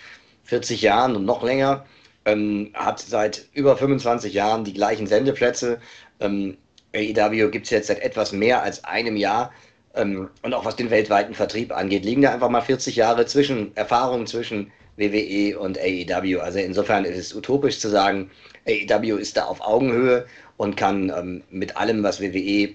40 0.45 0.81
Jahren 0.81 1.15
und 1.15 1.27
noch 1.27 1.43
länger, 1.43 1.85
ähm, 2.25 2.71
hat 2.73 3.01
seit 3.01 3.47
über 3.53 3.77
25 3.77 4.33
Jahren 4.33 4.65
die 4.65 4.73
gleichen 4.73 5.07
Sendeplätze. 5.07 5.79
Ähm, 6.21 6.57
AEW 6.95 7.51
gibt 7.51 7.67
es 7.67 7.71
jetzt 7.71 7.89
seit 7.89 8.01
etwas 8.01 8.33
mehr 8.33 8.63
als 8.63 8.83
einem 8.85 9.17
Jahr. 9.17 9.53
Ähm, 9.95 10.29
und 10.43 10.55
auch 10.55 10.65
was 10.65 10.77
den 10.77 10.91
weltweiten 10.91 11.35
Vertrieb 11.35 11.77
angeht, 11.77 12.05
liegen 12.05 12.23
da 12.23 12.33
einfach 12.33 12.49
mal 12.49 12.61
40 12.61 12.97
Jahre 12.97 13.27
zwischen 13.27 13.77
Erfahrungen 13.77 14.27
zwischen 14.27 14.71
WWE 14.97 15.59
und 15.59 15.79
AEW. 15.79 16.41
Also 16.41 16.59
insofern 16.59 17.05
ist 17.05 17.19
es 17.19 17.35
utopisch 17.35 17.81
zu 17.81 17.89
sagen, 17.89 18.31
AEW 18.69 19.17
ist 19.17 19.37
da 19.37 19.45
auf 19.45 19.61
Augenhöhe 19.61 20.27
und 20.57 20.77
kann 20.77 21.11
ähm, 21.17 21.43
mit 21.51 21.77
allem, 21.77 22.03
was 22.03 22.21
WWE 22.21 22.75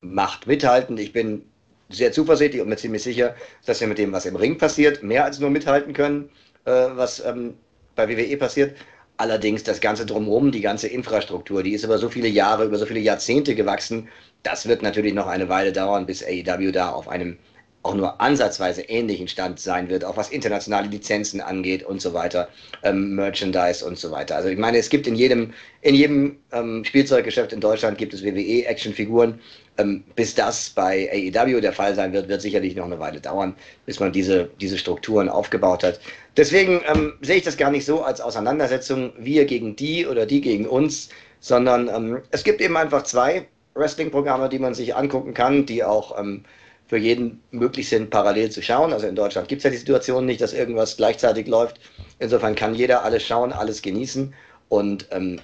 macht, 0.00 0.46
mithalten. 0.46 0.96
Ich 0.98 1.12
bin 1.12 1.42
sehr 1.90 2.12
zuversichtlich 2.12 2.62
und 2.62 2.68
mir 2.68 2.76
ziemlich 2.76 3.02
sicher, 3.02 3.34
dass 3.66 3.80
wir 3.80 3.88
mit 3.88 3.98
dem, 3.98 4.12
was 4.12 4.26
im 4.26 4.36
Ring 4.36 4.56
passiert, 4.58 5.02
mehr 5.02 5.24
als 5.24 5.38
nur 5.38 5.50
mithalten 5.50 5.92
können, 5.92 6.30
äh, 6.64 6.70
was 6.70 7.24
ähm, 7.24 7.54
bei 7.94 8.08
WWE 8.08 8.36
passiert. 8.36 8.76
Allerdings 9.20 9.62
das 9.62 9.82
Ganze 9.82 10.06
drumherum, 10.06 10.50
die 10.50 10.62
ganze 10.62 10.88
Infrastruktur, 10.88 11.62
die 11.62 11.74
ist 11.74 11.84
über 11.84 11.98
so 11.98 12.08
viele 12.08 12.26
Jahre, 12.26 12.64
über 12.64 12.78
so 12.78 12.86
viele 12.86 13.00
Jahrzehnte 13.00 13.54
gewachsen. 13.54 14.08
Das 14.44 14.66
wird 14.66 14.80
natürlich 14.80 15.12
noch 15.12 15.26
eine 15.26 15.50
Weile 15.50 15.72
dauern, 15.72 16.06
bis 16.06 16.24
AEW 16.24 16.72
da 16.72 16.88
auf 16.88 17.06
einem 17.06 17.36
auch 17.82 17.94
nur 17.94 18.18
ansatzweise 18.18 18.80
ähnlichen 18.82 19.28
Stand 19.28 19.60
sein 19.60 19.90
wird, 19.90 20.04
auch 20.04 20.16
was 20.16 20.30
internationale 20.30 20.88
Lizenzen 20.88 21.42
angeht 21.42 21.82
und 21.82 22.00
so 22.00 22.14
weiter, 22.14 22.48
ähm, 22.82 23.14
Merchandise 23.14 23.84
und 23.84 23.98
so 23.98 24.10
weiter. 24.10 24.36
Also 24.36 24.48
ich 24.48 24.58
meine, 24.58 24.78
es 24.78 24.88
gibt 24.88 25.06
in 25.06 25.14
jedem, 25.14 25.52
in 25.82 25.94
jedem 25.94 26.36
ähm, 26.52 26.82
Spielzeuggeschäft 26.84 27.52
in 27.52 27.60
Deutschland 27.60 27.98
gibt 27.98 28.14
es 28.14 28.22
WWE-Actionfiguren. 28.24 29.38
Ähm, 29.78 30.04
bis 30.14 30.34
das 30.34 30.70
bei 30.70 31.10
AEW 31.10 31.60
der 31.60 31.72
Fall 31.72 31.94
sein 31.94 32.12
wird, 32.12 32.28
wird 32.28 32.42
sicherlich 32.42 32.76
noch 32.76 32.84
eine 32.84 32.98
Weile 32.98 33.20
dauern, 33.20 33.54
bis 33.86 33.98
man 33.98 34.12
diese, 34.12 34.50
diese 34.60 34.76
Strukturen 34.76 35.28
aufgebaut 35.28 35.82
hat. 35.82 36.00
Deswegen 36.36 36.80
ähm, 36.86 37.14
sehe 37.20 37.36
ich 37.36 37.42
das 37.42 37.56
gar 37.56 37.70
nicht 37.70 37.84
so 37.84 38.02
als 38.02 38.20
Auseinandersetzung, 38.20 39.12
wir 39.18 39.44
gegen 39.46 39.76
die 39.76 40.06
oder 40.06 40.26
die 40.26 40.40
gegen 40.40 40.66
uns, 40.66 41.08
sondern 41.40 41.88
ähm, 41.88 42.22
es 42.30 42.44
gibt 42.44 42.60
eben 42.60 42.76
einfach 42.76 43.02
zwei 43.02 43.48
Wrestling-Programme, 43.74 44.48
die 44.48 44.58
man 44.58 44.74
sich 44.74 44.94
angucken 44.94 45.34
kann, 45.34 45.66
die 45.66 45.82
auch 45.82 46.18
ähm, 46.18 46.44
für 46.86 46.98
jeden 46.98 47.40
möglich 47.50 47.88
sind, 47.88 48.10
parallel 48.10 48.50
zu 48.50 48.62
schauen. 48.62 48.92
Also 48.92 49.06
in 49.06 49.14
Deutschland 49.14 49.48
gibt 49.48 49.60
es 49.60 49.64
ja 49.64 49.70
die 49.70 49.76
Situation 49.76 50.26
nicht, 50.26 50.40
dass 50.40 50.52
irgendwas 50.52 50.96
gleichzeitig 50.96 51.46
läuft. 51.46 51.80
Insofern 52.18 52.54
kann 52.54 52.74
jeder 52.74 53.04
alles 53.04 53.22
schauen, 53.24 53.52
alles 53.52 53.80
genießen. 53.80 54.34
Und 54.68 55.06
ähm, 55.10 55.40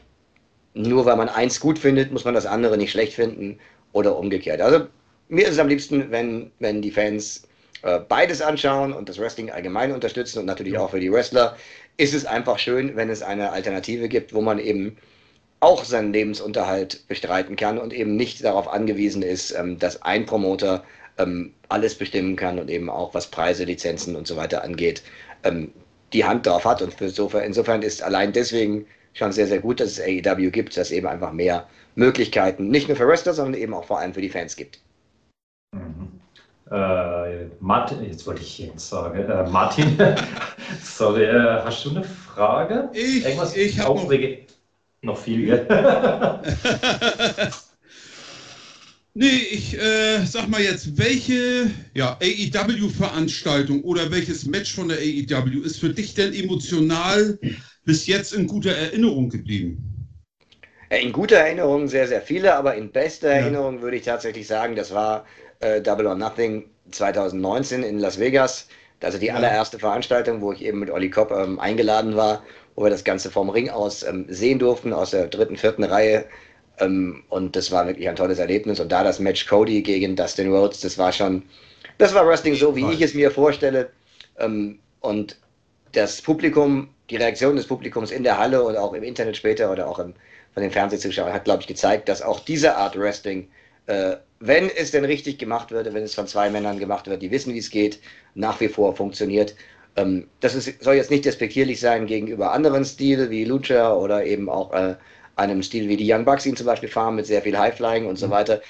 nur 0.75 1.07
weil 1.07 1.16
man 1.16 1.29
eins 1.29 1.61
gut 1.61 1.79
findet, 1.79 2.12
muss 2.12 2.25
man 2.25 2.35
das 2.35 2.46
andere 2.46 2.77
nicht 2.77 2.90
schlecht 2.90 3.14
finden 3.14 3.59
oder 3.92 4.18
umgekehrt. 4.18 4.61
Also 4.61 4.87
mir 5.29 5.44
ist 5.44 5.53
es 5.53 5.59
am 5.59 5.68
liebsten, 5.68 6.11
wenn, 6.11 6.51
wenn 6.59 6.83
die 6.83 6.90
Fans 6.90 7.46
äh, 7.87 8.01
beides 8.01 8.42
anschauen 8.42 8.92
und 8.92 9.09
das 9.09 9.18
Wrestling 9.20 9.51
allgemein 9.51 9.92
unterstützen 9.92 10.40
und 10.40 10.46
natürlich 10.46 10.77
auch 10.77 10.90
für 10.90 10.99
die 10.99 11.12
Wrestler, 11.12 11.57
ist 11.96 12.14
es 12.14 12.27
einfach 12.27 12.59
schön, 12.59 12.96
wenn 12.96 13.11
es 13.11 13.22
eine 13.22 13.53
Alternative 13.53 14.09
gibt, 14.09 14.35
wo 14.35 14.40
man 14.40 14.59
eben 14.59 14.96
auch 15.61 15.85
seinen 15.85 16.12
Lebensunterhalt 16.12 17.07
bestreiten 17.07 17.55
kann 17.55 17.79
und 17.79 17.92
eben 17.92 18.16
nicht 18.16 18.44
darauf 18.44 18.66
angewiesen 18.68 19.22
ist, 19.22 19.53
ähm, 19.53 19.79
dass 19.79 20.03
ein 20.03 20.27
Promoter 20.27 20.83
ähm, 21.16 21.55
alles 21.68 21.94
bestimmen 21.94 22.35
kann 22.35 22.59
und 22.59 22.70
eben 22.70 22.90
auch 22.90 23.14
was 23.14 23.29
Preise, 23.29 23.62
Lizenzen 23.62 24.16
und 24.16 24.27
so 24.27 24.37
weiter 24.37 24.64
angeht, 24.64 25.03
ähm, 25.44 25.72
die 26.12 26.25
Hand 26.25 26.44
drauf 26.44 26.64
hat. 26.64 26.83
Und 26.83 27.01
insofern, 27.01 27.44
insofern 27.44 27.83
ist 27.83 28.03
allein 28.03 28.33
deswegen 28.33 28.87
schon 29.14 29.31
sehr, 29.31 29.46
sehr 29.46 29.61
gut, 29.61 29.79
dass 29.79 29.92
es 29.92 30.01
AEW 30.01 30.51
gibt, 30.51 30.77
dass 30.77 30.88
es 30.88 30.92
eben 30.92 31.07
einfach 31.07 31.33
mehr 31.33 31.68
Möglichkeiten 31.94 32.68
nicht 32.68 32.88
nur 32.88 32.96
für 32.96 33.07
Wrestler, 33.07 33.33
sondern 33.33 33.61
eben 33.61 33.75
auch 33.75 33.85
vor 33.85 34.01
allem 34.01 34.12
für 34.12 34.20
die 34.20 34.29
Fans 34.29 34.57
gibt. 34.57 34.81
Mhm. 35.72 36.06
Äh, 36.70 37.46
Martin, 37.61 38.05
jetzt 38.05 38.26
wollte 38.26 38.42
ich 38.42 38.59
Jens 38.59 38.88
sagen. 38.88 39.20
Äh, 39.20 39.48
Martin, 39.48 39.96
sorry, 40.83 41.24
äh, 41.24 41.62
hast 41.62 41.85
du 41.85 41.90
eine 41.90 42.02
Frage? 42.02 42.90
Ich, 42.92 43.24
ich 43.57 43.79
habe 43.79 43.94
noch, 44.00 44.12
noch 45.02 45.18
viel. 45.18 45.66
Nee, 49.18 49.46
ich 49.50 49.79
äh, 49.79 50.26
sag 50.26 50.46
mal 50.48 50.61
jetzt, 50.61 50.98
welche 50.98 51.70
ja, 51.94 52.18
AEW-Veranstaltung 52.20 53.83
oder 53.83 54.11
welches 54.11 54.44
Match 54.44 54.74
von 54.74 54.88
der 54.88 54.98
AEW 54.98 55.62
ist 55.64 55.79
für 55.81 55.88
dich 55.88 56.12
denn 56.12 56.35
emotional 56.35 57.38
bis 57.87 58.07
jetzt 58.07 58.35
in 58.35 58.46
guter 58.46 58.72
Erinnerung 58.72 59.31
geblieben? 59.31 59.79
Äh, 60.90 61.00
in 61.00 61.12
guter 61.12 61.37
Erinnerung 61.37 61.88
sehr, 61.88 62.07
sehr 62.07 62.20
viele, 62.20 62.55
aber 62.57 62.74
in 62.74 62.92
bester 62.92 63.31
ja. 63.31 63.37
Erinnerung 63.37 63.81
würde 63.81 63.96
ich 63.96 64.02
tatsächlich 64.02 64.46
sagen, 64.46 64.76
das 64.76 64.92
war 64.92 65.24
äh, 65.61 65.81
Double 65.81 66.07
or 66.07 66.14
Nothing 66.14 66.64
2019 66.90 67.83
in 67.83 67.99
Las 67.99 68.19
Vegas. 68.19 68.69
Also 69.03 69.19
die 69.19 69.31
allererste 69.31 69.79
Veranstaltung, 69.79 70.40
wo 70.40 70.53
ich 70.53 70.64
eben 70.64 70.79
mit 70.79 70.90
Olli 70.90 71.11
Kopp 71.11 71.31
ähm, 71.31 71.61
eingeladen 71.61 72.16
war, 72.16 72.42
wo 72.75 72.85
wir 72.85 72.90
das 72.90 73.05
Ganze 73.05 73.31
vom 73.31 73.51
Ring 73.51 73.69
aus 73.69 74.03
ähm, 74.03 74.25
sehen 74.29 74.59
durften, 74.59 74.92
aus 74.92 75.11
der 75.11 75.29
dritten, 75.29 75.57
vierten 75.57 75.85
Reihe 75.85 76.25
ähm, 76.79 77.25
und 77.29 77.57
das 77.57 77.71
war 77.71 77.87
wirklich 77.87 78.09
ein 78.09 78.16
tolles 78.16 78.38
Erlebnis. 78.38 78.81
Und 78.81 78.92
da 78.92 79.05
das 79.05 79.19
Match 79.19 79.47
Cody 79.47 79.83
gegen 79.83 80.16
Dustin 80.16 80.53
Rhodes, 80.53 80.81
das 80.81 80.99
war 80.99 81.12
schon, 81.12 81.42
das 81.99 82.14
war 82.14 82.27
Wrestling 82.27 82.55
so, 82.55 82.77
wie 82.77 82.90
ich 82.92 83.01
es 83.01 83.14
mir 83.14 83.31
vorstelle. 83.31 83.90
Ähm, 84.38 84.79
und 85.01 85.38
das 85.92 86.21
Publikum, 86.21 86.88
die 87.11 87.16
Reaktion 87.16 87.57
des 87.57 87.66
Publikums 87.66 88.11
in 88.11 88.23
der 88.23 88.38
Halle 88.38 88.62
und 88.62 88.77
auch 88.77 88.92
im 88.92 89.03
Internet 89.03 89.37
später 89.37 89.71
oder 89.71 89.88
auch 89.88 89.99
im, 89.99 90.14
von 90.53 90.62
den 90.62 90.73
Fernsehzuschauern 90.73 91.33
hat, 91.33 91.45
glaube 91.45 91.62
ich, 91.62 91.66
gezeigt, 91.66 92.09
dass 92.09 92.23
auch 92.23 92.40
diese 92.40 92.77
Art 92.77 92.99
Wrestling, 92.99 93.49
äh, 93.87 94.16
wenn 94.40 94.68
es 94.68 94.90
denn 94.90 95.05
richtig 95.05 95.38
gemacht 95.38 95.70
wird, 95.70 95.92
wenn 95.92 96.03
es 96.03 96.14
von 96.14 96.27
zwei 96.27 96.51
Männern 96.51 96.79
gemacht 96.79 97.07
wird, 97.07 97.22
die 97.22 97.31
wissen, 97.31 97.55
wie 97.55 97.59
es 97.59 97.70
geht, 97.70 98.01
nach 98.35 98.61
wie 98.61 98.68
vor 98.68 98.94
funktioniert. 98.94 99.55
Ähm, 99.96 100.29
das 100.40 100.55
ist, 100.55 100.83
soll 100.83 100.96
jetzt 100.96 101.11
nicht 101.11 101.25
despektierlich 101.25 101.81
sein 101.81 102.07
gegenüber 102.07 102.53
anderen 102.53 102.85
Stilen 102.85 103.31
wie 103.31 103.44
Lucha 103.44 103.94
oder 103.94 104.25
eben 104.25 104.49
auch 104.49 104.72
äh, 104.75 104.96
einem 105.37 105.62
Stil 105.62 105.88
wie 105.88 105.96
die 105.96 106.12
Young 106.12 106.25
Bucks 106.25 106.46
ihn 106.46 106.57
zum 106.57 106.66
Beispiel 106.66 106.88
fahren, 106.88 107.14
mit 107.16 107.27
sehr 107.27 107.42
viel 107.42 107.59
Highflying 107.59 108.07
und 108.07 108.16
so 108.16 108.27
mhm. 108.27 108.33
weiter. 108.33 108.61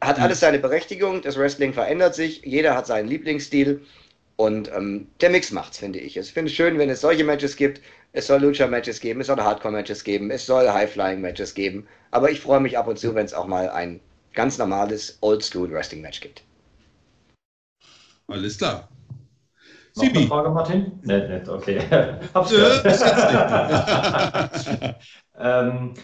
Hat 0.00 0.18
mhm. 0.18 0.24
alles 0.24 0.40
seine 0.40 0.58
Berechtigung, 0.58 1.22
das 1.22 1.38
Wrestling 1.38 1.72
verändert 1.72 2.14
sich, 2.14 2.42
jeder 2.44 2.76
hat 2.76 2.86
seinen 2.86 3.08
Lieblingsstil 3.08 3.80
und 4.36 4.70
ähm, 4.76 5.08
der 5.20 5.30
Mix 5.30 5.50
macht's, 5.50 5.78
finde 5.78 5.98
ich. 5.98 6.16
Ich 6.16 6.32
finde 6.32 6.50
es 6.50 6.56
schön, 6.56 6.78
wenn 6.78 6.90
es 6.90 7.00
solche 7.00 7.24
Matches 7.24 7.56
gibt. 7.56 7.80
Es 8.12 8.26
soll 8.26 8.40
Lucha-Matches 8.40 9.00
geben, 9.00 9.20
es 9.20 9.26
soll 9.26 9.40
Hardcore-Matches 9.40 10.04
geben, 10.04 10.30
es 10.30 10.46
soll 10.46 10.68
High-Flying-Matches 10.68 11.54
geben. 11.54 11.86
Aber 12.10 12.30
ich 12.30 12.40
freue 12.40 12.60
mich 12.60 12.78
ab 12.78 12.86
und 12.86 12.98
zu, 12.98 13.14
wenn 13.14 13.26
es 13.26 13.34
auch 13.34 13.46
mal 13.46 13.68
ein 13.70 14.00
ganz 14.36 14.58
normales 14.58 15.18
Oldschool-Wrestling-Match 15.22 16.20
gibt. 16.20 16.44
Alles 18.28 18.58
klar. 18.58 18.88
Noch 19.96 20.04
eine 20.04 20.26
Frage, 20.26 20.50
Martin? 20.50 20.92
Nett, 21.02 21.28
nett, 21.28 21.48
okay. 21.48 21.80
Hab's 22.34 22.52
ähm, 25.38 25.94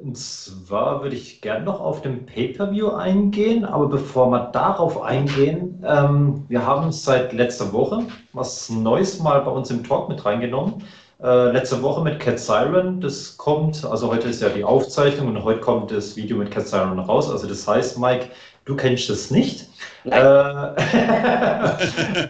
und 0.00 0.16
zwar 0.16 1.02
würde 1.02 1.16
ich 1.16 1.40
gerne 1.40 1.64
noch 1.64 1.80
auf 1.80 2.02
den 2.02 2.26
Pay-Per-View 2.26 2.90
eingehen, 2.90 3.64
aber 3.64 3.88
bevor 3.88 4.30
wir 4.30 4.50
darauf 4.52 5.02
eingehen, 5.02 5.82
ähm, 5.84 6.44
wir 6.48 6.64
haben 6.64 6.92
seit 6.92 7.32
letzter 7.32 7.72
Woche 7.72 8.06
was 8.32 8.68
Neues 8.68 9.18
mal 9.18 9.40
bei 9.40 9.50
uns 9.50 9.70
im 9.70 9.82
Talk 9.82 10.08
mit 10.08 10.24
reingenommen. 10.24 10.84
Äh, 11.20 11.50
letzte 11.50 11.82
Woche 11.82 12.04
mit 12.04 12.20
Cat 12.20 12.38
Siren, 12.38 13.00
das 13.00 13.36
kommt, 13.36 13.84
also 13.84 14.08
heute 14.08 14.28
ist 14.28 14.40
ja 14.40 14.50
die 14.50 14.62
Aufzeichnung 14.62 15.26
und 15.28 15.42
heute 15.42 15.58
kommt 15.58 15.90
das 15.90 16.16
Video 16.16 16.36
mit 16.36 16.52
Cat 16.52 16.68
Siren 16.68 16.96
raus. 17.00 17.28
Also 17.28 17.48
das 17.48 17.66
heißt, 17.66 17.98
Mike, 17.98 18.28
du 18.64 18.76
kennst 18.76 19.10
das 19.10 19.32
nicht. 19.32 19.66
Äh, 20.04 20.10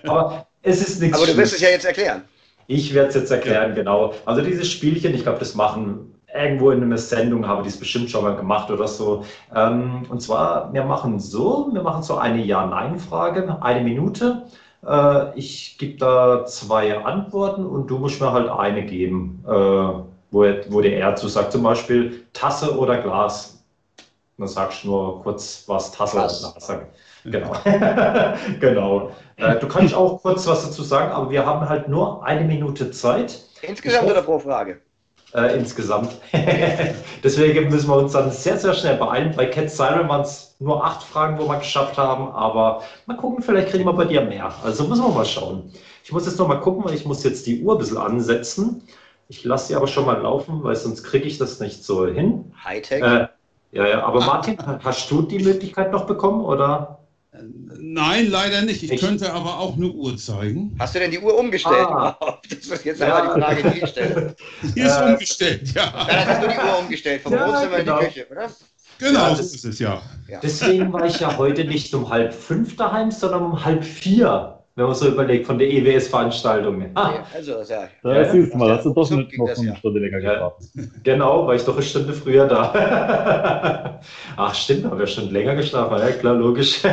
aber 0.06 0.46
es 0.62 0.88
ist 0.88 1.02
nichts. 1.02 1.18
Aber 1.18 1.26
du 1.26 1.36
wirst 1.36 1.52
es 1.52 1.60
ja 1.60 1.68
jetzt 1.68 1.84
erklären. 1.84 2.22
Ich 2.66 2.94
werde 2.94 3.10
es 3.10 3.14
jetzt 3.14 3.30
erklären, 3.30 3.74
genau. 3.74 4.14
Also 4.24 4.40
dieses 4.40 4.70
Spielchen, 4.70 5.14
ich 5.14 5.22
glaube, 5.22 5.38
das 5.38 5.54
machen 5.54 6.14
irgendwo 6.34 6.70
in 6.70 6.82
einer 6.82 6.98
Sendung 6.98 7.46
habe 7.46 7.62
ich 7.62 7.68
es 7.68 7.78
bestimmt 7.78 8.10
schon 8.10 8.24
mal 8.24 8.36
gemacht 8.36 8.70
oder 8.70 8.88
so. 8.88 9.24
Ähm, 9.54 10.06
und 10.08 10.22
zwar, 10.22 10.72
wir 10.72 10.84
machen 10.84 11.20
so, 11.20 11.68
wir 11.72 11.82
machen 11.82 12.02
so 12.02 12.16
eine 12.16 12.42
Ja-Nein-Frage, 12.42 13.58
eine 13.60 13.82
Minute. 13.82 14.46
Äh, 14.86 15.38
ich 15.38 15.78
gebe 15.78 15.98
da 15.98 16.44
zwei 16.46 16.98
Antworten 16.98 17.66
und 17.66 17.88
du 17.88 17.98
musst 17.98 18.20
mir 18.20 18.32
halt 18.32 18.48
eine 18.48 18.84
geben, 18.84 19.44
äh, 19.46 19.50
wo, 19.50 20.04
wo 20.68 20.80
der 20.80 20.98
er 20.98 21.16
zu 21.16 21.28
sagt, 21.28 21.52
zum 21.52 21.62
Beispiel 21.62 22.24
Tasse 22.32 22.76
oder 22.76 22.98
Glas. 22.98 23.62
dann 24.36 24.48
sagst 24.48 24.84
du 24.84 24.88
nur 24.88 25.22
kurz, 25.22 25.64
was 25.66 25.92
Tasse 25.92 26.16
oder 26.16 26.26
Glas 26.26 26.54
sagt. 26.58 26.86
Genau. 27.24 27.52
genau. 28.60 29.10
Äh, 29.36 29.56
du 29.56 29.68
kannst 29.68 29.94
auch 29.94 30.22
kurz 30.22 30.46
was 30.46 30.64
dazu 30.64 30.82
sagen, 30.82 31.12
aber 31.12 31.30
wir 31.30 31.44
haben 31.44 31.68
halt 31.68 31.88
nur 31.88 32.24
eine 32.24 32.44
Minute 32.44 32.90
Zeit. 32.90 33.42
Insgesamt 33.62 34.04
hoffe, 34.04 34.12
oder 34.12 34.22
pro 34.22 34.38
Frage? 34.38 34.80
Äh, 35.34 35.58
insgesamt. 35.58 36.16
Deswegen 37.24 37.68
müssen 37.68 37.88
wir 37.88 37.96
uns 37.96 38.12
dann 38.12 38.30
sehr, 38.30 38.58
sehr 38.58 38.74
schnell 38.74 38.96
beeilen. 38.96 39.34
Bei 39.36 39.46
Cat 39.46 39.70
Siren 39.70 40.08
waren 40.08 40.22
es 40.22 40.47
nur 40.58 40.84
acht 40.84 41.02
Fragen, 41.02 41.38
wo 41.38 41.48
wir 41.48 41.58
geschafft 41.58 41.98
haben, 41.98 42.32
aber 42.32 42.82
mal 43.06 43.16
gucken, 43.16 43.42
vielleicht 43.42 43.68
kriegen 43.68 43.84
wir 43.84 43.92
bei 43.92 44.04
dir 44.04 44.22
mehr. 44.22 44.52
Also 44.64 44.84
müssen 44.84 45.04
wir 45.04 45.10
mal 45.10 45.24
schauen. 45.24 45.70
Ich 46.04 46.12
muss 46.12 46.26
jetzt 46.26 46.38
noch 46.38 46.48
mal 46.48 46.60
gucken, 46.60 46.84
weil 46.84 46.94
ich 46.94 47.04
muss 47.04 47.22
jetzt 47.22 47.46
die 47.46 47.62
Uhr 47.62 47.74
ein 47.74 47.78
bisschen 47.78 47.98
ansetzen. 47.98 48.82
Ich 49.28 49.44
lasse 49.44 49.68
sie 49.68 49.76
aber 49.76 49.86
schon 49.86 50.06
mal 50.06 50.20
laufen, 50.20 50.64
weil 50.64 50.74
sonst 50.74 51.04
kriege 51.04 51.26
ich 51.26 51.38
das 51.38 51.60
nicht 51.60 51.84
so 51.84 52.06
hin. 52.06 52.52
Hightech. 52.64 53.02
Äh, 53.02 53.28
ja, 53.72 53.86
ja, 53.86 54.02
aber 54.02 54.24
Martin, 54.24 54.56
hast 54.82 55.10
du 55.10 55.22
die 55.22 55.38
Möglichkeit 55.40 55.92
noch 55.92 56.06
bekommen 56.06 56.44
oder? 56.44 56.98
Nein, 57.78 58.30
leider 58.30 58.62
nicht. 58.62 58.82
Ich, 58.82 58.90
ich, 58.90 59.00
könnte 59.00 59.32
aber 59.32 59.58
auch 59.58 59.76
eine 59.76 59.88
Uhr 59.88 60.16
zeigen. 60.16 60.74
Hast 60.78 60.94
du 60.94 60.98
denn 60.98 61.10
die 61.10 61.20
Uhr 61.20 61.38
umgestellt 61.38 61.86
ah. 61.86 62.18
Das 62.48 62.58
ist 62.58 62.84
jetzt 62.84 63.00
ja. 63.00 63.20
die 63.20 63.40
Frage, 63.40 63.70
die 63.70 63.78
ich 63.78 63.90
stelle. 63.90 64.34
Die 64.62 64.80
ist 64.80 64.96
äh, 64.96 65.12
umgestellt, 65.12 65.74
ja. 65.74 65.92
Dann 66.08 66.26
hast 66.26 66.42
du 66.42 66.48
die 66.48 66.56
Uhr 66.56 66.78
umgestellt, 66.80 67.22
vom 67.22 67.32
ja, 67.32 67.46
Wohnzimmer 67.46 67.76
genau. 67.76 67.98
in 67.98 68.00
die 68.00 68.06
Küche, 68.06 68.26
oder? 68.30 68.50
Genau, 68.98 69.20
ja, 69.20 69.30
das, 69.30 69.50
so 69.50 69.56
ist 69.56 69.64
es, 69.64 69.78
ja. 69.78 70.00
Deswegen 70.42 70.92
war 70.92 71.06
ich 71.06 71.20
ja 71.20 71.36
heute 71.36 71.64
nicht 71.64 71.94
um 71.94 72.08
halb 72.10 72.34
fünf 72.34 72.76
daheim, 72.76 73.10
sondern 73.10 73.44
um 73.44 73.64
halb 73.64 73.84
vier. 73.84 74.58
wenn 74.78 74.86
man 74.86 74.94
so 74.94 75.08
überlegt, 75.08 75.46
von 75.46 75.58
der 75.58 75.68
EWS-Veranstaltung. 75.68 76.90
Ah. 76.94 77.24
Also, 77.34 77.62
ja. 77.68 77.88
Da 78.02 78.14
ja, 78.14 78.30
siehst 78.30 78.54
du 78.54 78.58
mal, 78.58 78.70
hast 78.70 78.84
du 78.84 78.94
doch 78.94 79.10
mit 79.10 79.36
noch 79.36 79.48
eine 79.48 79.76
Stunde 79.76 79.98
länger 79.98 80.20
gebraucht. 80.20 80.62
Genau, 81.02 81.48
war 81.48 81.56
ich 81.56 81.64
doch 81.64 81.74
eine 81.74 81.82
Stunde 81.82 82.12
früher 82.12 82.46
da. 82.46 84.00
Ach, 84.36 84.54
stimmt, 84.54 84.84
habe 84.84 85.00
ja 85.00 85.06
schon 85.08 85.32
länger 85.32 85.56
geschlafen. 85.56 85.98
Ja, 85.98 86.12
klar, 86.12 86.34
logisch. 86.34 86.84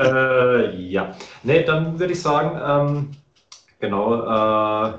äh, 0.00 0.76
ja, 0.76 1.14
nee, 1.44 1.62
dann 1.62 2.00
würde 2.00 2.12
ich 2.12 2.20
sagen, 2.20 2.60
ähm, 2.66 3.12
genau, 3.78 4.22
äh, 4.24 4.92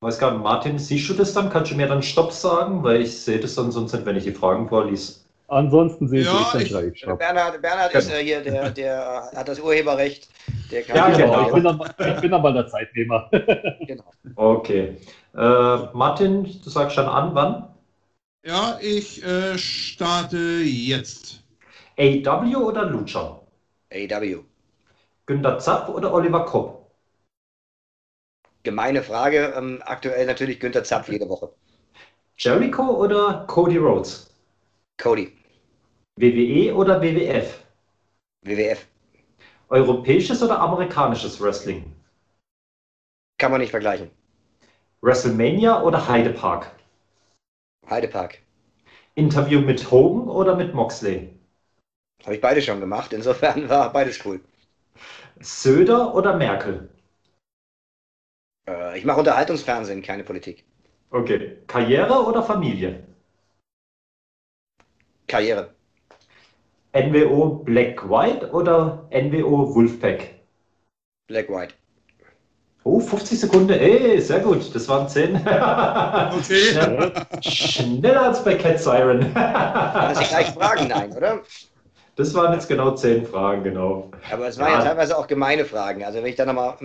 weiß 0.00 0.18
gar 0.18 0.32
nicht, 0.32 0.42
Martin, 0.42 0.78
siehst 0.78 1.08
du 1.08 1.14
das 1.14 1.32
dann? 1.32 1.50
Kannst 1.50 1.72
du 1.72 1.76
mir 1.76 1.88
dann 1.88 2.02
Stopp 2.02 2.32
sagen? 2.32 2.82
Weil 2.82 3.02
ich 3.02 3.20
sehe 3.20 3.38
das 3.40 3.54
dann 3.54 3.70
sonst 3.72 3.92
nicht, 3.92 4.06
wenn 4.06 4.16
ich 4.16 4.24
die 4.24 4.32
Fragen 4.32 4.68
vorlese. 4.68 5.20
Ansonsten 5.48 6.08
sehe 6.08 6.24
ja, 6.24 6.52
ich 6.60 6.70
dann 6.70 6.92
ich, 6.92 7.06
Bernhard, 7.06 7.62
Bernhard 7.62 7.94
ist 7.94 8.10
ja 8.10 8.18
hier, 8.18 8.42
der, 8.42 8.70
der 8.70 9.30
hat 9.34 9.48
das 9.48 9.58
Urheberrecht. 9.58 10.28
Der 10.70 10.86
ja, 10.86 11.08
genau. 11.08 11.46
Ich 11.46 11.54
bin, 11.54 11.64
dann, 11.64 11.80
ich 11.98 12.20
bin 12.20 12.30
dann 12.30 12.42
mal 12.42 12.52
der 12.52 12.66
Zeitnehmer. 12.66 13.30
genau. 13.86 14.04
Okay. 14.36 14.98
Äh, 15.34 15.76
Martin, 15.94 16.44
du 16.44 16.68
sagst 16.68 16.96
schon 16.96 17.06
an, 17.06 17.34
wann? 17.34 17.68
Ja, 18.44 18.78
ich 18.82 19.24
äh, 19.24 19.56
starte 19.56 20.36
jetzt. 20.36 21.42
AW 21.98 22.56
oder 22.56 22.84
Lucha? 22.84 23.40
AW. 23.90 24.44
Günter 25.24 25.58
Zapp 25.58 25.88
oder 25.88 26.12
Oliver 26.12 26.44
Kopp? 26.44 26.77
Gemeine 28.68 29.02
Frage. 29.02 29.54
Ähm, 29.56 29.80
aktuell 29.82 30.26
natürlich 30.26 30.60
Günter 30.60 30.84
Zapf 30.84 31.08
jede 31.08 31.26
Woche. 31.26 31.50
Jericho 32.36 32.82
oder 33.02 33.44
Cody 33.46 33.78
Rhodes? 33.78 34.30
Cody. 34.98 35.32
WWE 36.20 36.74
oder 36.74 37.00
WWF? 37.00 37.62
WWF. 38.44 38.86
Europäisches 39.70 40.42
oder 40.42 40.60
amerikanisches 40.60 41.40
Wrestling? 41.40 41.94
Kann 43.38 43.50
man 43.52 43.60
nicht 43.62 43.70
vergleichen. 43.70 44.10
WrestleMania 45.02 45.82
oder 45.82 46.06
Heidepark? 46.08 46.70
Heidepark. 47.90 48.38
Interview 49.16 49.60
mit 49.60 49.90
Hogan 49.90 50.28
oder 50.28 50.54
mit 50.56 50.74
Moxley? 50.74 51.34
Habe 52.24 52.36
ich 52.36 52.40
beide 52.40 52.62
schon 52.62 52.78
gemacht, 52.78 53.12
insofern 53.12 53.68
war 53.68 53.92
beides 53.92 54.24
cool. 54.24 54.40
Söder 55.40 56.14
oder 56.14 56.36
Merkel? 56.36 56.88
Äh, 58.88 58.98
ich 58.98 59.04
mache 59.04 59.18
Unterhaltungsfernsehen, 59.18 60.02
keine 60.02 60.24
Politik. 60.24 60.64
Okay. 61.10 61.58
Karriere 61.66 62.24
oder 62.24 62.42
Familie? 62.42 63.04
Karriere. 65.26 65.74
NWO 66.92 67.62
Black 67.64 68.08
White 68.08 68.50
oder 68.52 69.08
NWO 69.10 69.74
Wolfpack? 69.74 70.34
Black 71.26 71.48
White. 71.48 71.74
Oh, 72.84 73.00
50 73.00 73.38
Sekunden. 73.38 73.70
Ey, 73.70 74.18
sehr 74.20 74.40
gut. 74.40 74.74
Das 74.74 74.88
waren 74.88 75.08
10. 75.08 75.36
okay. 75.36 75.42
Schnell, 76.72 77.12
schneller 77.42 78.22
als 78.22 78.42
bei 78.42 78.54
Cat 78.54 78.80
Siren. 78.80 79.34
Kann 79.34 80.12
ich 80.20 80.28
gleich 80.28 80.50
fragen? 80.52 80.88
Nein, 80.88 81.12
oder? 81.12 81.42
Das 82.16 82.34
waren 82.34 82.54
jetzt 82.54 82.68
genau 82.68 82.92
10 82.92 83.26
Fragen, 83.26 83.62
genau. 83.62 84.10
Aber 84.32 84.48
es 84.48 84.58
waren 84.58 84.72
ja, 84.72 84.78
ja 84.78 84.84
teilweise 84.84 85.18
auch 85.18 85.26
gemeine 85.26 85.64
Fragen. 85.64 86.02
Also 86.02 86.18
wenn 86.18 86.26
ich 86.26 86.36
da 86.36 86.46
nochmal... 86.46 86.76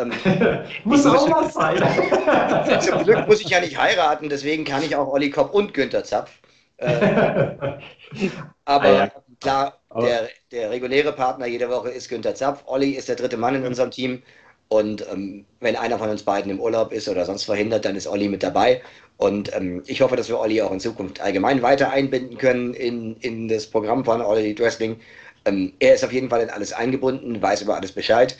Ähm, 0.00 0.12
muss 0.84 1.06
auch 1.06 1.28
mal 1.28 1.50
sein. 1.50 1.78
Zum 2.80 3.04
Glück 3.04 3.26
muss 3.26 3.40
ich 3.40 3.48
ja 3.48 3.60
nicht 3.60 3.78
heiraten, 3.78 4.28
deswegen 4.28 4.64
kann 4.64 4.82
ich 4.82 4.96
auch 4.96 5.08
Olli 5.08 5.30
Kopp 5.30 5.54
und 5.54 5.74
Günther 5.74 6.04
Zapf. 6.04 6.30
Äh, 6.78 6.88
aber 8.64 8.84
ah, 8.84 8.92
ja. 8.92 9.10
klar, 9.40 9.78
der, 9.94 10.28
der 10.50 10.70
reguläre 10.70 11.12
Partner 11.12 11.46
jede 11.46 11.68
Woche 11.68 11.90
ist 11.90 12.08
Günther 12.08 12.34
Zapf. 12.34 12.62
Olli 12.66 12.92
ist 12.92 13.08
der 13.08 13.16
dritte 13.16 13.36
Mann 13.36 13.54
in 13.54 13.66
unserem 13.66 13.90
Team. 13.90 14.22
Und 14.68 15.04
ähm, 15.10 15.44
wenn 15.58 15.74
einer 15.74 15.98
von 15.98 16.10
uns 16.10 16.22
beiden 16.22 16.50
im 16.50 16.60
Urlaub 16.60 16.92
ist 16.92 17.08
oder 17.08 17.24
sonst 17.24 17.44
verhindert, 17.44 17.84
dann 17.84 17.96
ist 17.96 18.06
Olli 18.06 18.28
mit 18.28 18.44
dabei. 18.44 18.80
Und 19.16 19.54
ähm, 19.54 19.82
ich 19.86 20.00
hoffe, 20.00 20.14
dass 20.14 20.28
wir 20.28 20.38
Olli 20.38 20.62
auch 20.62 20.70
in 20.70 20.78
Zukunft 20.78 21.20
allgemein 21.20 21.60
weiter 21.60 21.90
einbinden 21.90 22.38
können 22.38 22.74
in, 22.74 23.16
in 23.16 23.48
das 23.48 23.66
Programm 23.66 24.04
von 24.04 24.20
Olli 24.20 24.56
Wrestling. 24.56 25.00
Ähm, 25.44 25.72
er 25.80 25.94
ist 25.94 26.04
auf 26.04 26.12
jeden 26.12 26.30
Fall 26.30 26.42
in 26.42 26.50
alles 26.50 26.72
eingebunden, 26.72 27.42
weiß 27.42 27.62
über 27.62 27.74
alles 27.74 27.90
Bescheid 27.90 28.36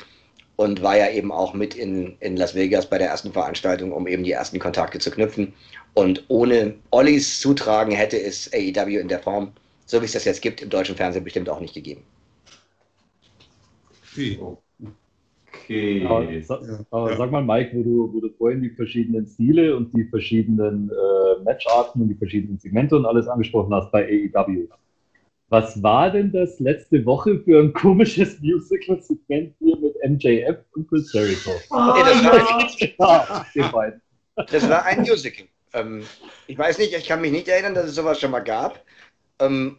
und 0.60 0.82
war 0.82 0.94
ja 0.94 1.10
eben 1.10 1.32
auch 1.32 1.54
mit 1.54 1.74
in, 1.74 2.16
in 2.20 2.36
Las 2.36 2.54
Vegas 2.54 2.84
bei 2.84 2.98
der 2.98 3.08
ersten 3.08 3.32
Veranstaltung, 3.32 3.92
um 3.92 4.06
eben 4.06 4.24
die 4.24 4.32
ersten 4.32 4.58
Kontakte 4.58 4.98
zu 4.98 5.10
knüpfen. 5.10 5.54
Und 5.94 6.26
ohne 6.28 6.74
Ollis 6.90 7.40
Zutragen 7.40 7.92
hätte 7.92 8.20
es 8.20 8.52
AEW 8.52 9.00
in 9.00 9.08
der 9.08 9.20
Form, 9.20 9.52
so 9.86 10.02
wie 10.02 10.04
es 10.04 10.12
das 10.12 10.26
jetzt 10.26 10.42
gibt, 10.42 10.60
im 10.60 10.68
deutschen 10.68 10.96
Fernsehen 10.96 11.24
bestimmt 11.24 11.48
auch 11.48 11.60
nicht 11.60 11.72
gegeben. 11.72 12.02
Okay. 14.12 14.38
okay. 15.48 16.06
Aber, 16.06 16.42
sag, 16.42 16.60
aber 16.90 17.16
sag 17.16 17.30
mal, 17.30 17.42
Mike, 17.42 17.70
wo 17.72 17.82
du, 17.82 18.12
wo 18.12 18.20
du 18.20 18.28
vorhin 18.36 18.60
die 18.60 18.68
verschiedenen 18.68 19.26
Stile 19.26 19.74
und 19.74 19.96
die 19.96 20.04
verschiedenen 20.04 20.90
äh, 20.90 21.42
Matcharten 21.42 22.02
und 22.02 22.08
die 22.08 22.16
verschiedenen 22.16 22.58
Segmente 22.58 22.96
und 22.96 23.06
alles 23.06 23.28
angesprochen 23.28 23.72
hast 23.72 23.90
bei 23.90 24.04
AEW. 24.04 24.68
Was 25.50 25.82
war 25.82 26.12
denn 26.12 26.30
das 26.30 26.60
letzte 26.60 27.04
Woche 27.04 27.40
für 27.40 27.60
ein 27.60 27.72
komisches 27.72 28.38
Musical-Segment 28.40 29.52
hier 29.58 29.76
mit 29.78 29.96
MJF 30.08 30.58
und 30.76 30.88
Chris 30.88 31.12
Jericho? 31.12 31.50
Oh, 31.70 31.92
nee, 31.92 32.04
das, 32.04 32.24
war 32.98 33.44
ein, 33.76 34.00
das 34.46 34.68
war 34.68 34.84
ein 34.84 35.00
Musical. 35.00 35.46
Ähm, 35.72 36.06
ich 36.46 36.56
weiß 36.56 36.78
nicht, 36.78 36.94
ich 36.94 37.06
kann 37.06 37.20
mich 37.20 37.32
nicht 37.32 37.48
erinnern, 37.48 37.74
dass 37.74 37.86
es 37.86 37.96
sowas 37.96 38.20
schon 38.20 38.30
mal 38.30 38.40
gab. 38.40 38.84
Ähm, 39.40 39.78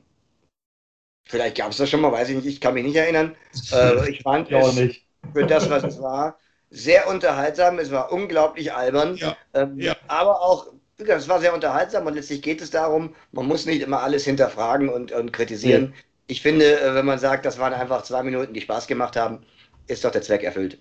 vielleicht 1.30 1.56
gab 1.56 1.72
es 1.72 1.78
das 1.78 1.90
schon 1.90 2.02
mal, 2.02 2.12
weiß 2.12 2.28
ich 2.28 2.36
nicht, 2.36 2.48
ich 2.48 2.60
kann 2.60 2.74
mich 2.74 2.84
nicht 2.84 2.98
erinnern. 2.98 3.38
Äh, 3.72 4.10
ich 4.10 4.24
fand 4.24 4.52
ich 4.52 4.58
es 4.58 4.76
nicht. 4.76 5.06
für 5.34 5.46
das, 5.46 5.70
was 5.70 5.86
es 5.86 6.02
war, 6.02 6.38
sehr 6.70 7.08
unterhaltsam. 7.08 7.80
Es 7.80 7.92
war 7.92 8.12
unglaublich 8.12 8.74
albern, 8.74 9.16
ja. 9.16 9.38
Ähm, 9.54 9.80
ja. 9.80 9.96
aber 10.10 10.42
auch 10.42 10.68
es 11.08 11.30
war 11.30 11.40
sehr 11.40 11.54
unterhaltsam 11.54 12.06
und 12.06 12.16
letztlich 12.16 12.42
geht 12.42 12.62
es 12.62 12.72
darum, 12.72 13.16
man 13.32 13.48
muss 13.48 13.66
nicht 13.66 13.82
immer 13.82 14.02
alles 14.02 14.26
hinterfragen 14.26 14.90
und, 14.90 15.12
und 15.12 15.34
kritisieren. 15.34 15.94
Ja. 15.96 16.04
Ich 16.28 16.42
finde, 16.42 16.80
äh, 16.80 16.96
wenn 16.96 17.06
man 17.06 17.20
sagt, 17.20 17.46
das 17.46 17.60
waren 17.60 17.74
einfach 17.74 18.04
zwei 18.04 18.24
Minuten, 18.24 18.54
die 18.54 18.62
Spaß 18.62 18.88
gemacht 18.88 19.16
haben, 19.16 19.40
ist 19.88 20.06
doch 20.06 20.12
der 20.12 20.22
Zweck 20.22 20.44
erfüllt. 20.44 20.78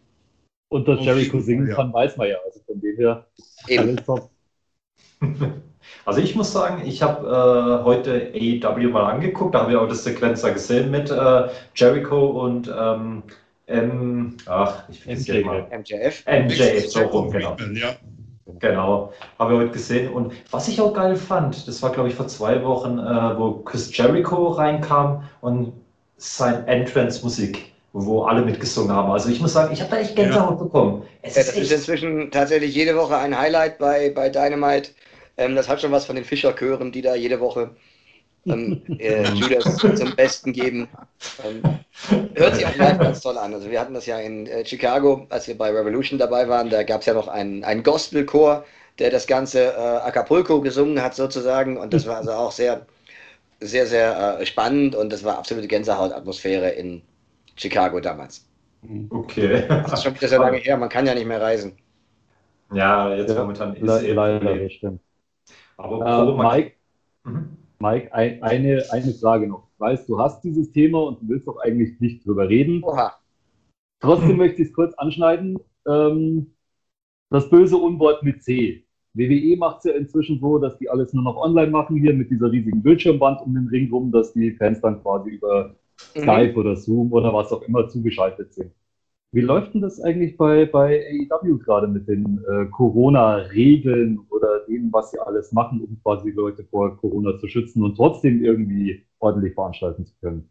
Und 0.68 0.86
das 0.86 1.00
Jericho 1.00 1.40
singen 1.40 1.68
ja. 1.68 1.74
kann, 1.74 1.92
weiß 1.92 2.16
man 2.16 2.28
ja. 2.28 2.36
Also 2.44 2.60
von 2.64 2.80
dem 2.80 2.96
her, 2.96 3.26
Eben. 3.66 4.00
Also 6.04 6.20
ich 6.20 6.34
muss 6.34 6.52
sagen, 6.52 6.82
ich 6.86 7.02
habe 7.02 7.26
äh, 7.26 7.84
heute 7.84 8.32
AEW 8.34 8.90
mal 8.90 9.12
angeguckt, 9.12 9.54
da 9.54 9.62
habe 9.62 9.72
ich 9.72 9.76
auch 9.76 9.88
das 9.88 10.04
Sequenzer 10.04 10.52
gesehen 10.52 10.90
mit 10.90 11.10
äh, 11.10 11.48
Jericho 11.74 12.26
und 12.44 12.72
ähm, 12.76 13.22
M, 13.66 14.36
ach, 14.46 14.88
ich 14.88 15.00
finde 15.00 15.38
es 15.38 15.44
mal. 15.44 15.68
MJF. 15.70 16.24
MJF, 16.26 16.90
so 16.90 17.00
rum, 17.02 17.30
genau. 17.30 17.56
Ja. 17.74 17.96
Genau, 18.58 19.12
habe 19.38 19.54
ich 19.54 19.60
heute 19.60 19.72
gesehen. 19.72 20.12
Und 20.12 20.32
was 20.50 20.68
ich 20.68 20.80
auch 20.80 20.92
geil 20.92 21.16
fand, 21.16 21.66
das 21.68 21.82
war 21.82 21.90
glaube 21.92 22.08
ich 22.08 22.14
vor 22.14 22.28
zwei 22.28 22.62
Wochen, 22.64 22.98
äh, 22.98 23.38
wo 23.38 23.52
Chris 23.64 23.96
Jericho 23.96 24.48
reinkam 24.48 25.24
und 25.40 25.72
sein 26.16 26.66
Entrance-Musik, 26.66 27.72
wo 27.92 28.22
alle 28.22 28.42
mitgesungen 28.42 28.94
haben. 28.94 29.10
Also 29.10 29.30
ich 29.30 29.40
muss 29.40 29.52
sagen, 29.52 29.72
ich 29.72 29.80
habe 29.80 29.90
da 29.90 29.98
echt 29.98 30.16
Gänsehaut 30.16 30.58
ja. 30.58 30.64
bekommen. 30.64 31.02
Es 31.22 31.36
ja, 31.36 31.42
das 31.42 31.52
ist, 31.54 31.62
ist 31.62 31.72
inzwischen 31.72 32.30
tatsächlich 32.30 32.74
jede 32.74 32.96
Woche 32.96 33.16
ein 33.16 33.38
Highlight 33.38 33.78
bei, 33.78 34.10
bei 34.10 34.28
Dynamite. 34.28 34.90
Ähm, 35.36 35.54
das 35.56 35.68
hat 35.68 35.80
schon 35.80 35.92
was 35.92 36.04
von 36.04 36.16
den 36.16 36.24
Fischerchören, 36.24 36.92
die 36.92 37.02
da 37.02 37.14
jede 37.14 37.40
Woche 37.40 37.70
ähm, 38.46 38.82
äh, 38.98 39.24
Judas 39.32 39.76
zum 39.76 40.16
Besten 40.16 40.52
geben. 40.52 40.88
Ähm, 41.44 41.62
hört 42.34 42.56
sich 42.56 42.66
auch 42.66 42.76
live 42.76 42.98
ganz 42.98 43.20
toll 43.20 43.36
an. 43.38 43.52
Also 43.54 43.70
wir 43.70 43.80
hatten 43.80 43.94
das 43.94 44.06
ja 44.06 44.18
in 44.18 44.46
äh, 44.46 44.64
Chicago, 44.64 45.26
als 45.30 45.48
wir 45.48 45.56
bei 45.56 45.70
Revolution 45.70 46.18
dabei 46.18 46.48
waren, 46.48 46.70
da 46.70 46.82
gab 46.82 47.00
es 47.00 47.06
ja 47.06 47.14
noch 47.14 47.28
einen, 47.28 47.64
einen 47.64 47.82
Gospelchor, 47.82 48.64
der 48.98 49.10
das 49.10 49.26
ganze 49.26 49.72
äh, 49.72 49.76
Acapulco 49.76 50.60
gesungen 50.60 51.02
hat 51.02 51.14
sozusagen 51.14 51.76
und 51.76 51.92
das 51.92 52.06
war 52.06 52.18
also 52.18 52.32
auch 52.32 52.52
sehr, 52.52 52.86
sehr, 53.60 53.86
sehr 53.86 54.40
äh, 54.40 54.46
spannend 54.46 54.94
und 54.94 55.12
das 55.12 55.24
war 55.24 55.38
absolute 55.38 55.68
Gänsehautatmosphäre 55.68 56.70
in 56.70 57.02
Chicago 57.56 58.00
damals. 58.00 58.46
Okay. 59.10 59.64
Das 59.68 59.92
ist 59.92 60.02
schon 60.04 60.14
wieder 60.14 60.28
sehr 60.28 60.38
lange 60.38 60.58
her, 60.58 60.76
man 60.76 60.88
kann 60.88 61.06
ja 61.06 61.14
nicht 61.14 61.26
mehr 61.26 61.40
reisen. 61.40 61.76
Ja, 62.72 63.14
jetzt 63.14 63.30
ja, 63.30 63.40
momentan 63.40 63.74
ist 63.74 63.88
es 63.88 64.14
leider, 64.14 64.56
das 64.56 64.72
stimmt. 64.72 65.00
Aber 65.76 66.28
äh, 66.28 66.56
Mike, 66.56 66.72
mhm. 67.24 67.56
Mike 67.80 68.12
ein, 68.12 68.42
eine, 68.42 68.84
eine 68.90 69.12
Frage 69.14 69.46
noch. 69.46 69.68
Ich 69.72 69.80
weiß, 69.80 70.06
du 70.06 70.18
hast 70.18 70.42
dieses 70.42 70.70
Thema 70.70 71.02
und 71.02 71.22
du 71.22 71.28
willst 71.28 71.46
doch 71.46 71.58
eigentlich 71.58 71.98
nicht 72.00 72.26
drüber 72.26 72.48
reden. 72.48 72.82
Oha. 72.84 73.14
Trotzdem 74.00 74.36
möchte 74.36 74.62
ich 74.62 74.68
es 74.68 74.74
kurz 74.74 74.94
anschneiden. 74.94 75.58
Ähm, 75.88 76.52
das 77.30 77.48
böse 77.48 77.76
Unwort 77.76 78.22
mit 78.22 78.42
C. 78.42 78.84
WWE 79.14 79.56
macht 79.56 79.78
es 79.78 79.84
ja 79.84 79.92
inzwischen 79.92 80.38
so, 80.40 80.58
dass 80.58 80.78
die 80.78 80.88
alles 80.88 81.12
nur 81.12 81.24
noch 81.24 81.36
online 81.36 81.70
machen, 81.70 81.96
hier 81.96 82.14
mit 82.14 82.30
dieser 82.30 82.52
riesigen 82.52 82.82
Bildschirmwand 82.82 83.40
um 83.42 83.54
den 83.54 83.68
Ring 83.68 83.90
rum, 83.90 84.12
dass 84.12 84.32
die 84.32 84.52
Fans 84.52 84.80
dann 84.80 85.02
quasi 85.02 85.30
über 85.30 85.74
mhm. 86.14 86.20
Skype 86.20 86.54
oder 86.56 86.76
Zoom 86.76 87.12
oder 87.12 87.32
was 87.32 87.50
auch 87.52 87.62
immer 87.62 87.88
zugeschaltet 87.88 88.52
sind. 88.54 88.72
Wie 89.32 89.40
läuft 89.40 89.74
denn 89.74 89.80
das 89.80 90.00
eigentlich 90.00 90.36
bei, 90.36 90.66
bei 90.66 91.04
AEW 91.30 91.58
gerade 91.58 91.86
mit 91.86 92.08
den 92.08 92.44
äh, 92.48 92.66
Corona-Regeln 92.66 94.18
oder 94.40 94.60
dem, 94.66 94.92
was 94.92 95.10
sie 95.10 95.18
alles 95.18 95.52
machen, 95.52 95.80
um 95.82 96.00
quasi 96.02 96.30
Leute 96.30 96.64
vor 96.70 96.96
Corona 96.98 97.38
zu 97.38 97.48
schützen 97.48 97.82
und 97.84 97.96
trotzdem 97.96 98.42
irgendwie 98.44 99.06
ordentlich 99.20 99.54
veranstalten 99.54 100.06
zu 100.06 100.14
können? 100.20 100.50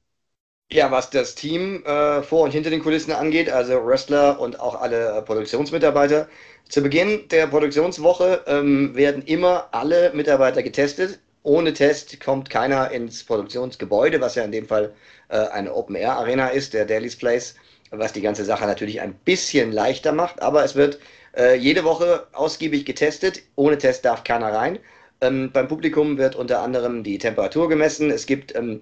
Ja, 0.71 0.91
was 0.91 1.09
das 1.09 1.33
Team 1.33 1.83
äh, 1.85 2.21
vor 2.21 2.43
und 2.43 2.51
hinter 2.51 2.69
den 2.69 2.81
Kulissen 2.83 3.11
angeht, 3.11 3.49
also 3.49 3.83
Wrestler 3.85 4.39
und 4.39 4.59
auch 4.59 4.79
alle 4.79 5.17
äh, 5.17 5.21
Produktionsmitarbeiter. 5.23 6.27
Zu 6.67 6.83
Beginn 6.83 7.27
der 7.29 7.47
Produktionswoche 7.47 8.43
ähm, 8.45 8.95
werden 8.95 9.23
immer 9.23 9.69
alle 9.71 10.11
Mitarbeiter 10.13 10.61
getestet. 10.61 11.19
Ohne 11.41 11.73
Test 11.73 12.19
kommt 12.19 12.51
keiner 12.51 12.91
ins 12.91 13.23
Produktionsgebäude, 13.23 14.21
was 14.21 14.35
ja 14.35 14.43
in 14.43 14.51
dem 14.51 14.67
Fall 14.67 14.93
äh, 15.29 15.37
eine 15.47 15.73
Open-Air-Arena 15.73 16.49
ist, 16.49 16.75
der 16.75 16.85
Daily's 16.85 17.15
Place, 17.17 17.55
was 17.89 18.13
die 18.13 18.21
ganze 18.21 18.45
Sache 18.45 18.65
natürlich 18.67 19.01
ein 19.01 19.15
bisschen 19.25 19.71
leichter 19.71 20.11
macht. 20.11 20.39
Aber 20.41 20.63
es 20.63 20.75
wird 20.75 20.99
äh, 21.39 21.55
jede 21.55 21.83
Woche 21.83 22.27
ausgiebig 22.33 22.85
getestet. 22.85 23.41
Ohne 23.55 23.77
Test 23.77 24.05
darf 24.05 24.23
keiner 24.23 24.53
rein. 24.53 24.77
Ähm, 25.21 25.51
beim 25.51 25.67
Publikum 25.67 26.17
wird 26.17 26.35
unter 26.35 26.61
anderem 26.61 27.03
die 27.03 27.17
Temperatur 27.17 27.69
gemessen. 27.69 28.11
Es 28.11 28.25
gibt 28.25 28.55
ähm, 28.55 28.81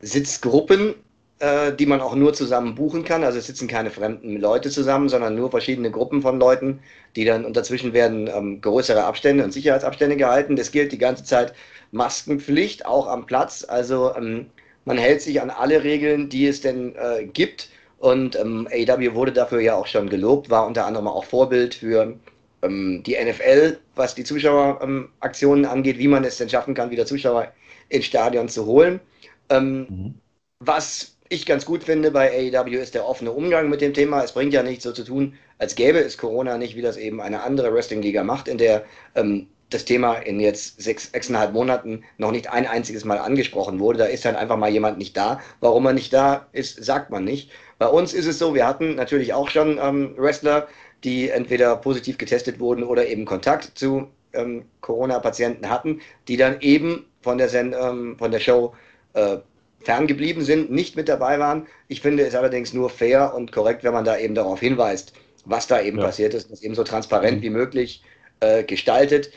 Sitzgruppen, 0.00 0.94
äh, 1.40 1.72
die 1.72 1.86
man 1.86 2.00
auch 2.00 2.14
nur 2.14 2.32
zusammen 2.32 2.74
buchen 2.74 3.04
kann. 3.04 3.24
Also 3.24 3.38
es 3.38 3.46
sitzen 3.46 3.68
keine 3.68 3.90
fremden 3.90 4.40
Leute 4.40 4.70
zusammen, 4.70 5.08
sondern 5.08 5.34
nur 5.34 5.50
verschiedene 5.50 5.90
Gruppen 5.90 6.22
von 6.22 6.38
Leuten, 6.38 6.80
die 7.16 7.24
dann 7.24 7.44
und 7.44 7.56
dazwischen 7.56 7.92
werden 7.92 8.28
ähm, 8.28 8.60
größere 8.60 9.04
Abstände 9.04 9.44
und 9.44 9.52
Sicherheitsabstände 9.52 10.16
gehalten. 10.16 10.56
Das 10.56 10.72
gilt 10.72 10.92
die 10.92 10.98
ganze 10.98 11.24
Zeit 11.24 11.54
Maskenpflicht, 11.90 12.86
auch 12.86 13.08
am 13.08 13.26
Platz. 13.26 13.64
Also 13.66 14.14
ähm, 14.16 14.46
man 14.84 14.98
hält 14.98 15.22
sich 15.22 15.40
an 15.40 15.50
alle 15.50 15.82
Regeln, 15.82 16.28
die 16.28 16.46
es 16.46 16.60
denn 16.60 16.94
äh, 16.96 17.24
gibt. 17.24 17.68
Und 18.04 18.36
ähm, 18.36 18.68
AW 18.70 19.14
wurde 19.14 19.32
dafür 19.32 19.60
ja 19.60 19.76
auch 19.76 19.86
schon 19.86 20.10
gelobt, 20.10 20.50
war 20.50 20.66
unter 20.66 20.84
anderem 20.84 21.08
auch 21.08 21.24
Vorbild 21.24 21.76
für 21.76 22.18
ähm, 22.60 23.02
die 23.02 23.16
NFL, 23.16 23.78
was 23.94 24.14
die 24.14 24.24
Zuschaueraktionen 24.24 25.64
angeht, 25.64 25.96
wie 25.96 26.08
man 26.08 26.22
es 26.22 26.36
denn 26.36 26.50
schaffen 26.50 26.74
kann, 26.74 26.90
wieder 26.90 27.06
Zuschauer 27.06 27.50
ins 27.88 28.04
Stadion 28.04 28.50
zu 28.50 28.66
holen. 28.66 29.00
Ähm, 29.48 29.86
mhm. 29.88 30.14
Was 30.58 31.16
ich 31.30 31.46
ganz 31.46 31.64
gut 31.64 31.82
finde 31.82 32.10
bei 32.10 32.52
AEW 32.52 32.76
ist 32.76 32.94
der 32.94 33.08
offene 33.08 33.32
Umgang 33.32 33.70
mit 33.70 33.80
dem 33.80 33.94
Thema. 33.94 34.22
Es 34.22 34.32
bringt 34.32 34.52
ja 34.52 34.62
nicht 34.62 34.82
so 34.82 34.92
zu 34.92 35.04
tun, 35.04 35.32
als 35.56 35.74
gäbe 35.74 36.00
es 36.00 36.18
Corona 36.18 36.58
nicht, 36.58 36.76
wie 36.76 36.82
das 36.82 36.98
eben 36.98 37.22
eine 37.22 37.42
andere 37.42 37.72
Wrestling-Liga 37.72 38.22
macht, 38.22 38.48
in 38.48 38.58
der 38.58 38.84
ähm, 39.14 39.46
das 39.70 39.86
Thema 39.86 40.16
in 40.16 40.40
jetzt 40.40 40.80
sechs, 40.80 41.10
sechseinhalb 41.10 41.54
Monaten 41.54 42.04
noch 42.18 42.32
nicht 42.32 42.50
ein 42.50 42.66
einziges 42.66 43.06
Mal 43.06 43.18
angesprochen 43.18 43.80
wurde. 43.80 43.98
Da 43.98 44.04
ist 44.04 44.26
halt 44.26 44.36
einfach 44.36 44.58
mal 44.58 44.70
jemand 44.70 44.98
nicht 44.98 45.16
da. 45.16 45.40
Warum 45.60 45.86
er 45.86 45.94
nicht 45.94 46.12
da 46.12 46.46
ist, 46.52 46.84
sagt 46.84 47.10
man 47.10 47.24
nicht. 47.24 47.50
Bei 47.78 47.86
uns 47.86 48.14
ist 48.14 48.26
es 48.26 48.38
so, 48.38 48.54
wir 48.54 48.66
hatten 48.66 48.94
natürlich 48.94 49.32
auch 49.32 49.50
schon 49.50 49.78
ähm, 49.78 50.14
Wrestler, 50.16 50.68
die 51.02 51.28
entweder 51.28 51.76
positiv 51.76 52.18
getestet 52.18 52.60
wurden 52.60 52.82
oder 52.82 53.06
eben 53.06 53.24
Kontakt 53.24 53.72
zu 53.78 54.08
ähm, 54.32 54.64
Corona-Patienten 54.80 55.68
hatten, 55.68 56.00
die 56.28 56.36
dann 56.36 56.60
eben 56.60 57.06
von 57.20 57.38
der, 57.38 57.48
Sen 57.48 57.74
ähm, 57.78 58.16
von 58.18 58.30
der 58.30 58.40
Show 58.40 58.74
äh, 59.14 59.38
ferngeblieben 59.80 60.42
sind, 60.42 60.70
nicht 60.70 60.96
mit 60.96 61.08
dabei 61.08 61.38
waren. 61.38 61.66
Ich 61.88 62.00
finde 62.00 62.24
es 62.26 62.34
allerdings 62.34 62.72
nur 62.72 62.90
fair 62.90 63.34
und 63.34 63.52
korrekt, 63.52 63.84
wenn 63.84 63.92
man 63.92 64.04
da 64.04 64.18
eben 64.18 64.34
darauf 64.34 64.60
hinweist, 64.60 65.12
was 65.44 65.66
da 65.66 65.80
eben 65.80 65.98
ja. 65.98 66.04
passiert 66.06 66.34
ist, 66.34 66.50
das 66.50 66.62
eben 66.62 66.74
so 66.74 66.84
transparent 66.84 67.38
mhm. 67.38 67.42
wie 67.42 67.50
möglich 67.50 68.02
äh, 68.40 68.64
gestaltet. 68.64 69.30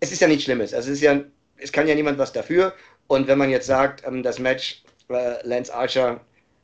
Es 0.00 0.12
ist 0.12 0.20
ja 0.20 0.28
nichts 0.28 0.44
Schlimmes. 0.44 0.74
Also 0.74 0.90
es 0.90 0.96
ist 0.96 1.02
ja, 1.02 1.20
es 1.56 1.72
kann 1.72 1.88
ja 1.88 1.94
niemand 1.94 2.18
was 2.18 2.32
dafür. 2.32 2.74
Und 3.06 3.26
wenn 3.28 3.38
man 3.38 3.50
jetzt 3.50 3.66
sagt, 3.66 4.06
ähm, 4.06 4.22
das 4.22 4.38
Match 4.38 4.82
äh, 5.08 5.46
Lance 5.46 5.74
Archer, 5.74 6.20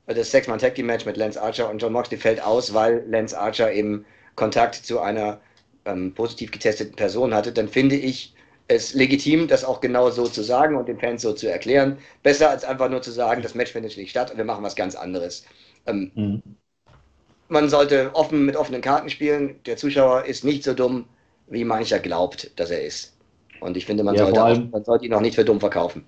das 0.07 0.31
Six-Man 0.31 0.59
Tag 0.59 0.75
Team 0.75 0.87
Match 0.87 1.07
mit 1.07 1.17
Lance 1.17 1.41
Archer 1.41 1.71
und 1.71 1.79
John 1.81 1.93
Moxley 1.93 2.19
fällt 2.19 2.43
aus, 2.43 2.75
weil 2.75 3.05
Lance 3.09 3.39
Archer 3.39 3.73
eben 3.73 4.05
Kontakt 4.35 4.75
zu 4.75 5.01
einer 5.01 5.41
ähm, 5.85 6.15
positiv 6.15 6.51
getesteten 6.51 6.97
Person 6.97 7.35
hatte, 7.35 7.53
dann 7.53 7.69
finde 7.69 7.97
ich, 7.97 8.35
es 8.69 8.95
legitim, 8.95 9.49
das 9.49 9.65
auch 9.65 9.81
genau 9.81 10.11
so 10.11 10.27
zu 10.27 10.43
sagen 10.43 10.77
und 10.77 10.89
den 10.89 10.99
Fans 10.99 11.23
so 11.23 11.33
zu 11.33 11.51
erklären. 11.51 11.99
Besser 12.23 12.51
als 12.51 12.65
einfach 12.65 12.89
nur 12.89 13.03
zu 13.03 13.11
sagen, 13.11 13.43
das 13.43 13.55
Match 13.55 13.73
findet 13.73 13.97
nicht 13.97 14.11
statt 14.11 14.31
und 14.31 14.39
wir 14.39 14.45
machen 14.45 14.65
was 14.65 14.77
ganz 14.77 14.95
anderes. 14.95 15.45
Ähm, 15.87 16.11
mhm. 16.15 16.43
Man 17.49 17.69
sollte 17.69 18.15
offen 18.15 18.47
mit 18.47 18.57
offenen 18.57 18.81
Karten 18.81 19.11
spielen. 19.11 19.61
Der 19.67 19.77
Zuschauer 19.77 20.25
ist 20.25 20.45
nicht 20.45 20.65
so 20.65 20.73
dumm, 20.73 21.07
wie 21.49 21.65
mancher 21.65 21.99
glaubt, 21.99 22.59
dass 22.59 22.71
er 22.71 22.83
ist. 22.83 23.15
Und 23.61 23.77
ich 23.77 23.85
finde, 23.85 24.05
man, 24.05 24.15
ja, 24.15 24.25
sollte, 24.25 24.43
auch, 24.43 24.71
man 24.71 24.85
sollte 24.85 25.05
ihn 25.05 25.15
auch 25.15 25.21
nicht 25.21 25.35
für 25.35 25.45
dumm 25.45 25.61
verkaufen. 25.61 26.05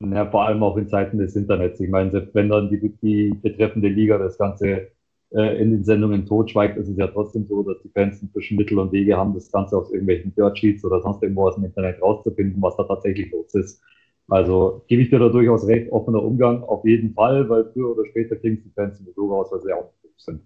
Ja, 0.00 0.30
vor 0.30 0.46
allem 0.46 0.62
auch 0.62 0.76
in 0.76 0.88
Zeiten 0.88 1.18
des 1.18 1.36
Internets. 1.36 1.80
Ich 1.80 1.88
meine, 1.88 2.10
selbst 2.10 2.34
wenn 2.34 2.48
dann 2.48 2.68
die, 2.68 2.92
die 3.02 3.30
betreffende 3.30 3.88
Liga 3.88 4.18
das 4.18 4.36
Ganze 4.36 4.88
äh, 5.30 5.60
in 5.60 5.70
den 5.70 5.84
Sendungen 5.84 6.26
totschweigt, 6.26 6.76
ist 6.76 6.88
es 6.88 6.96
ja 6.96 7.06
trotzdem 7.06 7.46
so, 7.46 7.62
dass 7.62 7.80
die 7.82 7.90
Fans 7.90 8.20
inzwischen 8.22 8.56
Mittel 8.56 8.78
und 8.78 8.92
Wege 8.92 9.16
haben, 9.16 9.34
das 9.34 9.50
Ganze 9.50 9.76
aus 9.76 9.90
irgendwelchen 9.90 10.34
Dirt-Sheets 10.34 10.84
oder 10.84 11.00
sonst 11.00 11.22
irgendwo 11.22 11.48
aus 11.48 11.54
dem 11.54 11.64
Internet 11.64 12.02
rauszufinden, 12.02 12.60
was 12.60 12.76
da 12.76 12.84
tatsächlich 12.84 13.30
los 13.30 13.54
ist. 13.54 13.82
Also 14.28 14.84
gebe 14.88 15.02
ich 15.02 15.10
dir 15.10 15.18
da 15.18 15.28
durchaus 15.28 15.66
recht, 15.66 15.90
offener 15.92 16.22
Umgang 16.22 16.62
auf 16.62 16.84
jeden 16.84 17.12
Fall, 17.14 17.48
weil 17.48 17.70
früher 17.72 17.90
oder 17.90 18.06
später 18.06 18.36
kriegen 18.36 18.62
die 18.62 18.70
Fans 18.74 18.98
sowieso 18.98 19.32
raus, 19.32 19.48
weil 19.52 19.60
sie 19.60 19.72
auch 19.72 19.92
sind. 20.16 20.40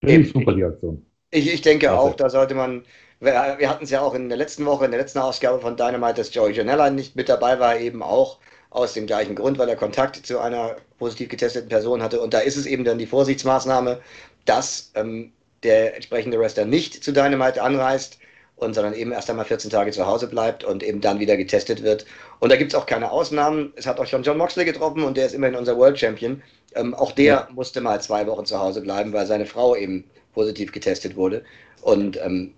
Finde 0.00 0.20
ich 0.22 0.32
super, 0.32 0.54
die 0.54 0.64
Aktion. 0.64 1.04
Ich, 1.30 1.52
ich 1.52 1.60
denke 1.60 1.90
also. 1.90 2.02
auch, 2.02 2.14
da 2.14 2.30
sollte 2.30 2.54
man, 2.54 2.82
wir, 3.20 3.32
wir 3.58 3.68
hatten 3.68 3.84
es 3.84 3.90
ja 3.90 4.00
auch 4.00 4.14
in 4.14 4.28
der 4.28 4.38
letzten 4.38 4.64
Woche, 4.64 4.86
in 4.86 4.90
der 4.90 5.00
letzten 5.00 5.18
Ausgabe 5.18 5.60
von 5.60 5.76
Dynamite, 5.76 6.14
dass 6.14 6.34
Joey 6.34 6.52
Janella 6.52 6.90
nicht 6.90 7.14
mit 7.14 7.28
dabei 7.28 7.60
war, 7.60 7.78
eben 7.78 8.02
auch 8.02 8.38
aus 8.70 8.92
dem 8.92 9.06
gleichen 9.06 9.34
Grund, 9.34 9.58
weil 9.58 9.68
er 9.68 9.76
Kontakt 9.76 10.24
zu 10.26 10.38
einer 10.38 10.76
positiv 10.98 11.28
getesteten 11.28 11.68
Person 11.68 12.02
hatte. 12.02 12.20
Und 12.20 12.32
da 12.32 12.38
ist 12.38 12.56
es 12.56 12.66
eben 12.66 12.84
dann 12.84 12.98
die 12.98 13.06
Vorsichtsmaßnahme, 13.06 14.00
dass 14.44 14.92
ähm, 14.94 15.32
der 15.62 15.94
entsprechende 15.96 16.38
Wrestler 16.38 16.64
nicht 16.64 17.02
zu 17.02 17.12
Dynamite 17.12 17.62
anreist 17.62 18.18
und 18.56 18.74
sondern 18.74 18.94
eben 18.94 19.12
erst 19.12 19.28
einmal 19.30 19.46
14 19.46 19.70
Tage 19.70 19.90
zu 19.90 20.06
Hause 20.06 20.28
bleibt 20.28 20.64
und 20.64 20.82
eben 20.82 21.00
dann 21.00 21.18
wieder 21.18 21.36
getestet 21.36 21.82
wird. 21.82 22.06
Und 22.38 22.52
da 22.52 22.56
gibt 22.56 22.72
es 22.72 22.78
auch 22.78 22.86
keine 22.86 23.10
Ausnahmen. 23.10 23.72
Es 23.76 23.86
hat 23.86 23.98
auch 23.98 24.06
schon 24.06 24.22
John 24.22 24.38
Moxley 24.38 24.64
getroffen 24.64 25.02
und 25.02 25.16
der 25.16 25.26
ist 25.26 25.34
immerhin 25.34 25.56
unser 25.56 25.76
World 25.76 25.98
Champion. 25.98 26.42
Ähm, 26.74 26.94
auch 26.94 27.12
der 27.12 27.24
ja. 27.24 27.48
musste 27.52 27.80
mal 27.80 28.00
zwei 28.00 28.26
Wochen 28.26 28.44
zu 28.44 28.58
Hause 28.58 28.82
bleiben, 28.82 29.12
weil 29.12 29.26
seine 29.26 29.46
Frau 29.46 29.74
eben 29.74 30.04
positiv 30.34 30.72
getestet 30.72 31.16
wurde. 31.16 31.42
Und 31.82 32.18
ähm, 32.22 32.54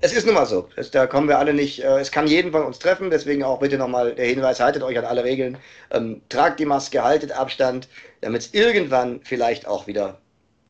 es 0.00 0.12
ist 0.12 0.26
nun 0.26 0.34
mal 0.34 0.46
so. 0.46 0.68
Es, 0.76 0.90
da 0.90 1.06
kommen 1.06 1.28
wir 1.28 1.38
alle 1.38 1.54
nicht. 1.54 1.82
Äh, 1.82 1.98
es 1.98 2.10
kann 2.10 2.26
jeden 2.26 2.52
von 2.52 2.64
uns 2.64 2.78
treffen. 2.78 3.10
Deswegen 3.10 3.42
auch 3.42 3.60
bitte 3.60 3.78
nochmal 3.78 4.14
der 4.14 4.26
Hinweis: 4.26 4.60
haltet 4.60 4.82
euch 4.82 4.98
an 4.98 5.04
alle 5.04 5.24
Regeln. 5.24 5.58
Ähm, 5.90 6.22
tragt 6.28 6.60
die 6.60 6.66
Maske, 6.66 7.02
haltet 7.02 7.32
Abstand, 7.32 7.88
damit 8.20 8.42
es 8.42 8.54
irgendwann 8.54 9.20
vielleicht 9.22 9.66
auch 9.66 9.86
wieder 9.86 10.18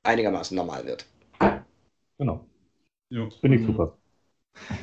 einigermaßen 0.03 0.57
normal 0.57 0.87
wird. 0.87 1.07
Genau. 2.19 2.45
Ja. 3.11 3.29
Finde 3.41 3.59
ich 3.59 3.67
super. 3.67 3.97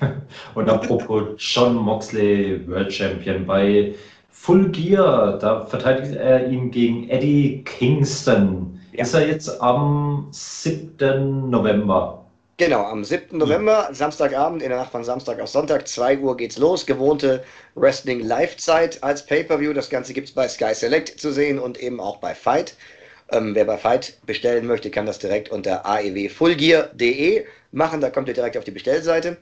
Und 0.55 0.69
apropos 0.69 1.35
John 1.37 1.75
Moxley, 1.75 2.67
World 2.67 2.91
Champion 2.91 3.45
bei 3.45 3.95
Full 4.29 4.69
Gear, 4.69 5.37
da 5.39 5.65
verteidigt 5.65 6.15
er 6.15 6.47
ihn 6.47 6.71
gegen 6.71 7.09
Eddie 7.09 7.63
Kingston. 7.63 8.79
Ja. 8.93 9.03
Ist 9.03 9.13
er 9.13 9.27
jetzt 9.27 9.61
am 9.61 10.27
7. 10.31 11.49
November? 11.49 12.26
Genau, 12.59 12.85
am 12.85 13.03
7. 13.03 13.37
November, 13.37 13.89
Samstagabend, 13.91 14.63
in 14.63 14.69
der 14.69 14.79
Nacht 14.79 14.91
von 14.91 15.03
Samstag 15.03 15.39
auf 15.39 15.47
Sonntag, 15.47 15.87
2 15.87 16.17
Uhr 16.17 16.35
geht's 16.35 16.57
los. 16.57 16.87
Gewohnte 16.87 17.43
Wrestling 17.75 18.19
Live-Zeit 18.19 19.03
als 19.03 19.23
Pay-Per-View. 19.27 19.73
Das 19.73 19.91
Ganze 19.91 20.11
gibt 20.11 20.29
es 20.29 20.33
bei 20.33 20.47
Sky 20.47 20.73
Select 20.73 21.19
zu 21.19 21.31
sehen 21.31 21.59
und 21.59 21.79
eben 21.79 21.99
auch 21.99 22.17
bei 22.17 22.33
Fight. 22.33 22.75
Ähm, 23.31 23.53
wer 23.53 23.65
bei 23.65 23.77
Fight 23.77 24.17
bestellen 24.25 24.65
möchte, 24.65 24.89
kann 24.89 25.05
das 25.05 25.19
direkt 25.19 25.49
unter 25.49 25.85
aewfullgear.de 25.85 27.45
machen. 27.73 28.01
Da 28.01 28.09
kommt 28.09 28.27
ihr 28.27 28.33
direkt 28.33 28.57
auf 28.57 28.63
die 28.63 28.71
Bestellseite. 28.71 29.37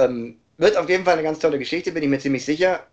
Ähm, 0.00 0.36
wird 0.56 0.76
auf 0.76 0.88
jeden 0.88 1.04
Fall 1.04 1.14
eine 1.14 1.22
ganz 1.22 1.38
tolle 1.38 1.60
Geschichte, 1.60 1.92
bin 1.92 2.02
ich 2.02 2.08
mir 2.08 2.18
ziemlich 2.18 2.44
sicher. 2.44 2.84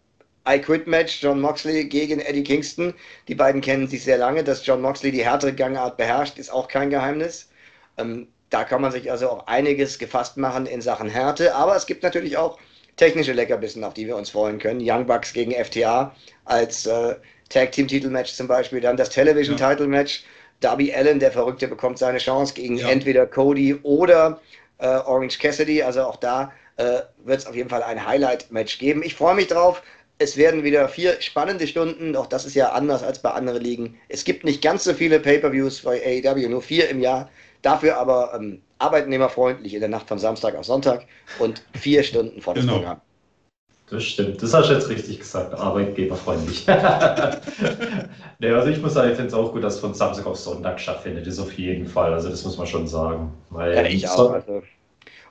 I 0.48 0.60
Quit 0.60 0.86
Match, 0.86 1.24
John 1.24 1.42
Moxley 1.42 1.86
gegen 1.86 2.20
Eddie 2.20 2.44
Kingston. 2.44 2.94
Die 3.28 3.34
beiden 3.34 3.62
kennen 3.62 3.88
sich 3.88 4.04
sehr 4.04 4.20
lange. 4.20 4.44
Dass 4.44 4.64
John 4.64 4.84
Moxley 4.84 5.12
die 5.12 5.26
härtere 5.26 5.54
Gangart 5.54 5.98
beherrscht, 5.98 6.38
ist 6.38 6.52
auch 6.52 6.68
kein 6.68 6.92
Geheimnis. 6.92 7.50
Ähm, 7.98 8.28
da 8.56 8.64
kann 8.64 8.82
man 8.82 8.94
sich 8.94 9.12
also 9.12 9.30
auch 9.30 9.48
einiges 9.48 10.00
gefasst 10.00 10.38
machen 10.38 10.66
in 10.66 10.82
Sachen 10.82 11.10
Härte. 11.10 11.54
Aber 11.56 11.76
es 11.76 11.86
gibt 11.86 12.04
natürlich 12.04 12.38
auch 12.38 12.58
technische 12.96 13.34
Leckerbissen, 13.34 13.84
auf 13.84 13.94
die 13.94 14.08
wir 14.08 14.16
uns 14.16 14.30
freuen 14.30 14.60
können. 14.60 14.80
Young 14.82 15.06
Bucks 15.06 15.34
gegen 15.34 15.52
FTA 15.52 16.16
als 16.46 16.86
äh, 16.86 17.16
Tag 17.50 17.74
Team 17.74 17.90
Titelmatch 17.90 18.32
zum 18.32 18.48
Beispiel, 18.48 18.80
dann 18.80 18.96
das 18.96 19.10
Television. 19.10 19.58
Title 19.58 19.88
Match. 19.88 20.24
Darby 20.62 20.94
Allen, 20.94 21.20
der 21.20 21.34
Verrückte, 21.34 21.68
bekommt 21.68 22.00
seine 22.00 22.18
Chance 22.18 22.54
gegen 22.54 22.78
ja. 22.78 22.88
entweder 22.88 23.28
Cody 23.28 23.76
oder 23.84 24.40
äh, 24.78 24.88
Orange 24.88 25.38
Cassidy. 25.38 25.84
Also 25.84 26.04
auch 26.04 26.16
da 26.16 26.54
äh, 26.78 27.02
wird 27.26 27.40
es 27.40 27.46
auf 27.46 27.56
jeden 27.56 27.68
Fall 27.68 27.84
ein 27.84 28.08
Highlight-Match 28.08 28.80
geben. 28.80 29.04
Ich 29.04 29.16
freue 29.16 29.36
mich 29.36 29.48
drauf. 29.48 29.84
Es 30.18 30.38
werden 30.38 30.64
wieder 30.64 30.88
vier 30.88 31.22
spannende 31.22 31.68
Stunden, 31.68 32.16
auch 32.16 32.28
das 32.28 32.46
ist 32.46 32.56
ja 32.56 32.70
anders 32.70 33.04
als 33.04 33.20
bei 33.20 33.32
anderen 33.32 33.62
Ligen. 33.62 34.00
Es 34.08 34.24
gibt 34.24 34.46
nicht 34.46 34.62
ganz 34.62 34.86
so 34.86 34.94
viele 34.94 35.20
Pay-Per-Views 35.20 35.82
bei 35.82 36.02
AEW, 36.26 36.48
nur 36.48 36.62
vier 36.62 36.88
im 36.88 37.02
Jahr. 37.02 37.30
Dafür 37.66 37.98
aber 37.98 38.32
ähm, 38.36 38.62
arbeitnehmerfreundlich 38.78 39.74
in 39.74 39.80
der 39.80 39.90
Nacht 39.90 40.08
von 40.08 40.20
Samstag 40.20 40.56
auf 40.56 40.66
Sonntag 40.66 41.08
und 41.40 41.64
vier 41.74 42.04
Stunden 42.04 42.40
vor 42.40 42.54
dem 42.54 42.62
genau. 42.62 42.78
Programm. 42.78 43.02
Das 43.90 44.04
stimmt, 44.04 44.42
das 44.44 44.54
hast 44.54 44.70
du 44.70 44.74
jetzt 44.74 44.88
richtig 44.88 45.20
gesagt, 45.20 45.52
arbeitgeberfreundlich. 45.56 46.68
nee, 48.40 48.50
also 48.52 48.70
ich 48.70 48.80
muss 48.80 48.94
sagen, 48.94 49.10
ich 49.10 49.16
finde 49.16 49.30
es 49.30 49.34
auch 49.34 49.52
gut, 49.52 49.64
dass 49.64 49.80
von 49.80 49.96
Samstag 49.96 50.28
auf 50.28 50.38
Sonntag 50.38 50.80
stattfindet, 50.80 51.26
das 51.26 51.36
ist 51.36 51.40
auf 51.40 51.54
jeden 51.54 51.88
Fall, 51.88 52.14
also 52.14 52.30
das 52.30 52.44
muss 52.44 52.56
man 52.56 52.68
schon 52.68 52.88
sagen. 52.88 53.34
Weil 53.50 53.74
ja, 53.74 53.84
ich 53.84 54.08
auch. 54.08 54.32
Also. 54.32 54.62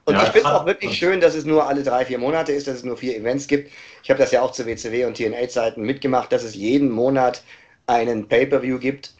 Und 0.05 0.15
ja, 0.15 0.23
ich 0.25 0.31
finde 0.31 0.49
es 0.49 0.55
auch 0.55 0.67
wirklich 0.67 0.99
schön, 0.99 1.21
dass 1.21 1.37
es 1.37 1.45
nur 1.45 1.69
alle 1.69 1.85
drei, 1.85 2.05
vier 2.05 2.19
Monate 2.19 2.51
ist, 2.51 2.67
dass 2.67 2.77
es 2.77 2.85
nur 2.85 2.97
vier 2.97 3.17
Events 3.17 3.47
gibt. 3.47 3.71
Ich 4.03 4.11
habe 4.11 4.19
das 4.19 4.33
ja 4.33 4.43
auch 4.43 4.51
zu 4.51 4.67
WCW 4.67 5.05
und 5.05 5.17
TNA-Zeiten 5.17 5.83
mitgemacht, 5.83 6.33
dass 6.33 6.43
es 6.43 6.57
jeden 6.57 6.91
Monat 6.91 7.45
einen 7.87 8.27
Pay-Per-View 8.27 8.81
gibt. 8.81 9.15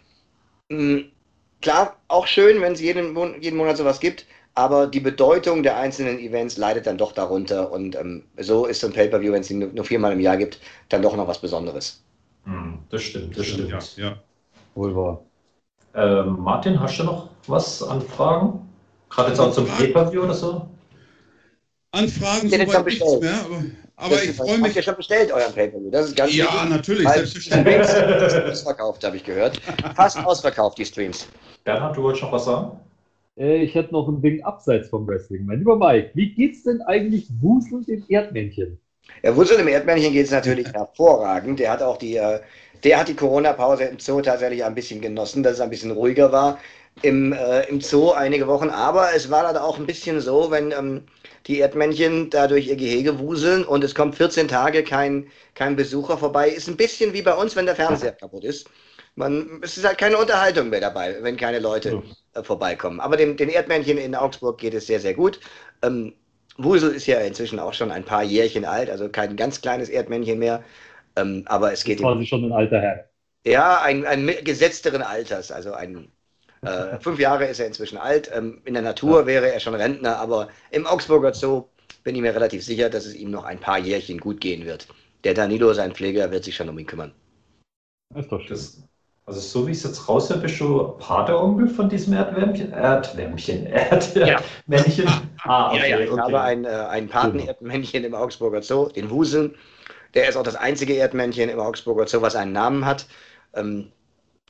Hm, 0.71 1.11
klar, 1.65 1.97
auch 2.09 2.27
schön, 2.27 2.61
wenn 2.61 2.75
es 2.75 2.81
jeden, 2.81 3.17
jeden 3.43 3.57
Monat 3.57 3.79
sowas 3.79 3.99
gibt, 3.99 4.27
aber 4.55 4.87
die 4.87 5.01
Bedeutung 5.01 5.63
der 5.63 5.77
einzelnen 5.77 6.19
Events 6.21 6.59
leidet 6.59 6.87
dann 6.87 6.99
doch 6.99 7.13
darunter 7.13 7.73
und 7.73 7.97
ähm, 7.97 8.25
so 8.39 8.67
ist 8.67 8.81
so 8.81 8.87
ein 8.87 8.93
Pay-Per-View, 8.93 9.33
wenn 9.33 9.41
es 9.41 9.51
ihn 9.51 9.75
nur 9.75 9.85
viermal 9.85 10.13
im 10.13 10.21
Jahr 10.21 10.37
gibt, 10.37 10.61
dann 10.91 11.03
doch 11.03 11.17
noch 11.17 11.27
was 11.27 11.41
Besonderes. 11.41 12.05
Hm, 12.45 12.79
das 12.91 13.03
stimmt, 13.03 13.37
das 13.37 13.47
stimmt. 13.47 13.71
Ja, 13.71 13.79
ja. 13.97 14.17
Wohl 14.75 14.95
wahr. 14.95 15.23
Ähm, 15.95 16.37
Martin, 16.41 16.79
hast 16.79 16.99
du 16.99 17.05
noch 17.05 17.31
was 17.47 17.83
an 17.83 18.03
Fragen? 18.03 18.69
Gerade 19.09 19.31
jetzt 19.31 19.41
auch 19.41 19.53
zum 19.53 19.67
Pay-Per-View 19.67 20.23
oder 20.23 20.35
so? 20.35 20.69
Anfragen 21.93 22.51
soweit 22.51 22.87
nichts 22.87 23.21
mehr, 23.21 23.41
aber, 23.45 23.63
aber 23.97 24.15
Das 24.17 24.25
ich 24.25 24.33
freue 24.37 24.49
Habt 24.51 24.59
ihr 24.61 24.75
mich. 24.75 24.85
schon 24.85 24.97
bestellt, 24.97 25.33
euren 25.33 25.53
Pay-Per-View? 25.53 25.91
Das 25.91 26.07
ist 26.07 26.17
ganz 26.17 26.35
Ja, 26.35 26.47
wichtig. 26.47 26.71
natürlich, 26.71 27.05
Weil 27.07 27.15
selbstverständlich. 27.27 28.51
Ausverkauft, 28.53 29.05
habe 29.05 29.17
ich 29.17 29.25
gehört. 29.25 29.61
Fast 29.95 30.19
ausverkauft, 30.19 30.79
die 30.79 30.85
Streams. 30.85 31.29
Bernhard, 31.65 31.97
du 31.97 32.03
wolltest 32.03 32.25
noch 32.25 32.33
was 32.33 32.45
sagen? 32.45 32.81
Äh, 33.37 33.63
ich 33.63 33.75
hätte 33.75 33.93
noch 33.93 34.09
ein 34.09 34.21
Ding 34.21 34.43
abseits 34.45 34.89
vom 34.89 35.07
Wrestling. 35.07 35.47
Mein 35.47 35.59
lieber 35.59 35.77
Mike, 35.77 36.11
wie 36.15 36.35
geht's 36.35 36.63
denn 36.65 36.83
eigentlich 36.83 37.27
Wusel 37.41 37.85
dem 37.85 38.05
Erdmännchen? 38.09 38.79
Ja, 39.23 39.37
Wurzel 39.37 39.59
im 39.61 39.69
Erdmännchen 39.69 40.13
geht 40.13 40.27
es 40.27 40.33
natürlich 40.33 40.73
hervorragend. 40.73 41.59
Der 41.61 41.71
hat 41.71 41.83
auch 41.83 41.97
die, 41.99 42.17
äh, 42.17 42.41
der 42.83 42.99
hat 43.01 43.09
die 43.09 43.15
Corona-Pause 43.15 43.85
im 43.85 43.99
Zoo 43.99 44.21
tatsächlich 44.21 44.65
ein 44.65 44.75
bisschen 44.75 45.01
genossen, 45.01 45.43
dass 45.43 45.55
es 45.55 45.61
ein 45.61 45.71
bisschen 45.71 45.91
ruhiger 45.91 46.33
war 46.33 46.59
im, 47.03 47.33
äh, 47.33 47.63
im 47.69 47.81
Zoo 47.81 48.13
einige 48.13 48.47
Wochen. 48.47 48.71
Aber 48.71 49.15
es 49.15 49.31
war 49.31 49.43
dann 49.43 49.57
auch 49.57 49.79
ein 49.79 49.87
bisschen 49.87 50.21
so, 50.21 50.51
wenn 50.51 50.73
ähm, 50.73 51.03
die 51.47 51.59
Erdmännchen 51.61 52.31
da 52.31 52.47
durch 52.49 52.69
ihr 52.69 52.77
Gehege 52.77 53.19
wuseln 53.19 53.65
und 53.65 53.85
es 53.85 53.95
kommt 53.95 54.15
14 54.17 54.49
Tage 54.49 54.83
kein, 54.85 55.29
kein 55.55 55.77
Besucher 55.77 56.17
vorbei. 56.19 56.49
Ist 56.49 56.69
ein 56.69 56.77
bisschen 56.77 57.13
wie 57.13 57.23
bei 57.23 57.35
uns, 57.35 57.57
wenn 57.57 57.67
der 57.67 57.77
Fernseher 57.77 58.13
kaputt 58.13 58.45
ist. 58.45 58.69
Man, 59.17 59.61
es 59.63 59.77
ist 59.77 59.85
halt 59.87 59.99
keine 59.99 60.19
Unterhaltung 60.19 60.71
mehr 60.71 60.81
dabei, 60.81 61.17
wenn 61.23 61.37
keine 61.37 61.61
Leute 61.61 62.03
äh, 62.35 62.43
vorbeikommen. 62.43 63.01
Aber 63.01 63.17
dem, 63.17 63.37
den 63.37 63.49
Erdmännchen 63.49 63.99
in 63.99 64.15
Augsburg 64.15 64.59
geht 64.59 64.75
es 64.75 64.87
sehr, 64.87 65.01
sehr 65.01 65.15
gut. 65.15 65.41
Ähm, 65.83 66.15
Wusel 66.57 66.93
ist 66.93 67.07
ja 67.07 67.21
inzwischen 67.21 67.59
auch 67.59 67.75
schon 67.75 67.91
ein 67.91 68.05
paar 68.05 68.23
Jährchen 68.23 68.65
alt, 68.65 68.89
also 68.91 69.09
kein 69.09 69.37
ganz 69.37 69.61
kleines 69.61 69.89
Erdmännchen 69.89 70.39
mehr. 70.39 70.65
Ähm, 71.17 71.43
aber 71.47 71.73
es 71.73 71.85
geht 71.85 72.01
Quasi 72.01 72.27
schon 72.27 72.45
ein 72.45 72.53
alter 72.53 72.81
Herr. 72.81 73.09
ja, 73.45 73.81
ein, 73.83 74.05
ein 74.07 74.27
gesetzteren 74.45 75.03
Alters, 75.03 75.53
also 75.53 75.73
ein 75.75 76.11
äh, 76.65 76.99
fünf 77.01 77.19
Jahre 77.19 77.47
ist 77.47 77.61
er 77.61 77.67
inzwischen 77.67 77.99
alt. 77.99 78.31
Ähm, 78.35 78.61
in 78.65 78.75
der 78.75 78.83
Natur 78.83 79.27
wäre 79.27 79.53
er 79.53 79.61
schon 79.61 79.75
Rentner, 79.75 80.19
aber 80.19 80.49
im 80.71 80.87
Augsburger 80.87 81.35
Zoo 81.35 81.65
bin 82.03 82.15
ich 82.15 82.23
mir 82.23 82.35
relativ 82.35 82.65
sicher, 82.65 82.91
dass 82.91 83.07
es 83.07 83.15
ihm 83.15 83.31
noch 83.31 83.45
ein 83.45 83.61
paar 83.61 83.79
Jährchen 83.79 84.19
gut 84.19 84.41
gehen 84.41 84.65
wird. 84.67 84.89
Der 85.25 85.35
Danilo, 85.35 85.73
sein 85.75 85.93
Pfleger, 85.95 86.31
wird 86.31 86.45
sich 86.45 86.57
schon 86.57 86.69
um 86.69 86.79
ihn 86.79 86.87
kümmern. 86.87 87.13
Ist 88.15 88.31
doch 88.31 88.41
schön. 88.41 88.57
Das, 88.57 88.83
also 89.27 89.41
so 89.41 89.67
wie 89.67 89.71
ich 89.73 89.79
es 89.79 89.85
jetzt 89.85 90.09
raushöre, 90.09 90.39
bist 90.41 90.61
du 90.61 90.97
Pateronkel 90.99 91.69
von 91.69 91.89
diesem 91.89 92.13
Erdwärmchen? 92.13 92.73
Erdwärmchen, 92.73 93.67
Erdmännchen? 93.67 95.09
Ah, 95.43 95.75
Ja, 95.75 95.85
ja, 95.87 95.97
okay, 95.97 96.05
ich 96.05 96.11
okay. 96.11 96.21
habe 96.21 96.41
ein, 96.41 96.65
äh, 96.65 96.69
ein 96.69 97.09
Patenerdmännchen 97.09 98.05
im 98.05 98.15
Augsburger 98.15 98.63
Zoo, 98.63 98.89
den 98.89 99.11
Wuseln. 99.11 99.55
Der 100.15 100.29
ist 100.29 100.37
auch 100.37 100.43
das 100.43 100.57
einzige 100.57 100.95
Erdmännchen 100.95 101.49
im 101.49 101.59
Augsburger 101.59 102.07
Zoo, 102.07 102.23
was 102.23 102.37
einen 102.37 102.53
Namen 102.53 102.85
hat. 102.85 103.07
Ähm, 103.55 103.93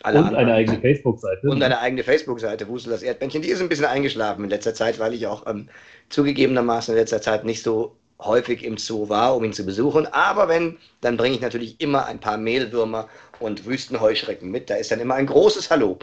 alle 0.02 0.18
Und 0.18 0.24
anderen- 0.26 0.44
eine 0.46 0.54
eigene 0.54 0.80
Facebook-Seite. 0.80 1.48
Und 1.48 1.62
eine 1.62 1.78
eigene 1.80 2.02
Facebook-Seite, 2.02 2.68
Wusel 2.68 2.90
das 2.90 3.02
Erdmännchen. 3.02 3.42
Die 3.42 3.48
ist 3.48 3.60
ein 3.60 3.68
bisschen 3.68 3.86
eingeschlafen 3.86 4.44
in 4.44 4.50
letzter 4.50 4.74
Zeit, 4.74 4.98
weil 4.98 5.14
ich 5.14 5.26
auch 5.26 5.46
ähm, 5.46 5.68
zugegebenermaßen 6.08 6.94
in 6.94 7.00
letzter 7.00 7.22
Zeit 7.22 7.44
nicht 7.44 7.62
so 7.62 7.96
häufig 8.20 8.64
im 8.64 8.76
Zoo 8.76 9.08
war, 9.08 9.36
um 9.36 9.44
ihn 9.44 9.52
zu 9.52 9.64
besuchen. 9.64 10.06
Aber 10.06 10.48
wenn, 10.48 10.78
dann 11.00 11.16
bringe 11.16 11.34
ich 11.36 11.40
natürlich 11.40 11.80
immer 11.80 12.06
ein 12.06 12.20
paar 12.20 12.36
Mehlwürmer 12.38 13.08
und 13.40 13.66
Wüstenheuschrecken 13.66 14.50
mit. 14.50 14.68
Da 14.70 14.76
ist 14.76 14.90
dann 14.90 15.00
immer 15.00 15.14
ein 15.14 15.26
großes 15.26 15.70
Hallo. 15.70 15.98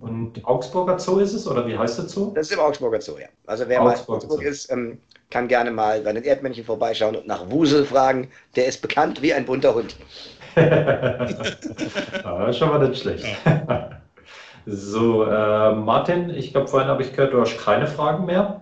Und 0.00 0.42
Augsburger 0.46 0.98
Zoo 0.98 1.18
ist 1.18 1.34
es, 1.34 1.46
oder 1.46 1.66
wie 1.66 1.76
heißt 1.76 1.98
der 1.98 2.06
Zoo? 2.08 2.32
Das 2.34 2.46
ist 2.46 2.52
im 2.54 2.60
Augsburger 2.60 3.00
Zoo, 3.02 3.18
ja. 3.18 3.26
Also 3.46 3.64
wer 3.68 3.80
mal 3.82 3.90
in 3.90 3.96
Augsburger 3.98 4.24
Augsburg 4.24 4.42
Zoo. 4.42 4.48
ist, 4.48 4.70
ähm, 4.72 4.98
kann 5.30 5.46
gerne 5.46 5.70
mal 5.70 6.00
bei 6.00 6.12
den 6.14 6.24
Erdmännchen 6.24 6.64
vorbeischauen 6.64 7.16
und 7.16 7.26
nach 7.26 7.50
Wusel 7.50 7.84
fragen. 7.84 8.30
Der 8.56 8.64
ist 8.66 8.80
bekannt 8.80 9.20
wie 9.20 9.34
ein 9.34 9.44
bunter 9.44 9.74
Hund. 9.74 9.96
Ja, 10.58 12.52
schon 12.52 12.68
mal 12.68 12.88
nicht 12.88 13.02
schlecht. 13.02 13.24
So, 14.66 15.24
äh, 15.24 15.74
Martin, 15.74 16.30
ich 16.30 16.52
glaube, 16.52 16.68
vorhin 16.68 16.88
habe 16.88 17.02
ich 17.02 17.12
gehört, 17.12 17.32
du 17.32 17.40
hast 17.40 17.56
keine 17.58 17.86
Fragen 17.86 18.26
mehr. 18.26 18.60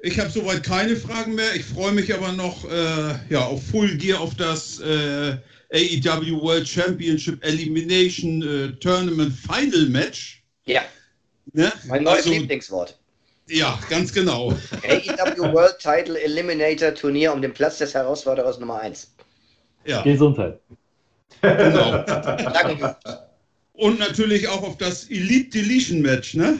Ich 0.00 0.20
habe 0.20 0.30
soweit 0.30 0.62
keine 0.62 0.94
Fragen 0.96 1.34
mehr. 1.34 1.54
Ich 1.56 1.64
freue 1.64 1.92
mich 1.92 2.12
aber 2.14 2.32
noch 2.32 2.64
äh, 2.70 3.14
ja, 3.30 3.40
auf 3.40 3.66
Full 3.68 3.96
Gear, 3.96 4.20
auf 4.20 4.34
das 4.36 4.78
äh, 4.80 5.36
AEW 5.72 6.40
World 6.40 6.68
Championship 6.68 7.44
Elimination 7.44 8.42
äh, 8.42 8.72
Tournament 8.78 9.32
Final 9.32 9.88
Match. 9.88 10.42
Ja, 10.66 10.82
Ne? 11.54 11.72
mein 11.86 12.02
neues 12.02 12.18
Also, 12.18 12.30
Lieblingswort. 12.30 12.98
ja, 13.48 13.78
ganz 13.88 14.12
genau. 14.12 14.52
AEW 14.86 15.52
World 15.54 15.78
Title 15.78 16.20
Eliminator 16.20 16.92
Turnier 16.94 17.32
um 17.32 17.40
den 17.40 17.54
Platz 17.54 17.78
des 17.78 17.94
Herausforderers 17.94 18.58
Nummer 18.60 18.80
1. 18.80 19.14
Ja, 19.86 20.02
Gesundheit. 20.02 20.60
Genau. 21.42 22.02
Danke. 22.04 22.96
Und 23.72 23.98
natürlich 24.00 24.48
auch 24.48 24.62
auf 24.62 24.76
das 24.76 25.08
Elite 25.10 25.50
Deletion 25.58 26.02
Match, 26.02 26.34
ne? 26.34 26.58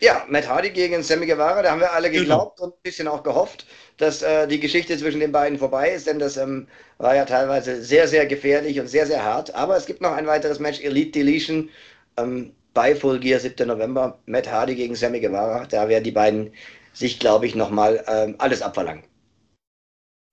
Ja, 0.00 0.24
Matt 0.28 0.48
Hardy 0.48 0.70
gegen 0.70 1.02
Sammy 1.02 1.26
Guevara, 1.26 1.60
da 1.62 1.72
haben 1.72 1.80
wir 1.80 1.92
alle 1.92 2.08
Genau. 2.08 2.20
geglaubt 2.20 2.60
und 2.60 2.74
ein 2.74 2.82
bisschen 2.84 3.08
auch 3.08 3.24
gehofft, 3.24 3.66
dass 3.96 4.22
äh, 4.22 4.46
die 4.46 4.60
Geschichte 4.60 4.96
zwischen 4.96 5.18
den 5.18 5.32
beiden 5.32 5.58
vorbei 5.58 5.90
ist, 5.90 6.06
denn 6.06 6.20
das 6.20 6.36
ähm, 6.36 6.68
war 6.98 7.16
ja 7.16 7.24
teilweise 7.24 7.82
sehr, 7.82 8.06
sehr 8.06 8.24
gefährlich 8.26 8.78
und 8.78 8.86
sehr, 8.86 9.06
sehr 9.06 9.24
hart. 9.24 9.52
Aber 9.56 9.76
es 9.76 9.86
gibt 9.86 10.00
noch 10.00 10.12
ein 10.12 10.28
weiteres 10.28 10.60
Match, 10.60 10.80
Elite 10.80 11.10
Deletion, 11.10 11.68
ähm, 12.16 12.52
bei 12.74 12.94
Full 12.94 13.18
Gear, 13.18 13.40
7. 13.40 13.66
November, 13.66 14.20
Matt 14.26 14.48
Hardy 14.48 14.76
gegen 14.76 14.94
Sammy 14.94 15.18
Guevara. 15.18 15.66
Da 15.66 15.88
werden 15.88 16.04
die 16.04 16.12
beiden 16.12 16.52
sich, 16.92 17.18
glaube 17.18 17.46
ich, 17.46 17.56
nochmal 17.56 18.04
ähm, 18.06 18.36
alles 18.38 18.62
abverlangen. 18.62 19.02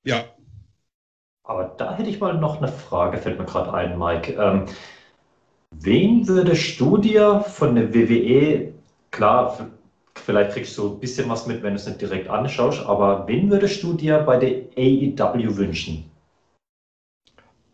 Ja. 0.04 0.35
Aber 1.46 1.76
da 1.78 1.96
hätte 1.96 2.10
ich 2.10 2.20
mal 2.20 2.34
noch 2.34 2.58
eine 2.58 2.68
Frage, 2.68 3.18
fällt 3.18 3.40
mir 3.40 3.46
gerade 3.46 3.74
ein, 3.74 4.00
Mike. 4.00 4.34
Ähm, 4.34 4.66
wen 5.72 6.28
würdest 6.28 6.80
du 6.80 6.98
dir 6.98 7.42
von 7.42 7.76
der 7.76 7.94
WWE, 7.94 8.74
klar, 9.12 9.70
vielleicht 10.16 10.52
kriegst 10.52 10.78
du 10.78 10.94
ein 10.94 11.00
bisschen 11.00 11.30
was 11.30 11.46
mit, 11.46 11.62
wenn 11.62 11.72
du 11.72 11.76
es 11.76 11.86
nicht 11.86 12.02
direkt 12.02 12.30
anschaust, 12.30 12.84
aber 12.86 13.28
wen 13.28 13.52
würdest 13.52 13.84
du 13.84 13.94
dir 13.94 14.20
bei 14.20 14.38
der 14.38 14.64
AEW 14.76 15.56
wünschen? 15.56 16.10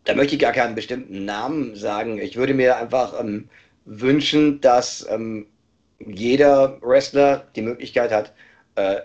Da 0.04 0.14
möchte 0.14 0.34
ich 0.34 0.40
gar 0.40 0.52
keinen 0.52 0.74
bestimmten 0.74 1.24
Namen 1.24 1.76
sagen. 1.76 2.18
Ich 2.18 2.36
würde 2.36 2.54
mir 2.54 2.76
einfach 2.76 3.18
ähm, 3.20 3.48
wünschen, 3.84 4.60
dass 4.60 5.06
ähm, 5.08 5.46
jeder 5.98 6.78
Wrestler 6.82 7.46
die 7.54 7.62
Möglichkeit 7.62 8.10
hat, 8.10 8.32
äh, 8.74 9.00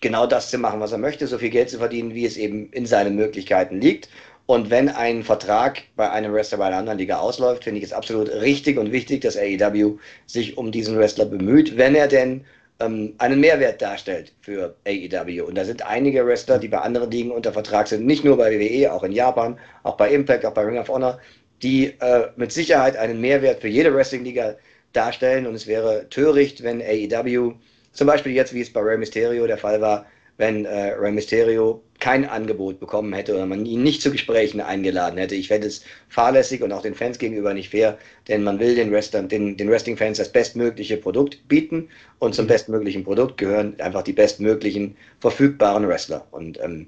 genau 0.00 0.26
das 0.26 0.50
zu 0.50 0.58
machen, 0.58 0.80
was 0.80 0.92
er 0.92 0.98
möchte, 0.98 1.26
so 1.26 1.38
viel 1.38 1.50
Geld 1.50 1.70
zu 1.70 1.78
verdienen, 1.78 2.14
wie 2.14 2.26
es 2.26 2.36
eben 2.36 2.70
in 2.72 2.86
seinen 2.86 3.16
Möglichkeiten 3.16 3.80
liegt. 3.80 4.08
Und 4.46 4.70
wenn 4.70 4.88
ein 4.88 5.24
Vertrag 5.24 5.82
bei 5.94 6.10
einem 6.10 6.32
Wrestler 6.32 6.58
bei 6.58 6.66
einer 6.66 6.78
anderen 6.78 6.98
Liga 6.98 7.18
ausläuft, 7.18 7.64
finde 7.64 7.78
ich 7.78 7.84
es 7.84 7.92
absolut 7.92 8.30
richtig 8.30 8.78
und 8.78 8.92
wichtig, 8.92 9.20
dass 9.20 9.36
AEW 9.36 9.98
sich 10.26 10.56
um 10.56 10.72
diesen 10.72 10.96
Wrestler 10.96 11.26
bemüht, 11.26 11.76
wenn 11.76 11.94
er 11.94 12.08
denn 12.08 12.46
ähm, 12.80 13.14
einen 13.18 13.40
Mehrwert 13.40 13.82
darstellt 13.82 14.32
für 14.40 14.74
AEW. 14.86 15.44
Und 15.44 15.56
da 15.56 15.64
sind 15.64 15.84
einige 15.84 16.24
Wrestler, 16.26 16.58
die 16.58 16.68
bei 16.68 16.78
anderen 16.78 17.10
Ligen 17.10 17.30
unter 17.30 17.52
Vertrag 17.52 17.88
sind, 17.88 18.06
nicht 18.06 18.24
nur 18.24 18.36
bei 18.38 18.50
WWE, 18.50 18.90
auch 18.92 19.02
in 19.02 19.12
Japan, 19.12 19.58
auch 19.82 19.96
bei 19.96 20.10
Impact, 20.10 20.46
auch 20.46 20.54
bei 20.54 20.62
Ring 20.62 20.78
of 20.78 20.88
Honor, 20.88 21.18
die 21.62 21.94
äh, 22.00 22.28
mit 22.36 22.52
Sicherheit 22.52 22.96
einen 22.96 23.20
Mehrwert 23.20 23.60
für 23.60 23.68
jede 23.68 23.94
Wrestling-Liga 23.94 24.54
darstellen. 24.92 25.46
Und 25.46 25.56
es 25.56 25.66
wäre 25.66 26.08
töricht, 26.08 26.62
wenn 26.62 26.80
AEW, 26.80 27.54
zum 27.98 28.06
Beispiel 28.06 28.32
jetzt, 28.32 28.54
wie 28.54 28.60
es 28.60 28.72
bei 28.72 28.80
Rey 28.80 28.96
Mysterio 28.96 29.46
der 29.46 29.58
Fall 29.58 29.80
war, 29.80 30.06
wenn 30.36 30.64
äh, 30.64 30.92
Rey 30.92 31.10
Mysterio 31.10 31.82
kein 31.98 32.24
Angebot 32.24 32.78
bekommen 32.78 33.12
hätte 33.12 33.34
oder 33.34 33.44
man 33.44 33.66
ihn 33.66 33.82
nicht 33.82 34.00
zu 34.00 34.12
Gesprächen 34.12 34.60
eingeladen 34.60 35.18
hätte. 35.18 35.34
Ich 35.34 35.48
fände 35.48 35.66
es 35.66 35.82
fahrlässig 36.08 36.62
und 36.62 36.72
auch 36.72 36.82
den 36.82 36.94
Fans 36.94 37.18
gegenüber 37.18 37.52
nicht 37.54 37.70
fair, 37.70 37.98
denn 38.28 38.44
man 38.44 38.60
will 38.60 38.76
den, 38.76 38.92
Wrestlern, 38.92 39.28
den, 39.28 39.56
den 39.56 39.68
Wrestling-Fans 39.68 40.18
das 40.18 40.30
bestmögliche 40.30 40.96
Produkt 40.96 41.48
bieten 41.48 41.88
und 42.20 42.36
zum 42.36 42.46
bestmöglichen 42.46 43.02
Produkt 43.02 43.36
gehören 43.36 43.78
einfach 43.80 44.02
die 44.02 44.12
bestmöglichen 44.12 44.96
verfügbaren 45.18 45.88
Wrestler. 45.88 46.24
Und 46.30 46.60
ähm, 46.62 46.86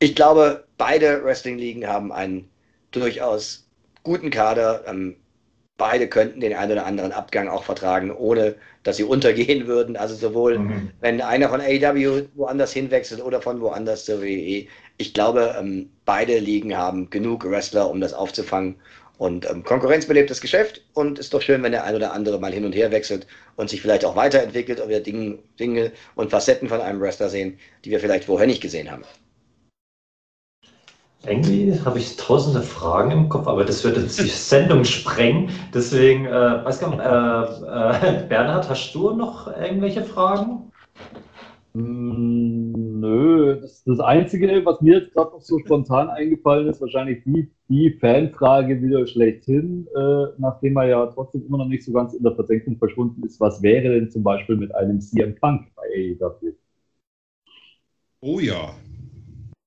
ich 0.00 0.16
glaube, 0.16 0.64
beide 0.76 1.22
Wrestling-Ligen 1.22 1.86
haben 1.86 2.10
einen 2.10 2.48
durchaus 2.90 3.64
guten 4.02 4.30
Kader. 4.30 4.82
Ähm, 4.88 5.14
beide 5.80 6.08
könnten 6.08 6.40
den 6.40 6.54
einen 6.54 6.72
oder 6.72 6.86
anderen 6.86 7.12
Abgang 7.12 7.48
auch 7.48 7.64
vertragen, 7.64 8.12
ohne 8.12 8.56
dass 8.84 8.98
sie 8.98 9.04
untergehen 9.04 9.66
würden. 9.66 9.96
Also 9.96 10.14
sowohl 10.14 10.58
Mhm. 10.58 10.92
wenn 11.00 11.20
einer 11.22 11.48
von 11.50 11.60
AEW 11.60 12.28
woanders 12.34 12.72
hinwechselt 12.72 13.22
oder 13.24 13.42
von 13.42 13.60
woanders 13.60 14.04
zur 14.06 14.22
WWE. 14.22 14.68
Ich 14.98 15.14
glaube, 15.14 15.56
ähm, 15.58 15.90
beide 16.04 16.38
Ligen 16.38 16.76
haben 16.76 17.10
genug 17.10 17.44
Wrestler, 17.50 17.90
um 17.90 18.00
das 18.00 18.14
aufzufangen. 18.14 18.76
Und 19.18 19.48
ähm, 19.50 19.64
Konkurrenz 19.64 20.06
belebt 20.06 20.30
das 20.30 20.40
Geschäft 20.40 20.82
und 20.94 21.18
ist 21.18 21.34
doch 21.34 21.42
schön, 21.42 21.62
wenn 21.62 21.72
der 21.72 21.84
ein 21.84 21.94
oder 21.94 22.12
andere 22.12 22.38
mal 22.40 22.52
hin 22.52 22.64
und 22.64 22.74
her 22.74 22.90
wechselt 22.90 23.26
und 23.56 23.68
sich 23.70 23.82
vielleicht 23.82 24.04
auch 24.04 24.16
weiterentwickelt 24.16 24.80
und 24.80 24.88
wir 24.88 25.02
Dinge, 25.02 25.38
Dinge 25.58 25.92
und 26.14 26.30
Facetten 26.30 26.68
von 26.68 26.80
einem 26.80 27.00
Wrestler 27.00 27.28
sehen, 27.28 27.58
die 27.84 27.90
wir 27.90 28.00
vielleicht 28.00 28.24
vorher 28.24 28.46
nicht 28.46 28.62
gesehen 28.62 28.90
haben. 28.90 29.04
Irgendwie 31.26 31.78
habe 31.84 31.98
ich 31.98 32.16
tausende 32.16 32.62
Fragen 32.62 33.10
im 33.10 33.28
Kopf, 33.28 33.46
aber 33.46 33.64
das 33.64 33.84
würde 33.84 34.00
die 34.00 34.06
Sendung 34.08 34.84
sprengen. 34.84 35.50
Deswegen, 35.74 36.24
äh, 36.24 36.30
weiß 36.64 36.80
gar 36.80 36.90
nicht, 36.90 37.00
äh, 37.00 38.22
äh, 38.22 38.26
Bernhard, 38.26 38.68
hast 38.70 38.94
du 38.94 39.12
noch 39.12 39.46
irgendwelche 39.54 40.02
Fragen? 40.02 40.70
Mm, 41.74 43.00
nö, 43.00 43.60
das, 43.60 43.84
das 43.84 44.00
Einzige, 44.00 44.64
was 44.64 44.80
mir 44.80 45.00
jetzt 45.00 45.12
gerade 45.12 45.32
noch 45.32 45.42
so 45.42 45.58
spontan 45.58 46.08
eingefallen 46.08 46.68
ist, 46.68 46.80
wahrscheinlich 46.80 47.22
die, 47.24 47.50
die 47.68 47.90
Fanfrage 48.00 48.82
wieder 48.82 49.06
schlechthin, 49.06 49.86
äh, 49.94 50.26
nachdem 50.38 50.78
er 50.78 50.86
ja 50.86 51.06
trotzdem 51.06 51.46
immer 51.46 51.58
noch 51.58 51.68
nicht 51.68 51.84
so 51.84 51.92
ganz 51.92 52.14
in 52.14 52.22
der 52.22 52.34
Versenkung 52.34 52.78
verschwunden 52.78 53.22
ist. 53.24 53.38
Was 53.40 53.62
wäre 53.62 53.90
denn 53.90 54.10
zum 54.10 54.22
Beispiel 54.22 54.56
mit 54.56 54.74
einem 54.74 55.00
CM 55.00 55.34
Punk 55.34 55.66
bei 55.76 56.16
AEW? 56.18 56.54
Oh 58.22 58.40
ja, 58.40 58.74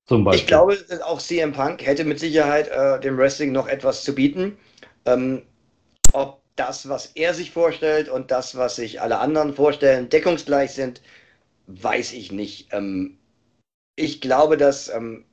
zum 0.06 0.24
Beispiel. 0.24 0.42
Ich 0.42 0.48
glaube, 0.48 0.78
auch 1.06 1.22
CM 1.22 1.54
Punk 1.54 1.86
hätte 1.86 2.04
mit 2.04 2.20
Sicherheit 2.20 2.68
äh, 2.70 3.00
dem 3.00 3.18
Wrestling 3.18 3.52
noch 3.52 3.68
etwas 3.68 4.04
zu 4.04 4.14
bieten. 4.14 4.58
Ähm, 5.06 5.44
ob 6.14 6.42
das, 6.56 6.88
was 6.88 7.08
er 7.16 7.34
sich 7.34 7.52
vorstellt 7.52 8.10
und 8.10 8.32
das, 8.32 8.56
was 8.56 8.76
sich 8.76 9.02
alle 9.02 9.20
anderen 9.20 9.54
vorstellen, 9.54 10.10
deckungsgleich 10.10 10.72
sind, 10.72 11.02
weiß 11.68 12.14
ich 12.14 12.32
nicht. 12.32 12.68
Ähm, 12.72 13.18
ich 13.96 14.22
glaube, 14.22 14.58
dass 14.58 14.90
ähm, 14.90 15.26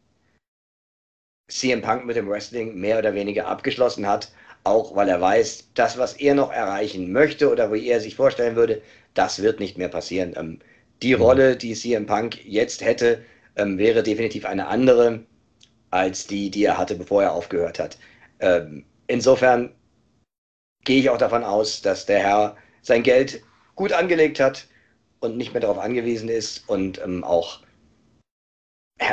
CM 1.48 1.82
Punk 1.82 2.06
mit 2.06 2.16
dem 2.16 2.28
Wrestling 2.28 2.76
mehr 2.76 2.98
oder 2.98 3.14
weniger 3.14 3.48
abgeschlossen 3.48 4.06
hat, 4.06 4.32
auch 4.64 4.94
weil 4.94 5.08
er 5.08 5.20
weiß, 5.20 5.70
das, 5.74 5.98
was 5.98 6.14
er 6.14 6.34
noch 6.34 6.52
erreichen 6.52 7.12
möchte 7.12 7.50
oder 7.50 7.72
wie 7.72 7.88
er 7.88 8.00
sich 8.00 8.14
vorstellen 8.14 8.56
würde, 8.56 8.82
das 9.14 9.42
wird 9.42 9.60
nicht 9.60 9.78
mehr 9.78 9.88
passieren. 9.88 10.34
Ähm, 10.36 10.60
die 11.02 11.16
mhm. 11.16 11.22
Rolle, 11.22 11.56
die 11.56 11.74
CM 11.74 12.06
Punk 12.06 12.44
jetzt 12.44 12.84
hätte, 12.84 13.24
ähm, 13.56 13.78
wäre 13.78 14.02
definitiv 14.02 14.44
eine 14.44 14.66
andere 14.66 15.24
als 15.90 16.26
die, 16.26 16.50
die 16.50 16.64
er 16.64 16.78
hatte, 16.78 16.94
bevor 16.94 17.22
er 17.22 17.32
aufgehört 17.32 17.78
hat. 17.78 17.98
Ähm, 18.38 18.84
insofern 19.06 19.74
gehe 20.84 21.00
ich 21.00 21.10
auch 21.10 21.18
davon 21.18 21.44
aus, 21.44 21.82
dass 21.82 22.06
der 22.06 22.20
Herr 22.20 22.56
sein 22.82 23.02
Geld 23.02 23.42
gut 23.74 23.92
angelegt 23.92 24.40
hat 24.40 24.68
und 25.20 25.36
nicht 25.36 25.52
mehr 25.52 25.60
darauf 25.60 25.78
angewiesen 25.78 26.28
ist 26.28 26.68
und 26.68 27.00
ähm, 27.02 27.24
auch 27.24 27.60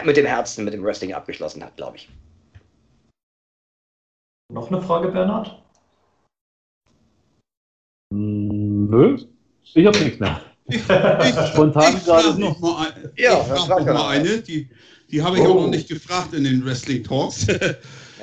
mit 0.04 0.18
dem 0.18 0.26
Herzen, 0.26 0.66
mit 0.66 0.74
dem 0.74 0.84
Wrestling 0.84 1.14
abgeschlossen 1.14 1.64
hat, 1.64 1.76
glaube 1.78 1.98
ich. 1.98 2.10
Noch 4.52 4.72
eine 4.72 4.82
Frage, 4.82 5.10
Bernhard? 5.10 5.62
Nö, 8.14 9.18
ich 9.74 9.86
habe 9.86 10.00
nichts 10.00 10.20
mehr. 10.20 10.42
Ich, 10.70 10.78
ich, 10.78 11.48
Spontan 11.54 11.98
ich 11.98 12.06
gerade 12.06 12.40
noch 12.40 12.60
mal, 12.60 12.88
ein, 12.88 13.10
ja, 13.16 13.40
ich 13.40 13.64
frage 13.64 13.86
noch 13.86 13.94
mal 13.94 14.10
eine, 14.10 14.40
die, 14.40 14.70
die 15.12 15.22
habe 15.22 15.38
ich 15.38 15.44
oh. 15.44 15.52
auch 15.52 15.62
noch 15.62 15.70
nicht 15.70 15.88
gefragt 15.88 16.34
in 16.34 16.44
den 16.44 16.66
Wrestling 16.66 17.04
Talks. 17.04 17.48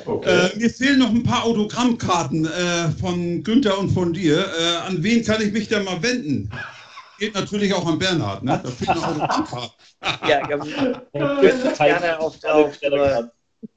Okay. 0.07 0.51
Äh, 0.53 0.59
mir 0.59 0.70
fehlen 0.70 0.99
noch 0.99 1.09
ein 1.09 1.22
paar 1.22 1.45
Autogrammkarten 1.45 2.45
äh, 2.45 2.88
von 3.01 3.42
Günther 3.42 3.78
und 3.78 3.90
von 3.90 4.12
dir. 4.12 4.38
Äh, 4.38 4.88
an 4.88 5.03
wen 5.03 5.24
kann 5.24 5.40
ich 5.40 5.53
mich 5.53 5.68
denn 5.68 5.84
mal 5.84 6.03
wenden? 6.03 6.51
Geht 7.18 7.34
natürlich 7.34 7.72
auch 7.72 7.86
an 7.86 7.99
Bernhard, 7.99 8.42
ne? 8.42 8.61
Da 8.62 8.70
fehlen 8.70 8.97
noch 8.97 9.09
Autogrammkarten. 9.09 9.70
ja, 10.28 10.47
gerne 10.47 12.18
auf, 12.18 12.34
auf 12.45 12.82
über, 12.82 13.30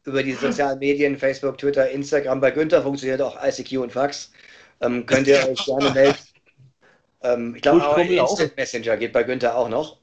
über, 0.03 0.23
die 0.23 0.33
sozialen 0.33 0.79
Medien, 0.79 1.17
Facebook, 1.17 1.57
Twitter, 1.59 1.89
Instagram. 1.89 2.41
Bei 2.41 2.51
Günther 2.51 2.81
funktioniert 2.81 3.21
auch 3.21 3.37
ICQ 3.41 3.77
und 3.77 3.91
Fax. 3.91 4.31
Ähm, 4.81 5.05
könnt 5.05 5.27
ihr 5.27 5.47
euch 5.47 5.65
gerne 5.65 5.91
melden. 5.91 6.17
Ähm, 7.21 7.55
ich 7.55 7.61
glaube, 7.61 7.87
auch 7.87 7.97
Instant 7.97 8.51
auch. 8.51 8.57
Messenger 8.57 8.97
geht 8.97 9.13
bei 9.13 9.23
Günther 9.23 9.57
auch 9.57 9.69
noch. 9.69 9.97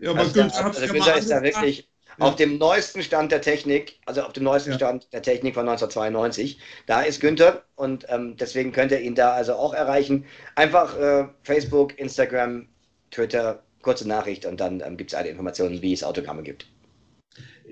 Ja, 0.00 0.10
aber 0.10 0.20
also 0.20 0.32
Günther, 0.32 0.64
also 0.64 0.92
Günther 0.92 1.16
ist 1.16 1.30
da 1.30 1.42
wirklich 1.42 1.88
ja. 2.18 2.24
auf 2.24 2.36
dem 2.36 2.58
neuesten 2.58 3.02
Stand 3.02 3.32
der 3.32 3.42
Technik, 3.42 4.00
also 4.06 4.22
auf 4.22 4.32
dem 4.32 4.44
neuesten 4.44 4.70
ja. 4.70 4.76
Stand 4.76 5.12
der 5.12 5.22
Technik 5.22 5.54
von 5.54 5.68
1992. 5.68 6.58
Da 6.86 7.02
ist 7.02 7.20
Günther 7.20 7.64
und 7.74 8.06
ähm, 8.08 8.36
deswegen 8.36 8.72
könnt 8.72 8.92
ihr 8.92 9.00
ihn 9.00 9.14
da 9.14 9.32
also 9.32 9.54
auch 9.54 9.74
erreichen. 9.74 10.26
Einfach 10.54 10.98
äh, 10.98 11.26
Facebook, 11.42 11.98
Instagram, 11.98 12.68
Twitter, 13.10 13.62
kurze 13.82 14.08
Nachricht 14.08 14.46
und 14.46 14.60
dann 14.60 14.80
ähm, 14.80 14.96
gibt 14.96 15.12
es 15.12 15.18
alle 15.18 15.28
Informationen, 15.28 15.82
wie 15.82 15.92
es 15.92 16.04
Autogramme 16.04 16.42
gibt. 16.42 16.69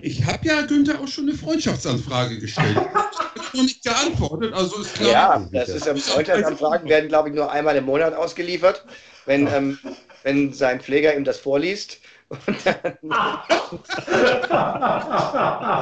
Ich 0.01 0.25
habe 0.25 0.47
ja 0.47 0.61
Günther 0.61 0.99
auch 1.01 1.07
schon 1.07 1.27
eine 1.27 1.37
Freundschaftsanfrage 1.37 2.39
gestellt. 2.39 2.77
Ich 3.35 3.53
noch 3.53 3.63
nicht 3.63 3.83
geantwortet, 3.83 4.53
also 4.53 4.81
ist 4.81 4.95
klar. 4.95 5.11
Ja, 5.11 5.47
das 5.51 5.69
ist, 5.69 5.87
ähm, 5.87 5.97
Freundschaftsanfragen 5.97 6.87
werden, 6.87 7.09
glaube 7.09 7.29
ich, 7.29 7.35
nur 7.35 7.51
einmal 7.51 7.75
im 7.75 7.85
Monat 7.85 8.13
ausgeliefert, 8.13 8.85
wenn, 9.25 9.47
ähm, 9.47 9.79
wenn 10.23 10.53
sein 10.53 10.79
Pfleger 10.79 11.15
ihm 11.15 11.23
das 11.23 11.39
vorliest. 11.39 11.99
Und 12.29 12.39
dann, 12.65 12.75
und 13.01 13.89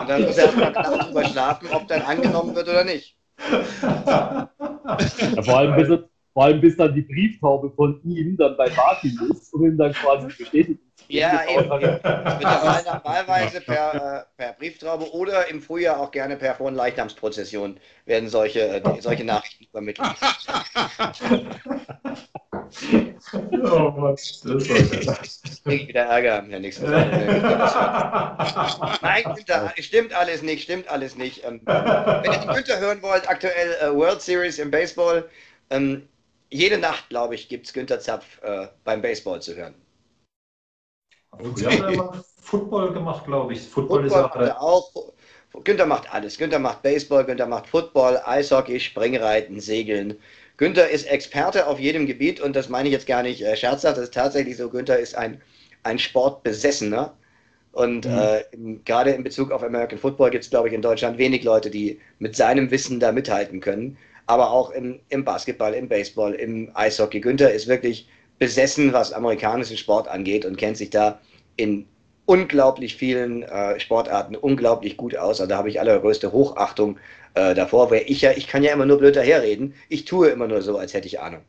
dann 0.09 0.21
muss 0.23 0.37
er 0.37 0.45
erstmal 0.45 0.71
drüber 0.71 1.25
schlafen, 1.25 1.67
ob 1.71 1.87
dann 1.87 2.01
angenommen 2.03 2.55
wird 2.55 2.69
oder 2.69 2.85
nicht. 2.85 3.17
Ja, 3.51 4.49
vor, 5.43 5.57
allem 5.57 5.75
bis, 5.75 5.99
vor 6.33 6.43
allem 6.43 6.61
bis 6.61 6.77
dann 6.77 6.93
die 6.93 7.01
Brieftaube 7.01 7.71
von 7.71 8.01
ihm 8.03 8.37
dann 8.37 8.55
bei 8.55 8.69
Martin 8.75 9.19
ist 9.31 9.53
und 9.53 9.65
ihm 9.65 9.77
dann 9.77 9.93
quasi 9.93 10.27
bestätigt 10.27 10.79
ja, 11.07 11.43
eben. 11.49 11.69
Normalerweise 11.69 13.61
per, 13.65 13.93
äh, 13.93 14.23
per 14.37 14.53
Brieftraube 14.53 15.11
oder 15.13 15.47
im 15.49 15.61
Frühjahr 15.61 15.99
auch 15.99 16.11
gerne 16.11 16.37
per 16.37 16.55
Fronleichnamsprozession 16.55 17.79
werden 18.05 18.29
solche, 18.29 18.61
äh, 18.61 19.01
solche 19.01 19.23
Nachrichten 19.23 19.65
übermittelt. 19.65 20.07
oh 23.71 23.91
Mann, 23.91 24.15
das 24.15 24.45
war 24.45 25.73
ich 25.73 25.87
wieder 25.87 26.03
Ärger, 26.03 26.45
Herr 26.47 26.59
Nixon. 26.59 26.91
Nein, 29.01 29.23
Günther, 29.35 29.73
stimmt 29.79 30.13
alles 30.13 30.41
nicht, 30.41 30.63
stimmt 30.63 30.87
alles 30.89 31.15
nicht. 31.15 31.43
Ähm, 31.45 31.61
wenn 31.65 32.31
ihr 32.31 32.39
die 32.39 32.47
Günther 32.47 32.79
hören 32.79 33.01
wollt, 33.01 33.29
aktuell 33.29 33.75
äh, 33.81 33.93
World 33.93 34.21
Series 34.21 34.59
im 34.59 34.71
Baseball, 34.71 35.29
ähm, 35.69 36.07
jede 36.49 36.77
Nacht, 36.77 37.09
glaube 37.09 37.35
ich, 37.35 37.49
gibt 37.49 37.67
es 37.67 37.73
Günther 37.73 37.99
Zapf 37.99 38.41
äh, 38.41 38.67
beim 38.83 39.01
Baseball 39.01 39.41
zu 39.41 39.55
hören. 39.55 39.75
Früher 41.39 41.71
hat 41.71 41.79
er 41.79 41.89
immer 41.89 42.23
Football 42.41 42.93
gemacht, 42.93 43.25
glaube 43.25 43.53
ich. 43.53 43.61
Football, 43.61 44.09
Football 44.09 44.43
ist 44.43 44.47
ja 44.47 44.59
auch. 44.59 44.91
Günther 45.63 45.85
macht 45.85 46.13
alles. 46.13 46.37
Günther 46.37 46.59
macht 46.59 46.83
Baseball, 46.83 47.25
Günther 47.25 47.47
macht 47.47 47.67
Football, 47.67 48.21
Eishockey, 48.25 48.79
Springreiten, 48.79 49.59
Segeln. 49.59 50.17
Günther 50.57 50.89
ist 50.89 51.05
Experte 51.05 51.67
auf 51.67 51.79
jedem 51.79 52.05
Gebiet 52.05 52.39
und 52.39 52.55
das 52.55 52.69
meine 52.69 52.89
ich 52.89 52.93
jetzt 52.93 53.07
gar 53.07 53.23
nicht 53.23 53.41
äh, 53.41 53.55
scherzhaft. 53.55 53.97
Das 53.97 54.05
ist 54.05 54.13
tatsächlich 54.13 54.57
so. 54.57 54.69
Günther 54.69 54.97
ist 54.97 55.15
ein, 55.15 55.41
ein 55.83 55.99
Sportbesessener. 55.99 57.13
Und 57.71 58.05
mhm. 58.05 58.11
äh, 58.11 58.43
gerade 58.85 59.11
in 59.11 59.23
Bezug 59.23 59.51
auf 59.51 59.61
American 59.61 59.99
Football 59.99 60.31
gibt 60.31 60.43
es, 60.43 60.49
glaube 60.49 60.67
ich, 60.67 60.73
in 60.73 60.81
Deutschland 60.81 61.19
wenig 61.19 61.43
Leute, 61.43 61.69
die 61.69 61.99
mit 62.17 62.35
seinem 62.35 62.71
Wissen 62.71 62.99
da 62.99 63.11
mithalten 63.11 63.59
können. 63.59 63.97
Aber 64.25 64.49
auch 64.49 64.71
im, 64.71 64.99
im 65.09 65.23
Basketball, 65.23 65.73
im 65.73 65.87
Baseball, 65.87 66.33
im 66.33 66.71
Eishockey. 66.73 67.19
Günther 67.19 67.53
ist 67.53 67.67
wirklich 67.67 68.07
besessen, 68.39 68.93
was 68.93 69.13
amerikanischen 69.13 69.77
Sport 69.77 70.07
angeht 70.07 70.43
und 70.43 70.57
kennt 70.57 70.77
sich 70.77 70.89
da 70.89 71.19
in 71.57 71.85
unglaublich 72.25 72.95
vielen 72.95 73.43
äh, 73.43 73.79
Sportarten 73.79 74.35
unglaublich 74.35 74.97
gut 74.97 75.15
aus. 75.15 75.41
Also 75.41 75.49
da 75.49 75.57
habe 75.57 75.69
ich 75.69 75.79
allergrößte 75.79 76.31
Hochachtung 76.31 76.97
äh, 77.35 77.55
davor, 77.55 77.91
weil 77.91 78.03
ich 78.07 78.21
ja, 78.21 78.31
ich 78.31 78.47
kann 78.47 78.63
ja 78.63 78.73
immer 78.73 78.85
nur 78.85 78.97
blöd 78.97 79.15
daherreden. 79.15 79.73
Ich 79.89 80.05
tue 80.05 80.29
immer 80.29 80.47
nur 80.47 80.61
so, 80.61 80.77
als 80.77 80.93
hätte 80.93 81.07
ich 81.07 81.19
Ahnung. 81.19 81.41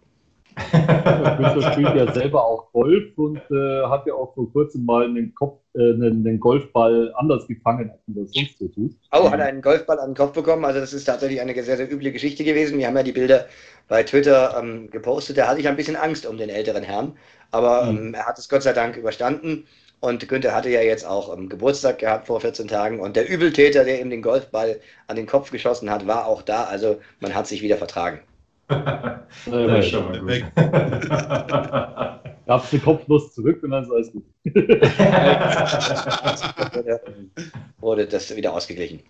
Günther 0.72 1.72
spielt 1.72 1.94
ja 1.94 2.12
selber 2.12 2.44
auch 2.44 2.72
Golf 2.72 3.16
und 3.16 3.40
äh, 3.50 3.86
hat 3.86 4.06
ja 4.06 4.14
auch 4.14 4.34
vor 4.34 4.50
kurzem 4.52 4.84
mal 4.84 5.04
einen, 5.04 5.34
Kopf, 5.34 5.60
äh, 5.74 5.78
einen, 5.78 6.26
einen, 6.26 6.40
Golfball 6.40 7.12
anders 7.16 7.46
gefangen, 7.46 7.90
als 7.90 8.00
man 8.06 8.24
das 8.24 8.32
sonst 8.32 8.58
so 8.58 8.68
tut. 8.68 8.92
Oh, 9.12 9.30
hat 9.30 9.38
er 9.38 9.46
einen 9.46 9.62
Golfball 9.62 9.98
an 10.00 10.10
den 10.10 10.16
Kopf 10.16 10.32
bekommen? 10.32 10.64
Also 10.64 10.80
das 10.80 10.92
ist 10.92 11.04
tatsächlich 11.04 11.40
eine 11.40 11.54
sehr, 11.62 11.76
sehr 11.76 11.90
üble 11.90 12.10
Geschichte 12.10 12.44
gewesen. 12.44 12.78
Wir 12.78 12.88
haben 12.88 12.96
ja 12.96 13.02
die 13.02 13.12
Bilder 13.12 13.46
bei 13.88 14.02
Twitter 14.02 14.56
ähm, 14.60 14.90
gepostet. 14.90 15.38
Da 15.38 15.48
hatte 15.48 15.60
ich 15.60 15.68
ein 15.68 15.76
bisschen 15.76 15.96
Angst 15.96 16.26
um 16.26 16.36
den 16.36 16.48
älteren 16.48 16.82
Herrn, 16.82 17.16
aber 17.50 17.84
mhm. 17.84 17.98
ähm, 17.98 18.14
er 18.14 18.26
hat 18.26 18.38
es 18.38 18.48
Gott 18.48 18.62
sei 18.62 18.72
Dank 18.72 18.96
überstanden. 18.96 19.64
Und 20.00 20.28
Günther 20.28 20.54
hatte 20.54 20.70
ja 20.70 20.80
jetzt 20.80 21.04
auch 21.04 21.36
ähm, 21.36 21.48
Geburtstag 21.48 21.98
gehabt 21.98 22.28
vor 22.28 22.40
14 22.40 22.68
Tagen. 22.68 23.00
Und 23.00 23.16
der 23.16 23.28
Übeltäter, 23.28 23.82
der 23.84 24.00
ihm 24.00 24.10
den 24.10 24.22
Golfball 24.22 24.78
an 25.08 25.16
den 25.16 25.26
Kopf 25.26 25.50
geschossen 25.50 25.90
hat, 25.90 26.06
war 26.06 26.26
auch 26.26 26.42
da. 26.42 26.62
Also 26.64 27.00
man 27.20 27.34
hat 27.34 27.48
sich 27.48 27.62
wieder 27.62 27.76
vertragen. 27.76 28.20
ja, 28.70 29.82
schon 29.82 30.04
mal 30.04 30.20
gut. 30.20 30.44
Gab's 32.46 32.70
den 32.70 32.82
Kopf 32.82 33.04
bloß 33.06 33.34
zurück 33.34 33.60
und 33.62 33.72
dann 33.72 33.84
ist 33.84 33.90
alles 33.90 34.12
gut. 34.12 34.24
wurde 37.78 38.06
das 38.06 38.34
wieder 38.34 38.54
ausgeglichen. 38.54 39.02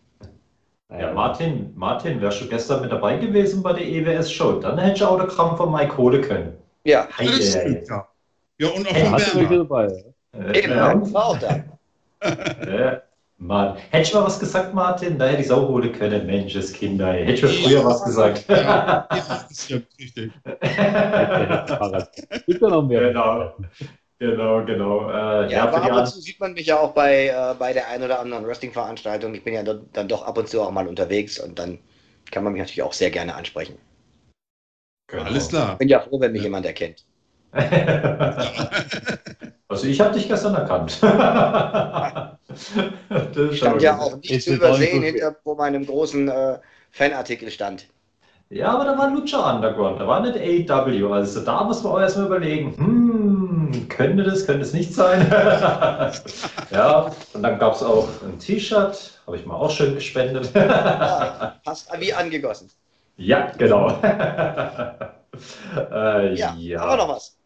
Ja, 0.91 1.12
Martin, 1.12 1.72
Martin, 1.76 2.20
wärst 2.20 2.41
du 2.41 2.49
gestern 2.49 2.80
mit 2.80 2.91
dabei 2.91 3.18
gewesen 3.18 3.62
bei 3.62 3.74
der 3.74 3.86
EWS-Show? 3.86 4.59
Dann 4.61 4.76
hättest 4.78 5.03
du 5.03 5.07
Autogramm 5.07 5.57
von 5.57 5.70
Mike 5.70 5.97
holen 5.99 6.22
können. 6.22 6.57
Ja, 6.84 7.07
das 7.18 7.51
stimmt, 7.51 7.86
ja. 7.89 8.09
Ja, 8.59 8.68
und 8.68 8.89
auch 8.89 8.97
von 8.97 9.12
Bernhard. 9.68 10.14
Äh, 10.39 10.59
Eben, 10.59 10.72
ja. 10.72 11.12
war 11.12 11.26
auch 11.26 11.39
da. 11.39 11.64
ja. 12.66 13.03
Mann. 13.39 13.76
Hätte 13.91 14.09
ich 14.09 14.14
mal 14.14 14.24
was 14.24 14.41
gesagt, 14.41 14.74
Martin? 14.74 15.16
Da 15.16 15.26
hätte 15.26 15.43
ich 15.43 15.51
auch 15.51 15.68
holen 15.68 15.93
können. 15.93 16.26
Mensch, 16.26 16.55
Kinder. 16.72 17.12
Hätte 17.12 17.32
ich 17.32 17.43
mir 17.43 17.49
früher 17.49 17.84
was 17.84 18.03
gesagt. 18.03 18.45
Ja, 18.49 19.07
das 19.11 19.64
stimmt, 19.64 19.86
richtig. 19.99 20.32
Gibt 22.47 22.62
ja 22.62 22.68
noch 22.68 22.82
mehr. 22.82 23.12
Genau. 23.12 23.55
Genau, 24.18 24.64
genau. 24.64 25.11
Äh, 25.11 25.53
ja, 25.53 25.68
aber 25.68 25.80
ab 25.80 25.93
und 25.93 26.07
zu 26.09 26.20
sieht 26.20 26.41
man 26.41 26.55
mich 26.55 26.66
ja 26.66 26.80
auch 26.80 26.93
bei, 26.93 27.28
äh, 27.28 27.55
bei 27.57 27.72
der 27.72 27.86
einen 27.86 28.03
oder 28.03 28.18
anderen 28.18 28.45
Wrestling-Veranstaltung. 28.45 29.32
Ich 29.34 29.45
bin 29.45 29.55
ja 29.55 29.62
dann 29.62 30.09
doch 30.09 30.22
ab 30.22 30.36
und 30.36 30.49
zu 30.49 30.61
auch 30.61 30.72
mal 30.72 30.89
unterwegs 30.89 31.39
und 31.39 31.61
dann 31.61 31.78
kann 32.32 32.43
man 32.43 32.53
mich 32.53 32.61
natürlich 32.61 32.82
auch 32.82 32.93
sehr 32.93 33.12
gerne 33.12 33.36
ansprechen. 33.36 33.78
Genau. 35.07 35.22
Alles 35.22 35.49
klar. 35.49 35.74
Ich 35.74 35.78
bin 35.78 35.89
ja 35.89 36.01
froh, 36.01 36.18
wenn 36.18 36.32
mich 36.32 36.41
ja. 36.41 36.47
jemand 36.47 36.66
erkennt. 36.66 37.05
also 39.68 39.86
ich 39.86 40.01
habe 40.01 40.14
dich 40.14 40.28
gestern 40.28 40.55
erkannt. 40.55 40.99
ich 43.51 43.59
stand 43.59 43.82
ja 43.82 43.99
auch 43.99 44.16
nicht 44.16 44.42
zu 44.42 44.55
übersehen 44.55 45.03
hinter 45.03 45.36
wo 45.44 45.55
meinem 45.55 45.84
großen 45.86 46.28
äh, 46.28 46.59
Fanartikel 46.90 47.51
stand. 47.51 47.86
Ja, 48.51 48.72
aber 48.72 48.84
da 48.84 48.96
war 48.96 49.11
Lucha 49.11 49.55
Underground, 49.55 50.01
da 50.01 50.07
war 50.07 50.20
nicht 50.20 50.70
AW. 50.70 51.12
Also 51.12 51.40
da 51.40 51.64
muss 51.64 51.82
man 51.82 51.92
auch 51.92 52.01
erstmal 52.01 52.26
überlegen, 52.26 52.74
hm, 52.76 53.88
könnte 53.90 54.22
das, 54.22 54.46
könnte 54.46 54.62
es 54.62 54.72
nicht 54.72 54.94
sein? 54.94 55.30
ja, 56.70 57.12
und 57.34 57.42
dann 57.42 57.59
gab 57.59 57.74
es 57.74 57.82
auch 57.82 58.09
ein 58.22 58.38
T-Shirt, 58.38 59.20
habe 59.26 59.36
ich 59.36 59.44
mal 59.44 59.57
auch 59.57 59.70
schön 59.70 59.94
gespendet. 59.94 60.51
ja, 60.55 61.57
passt 61.62 61.90
wie 61.99 62.14
angegossen. 62.14 62.70
Ja, 63.18 63.53
genau. 63.59 64.01
äh, 64.03 64.09
ja, 66.34 66.55
ja, 66.57 66.80
haben 66.80 66.90
wir 66.90 66.96
noch 66.96 67.09
was? 67.09 67.38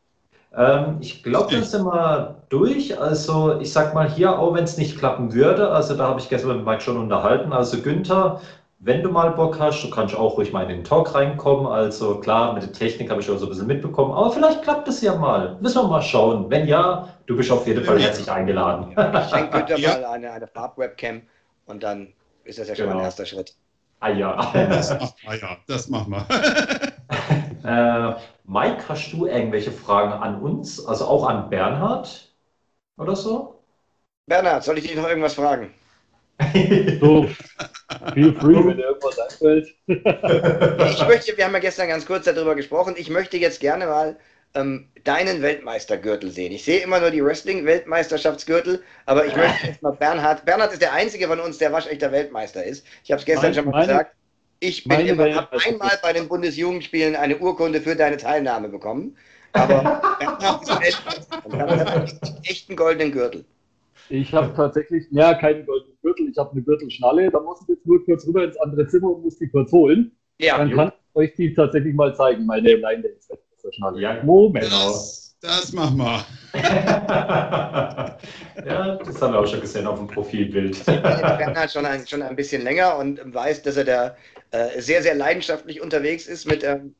Ähm, 0.57 0.99
ich 1.01 1.23
glaube, 1.23 1.53
dann 1.53 1.65
sind 1.65 1.85
wir 1.85 2.37
durch. 2.49 2.99
Also, 2.99 3.59
ich 3.61 3.73
sag 3.73 3.95
mal 3.95 4.09
hier, 4.09 4.39
auch 4.39 4.55
wenn 4.55 4.65
es 4.65 4.77
nicht 4.77 4.99
klappen 4.99 5.33
würde, 5.33 5.71
also 5.71 5.97
da 5.97 6.09
habe 6.09 6.21
ich 6.21 6.29
gestern 6.29 6.57
mit 6.57 6.67
Mike 6.67 6.83
schon 6.83 6.99
unterhalten. 6.99 7.53
Also, 7.53 7.81
Günther, 7.81 8.41
wenn 8.81 9.03
du 9.03 9.11
mal 9.11 9.31
Bock 9.31 9.59
hast, 9.59 9.83
du 9.83 9.91
kannst 9.91 10.15
auch 10.15 10.37
ruhig 10.37 10.53
mal 10.53 10.63
in 10.65 10.69
den 10.69 10.85
Talk 10.85 11.15
reinkommen. 11.15 11.67
Also, 11.67 12.21
klar, 12.21 12.53
mit 12.53 12.63
der 12.65 12.73
Technik 12.73 13.11
habe 13.11 13.21
ich 13.21 13.31
auch 13.31 13.39
so 13.39 13.47
ein 13.47 13.49
bisschen 13.49 13.67
mitbekommen, 13.67 14.13
aber 14.13 14.31
vielleicht 14.31 14.63
klappt 14.63 14.89
es 14.89 15.01
ja 15.01 15.15
mal. 15.15 15.57
Müssen 15.61 15.83
wir 15.83 15.89
mal 15.89 16.03
schauen. 16.03 16.51
Wenn 16.51 16.67
ja, 16.67 17.09
du 17.27 17.37
bist 17.37 17.51
auf 17.51 17.67
jeden 17.67 17.85
Fall 17.85 18.01
herzlich 18.01 18.31
eingeladen. 18.31 18.91
ich 18.91 19.31
schenke 19.31 19.59
Günther 19.59 19.79
ja. 19.79 19.95
mal 19.95 20.05
eine, 20.07 20.33
eine 20.33 20.47
Farbwebcam 20.47 21.23
und 21.67 21.83
dann 21.83 22.13
ist 22.45 22.59
das 22.59 22.69
ja 22.69 22.75
schon 22.75 22.87
genau. 22.87 22.97
mein 22.97 23.05
erster 23.05 23.25
Schritt. 23.25 23.55
Ah 24.01 24.11
ja. 24.11 24.53
Das, 24.53 24.91
ah, 24.91 25.35
ja, 25.41 25.57
das 25.67 25.89
machen 25.89 26.11
wir. 26.11 26.27
Äh, 27.65 28.15
Mike, 28.45 28.89
hast 28.89 29.13
du 29.13 29.27
irgendwelche 29.27 29.73
Fragen 29.73 30.13
an 30.13 30.41
uns, 30.43 30.85
also 30.85 31.07
auch 31.07 31.29
an 31.29 31.49
Bernhard 31.49 32.33
oder 32.97 33.17
so? 33.17 33.63
Bernhard, 34.27 34.65
soll 34.65 34.79
ich 34.79 34.85
dich 34.85 34.97
noch 34.97 35.09
irgendwas 35.09 35.35
fragen? 35.35 35.73
so, 37.01 37.29
feel 38.15 38.33
free, 38.35 38.65
wenn 38.65 38.77
dir 38.77 38.85
irgendwas 38.87 39.19
einfällt. 39.19 39.69
ich 39.87 41.07
möchte, 41.07 41.37
wir 41.37 41.45
haben 41.45 41.53
ja 41.53 41.59
gestern 41.61 41.89
ganz 41.89 42.07
kurz 42.07 42.25
darüber 42.25 42.55
gesprochen, 42.55 42.95
ich 42.97 43.11
möchte 43.11 43.37
jetzt 43.37 43.61
gerne 43.61 43.87
mal 43.87 44.19
ähm, 44.55 44.91
deinen 45.05 45.43
Weltmeistergürtel 45.43 46.31
sehen. 46.31 46.53
Ich 46.53 46.65
sehe 46.65 46.81
immer 46.81 47.01
nur 47.01 47.11
die 47.11 47.25
Wrestling-Weltmeisterschaftsgürtel, 47.25 48.83
aber 49.07 49.27
ich 49.27 49.37
möchte 49.37 49.67
jetzt 49.67 49.83
mal 49.83 49.93
Bernhard. 49.93 50.45
Bernhard 50.45 50.73
ist 50.73 50.83
der 50.83 50.93
einzige 50.93 51.29
von 51.29 51.41
uns, 51.41 51.59
der 51.59 51.73
waschechter 51.73 52.13
Weltmeister 52.13 52.65
ist. 52.65 52.85
Ich 53.05 53.11
habe 53.13 53.21
es 53.21 53.27
gestern 53.27 53.43
meine, 53.43 53.55
schon 53.55 53.65
mal 53.67 53.73
meine, 53.73 53.87
gesagt. 53.87 54.17
Ich 54.65 54.85
bin 54.85 55.01
immer, 55.01 55.35
habe 55.35 55.59
einmal 55.67 55.99
bei 56.05 56.13
den 56.13 56.29
Bundesjugendspielen 56.29 57.17
eine 57.17 57.37
Urkunde 57.37 57.81
für 57.81 57.97
deine 57.97 58.17
Teilnahme 58.17 58.69
bekommen. 58.69 59.17
Aber 59.55 60.01
einen 61.51 62.09
echten 62.45 62.77
goldenen 62.77 63.11
Gürtel. 63.11 63.45
Ich 64.09 64.33
habe 64.33 64.55
tatsächlich, 64.55 65.05
ja, 65.11 65.35
keinen 65.35 65.67
goldenen 65.67 65.97
Gürtel, 66.01 66.29
ich 66.31 66.39
habe 66.39 66.53
eine 66.53 66.63
Gürtelschnalle. 66.63 67.29
Da 67.33 67.41
muss 67.41 67.61
ich 67.63 67.69
jetzt 67.71 67.85
nur 67.85 68.05
kurz 68.05 68.25
rüber 68.25 68.45
ins 68.45 68.57
andere 68.59 68.87
Zimmer 68.87 69.11
und 69.11 69.25
muss 69.25 69.37
die 69.37 69.49
kurz 69.49 69.73
holen. 69.73 70.13
Ja. 70.39 70.59
Dann 70.59 70.71
kann 70.71 70.89
ich 70.89 71.17
euch 71.17 71.35
die 71.35 71.53
tatsächlich 71.55 71.95
mal 71.95 72.15
zeigen, 72.15 72.47
meine 72.47 72.77
Line 72.77 73.03
Dance. 73.03 73.37
Ja, 73.97 74.23
Moment. 74.23 74.67
Genau. 74.67 74.93
Das 75.41 75.73
machen 75.73 75.99
wir. 75.99 76.25
ja, 78.65 78.95
das 78.95 79.21
haben 79.21 79.33
wir 79.33 79.41
auch 79.41 79.47
schon 79.47 79.61
gesehen 79.61 79.89
auf 79.89 79.99
dem 79.99 80.07
Profilbild. 80.07 80.77
Ich 80.77 80.85
kenne 80.85 81.01
Bernhard 81.01 81.73
schon 81.73 81.85
ein, 81.85 82.07
schon 82.07 82.23
ein 82.23 82.37
bisschen 82.37 82.63
länger 82.63 82.97
und 82.97 83.21
weiß, 83.35 83.63
dass 83.63 83.77
er 83.77 83.85
da 83.85 84.17
äh, 84.53 84.81
sehr, 84.81 85.03
sehr 85.03 85.15
leidenschaftlich 85.15 85.81
unterwegs 85.81 86.27
ist 86.27 86.47
mit, 86.47 86.63
ähm, 86.63 86.95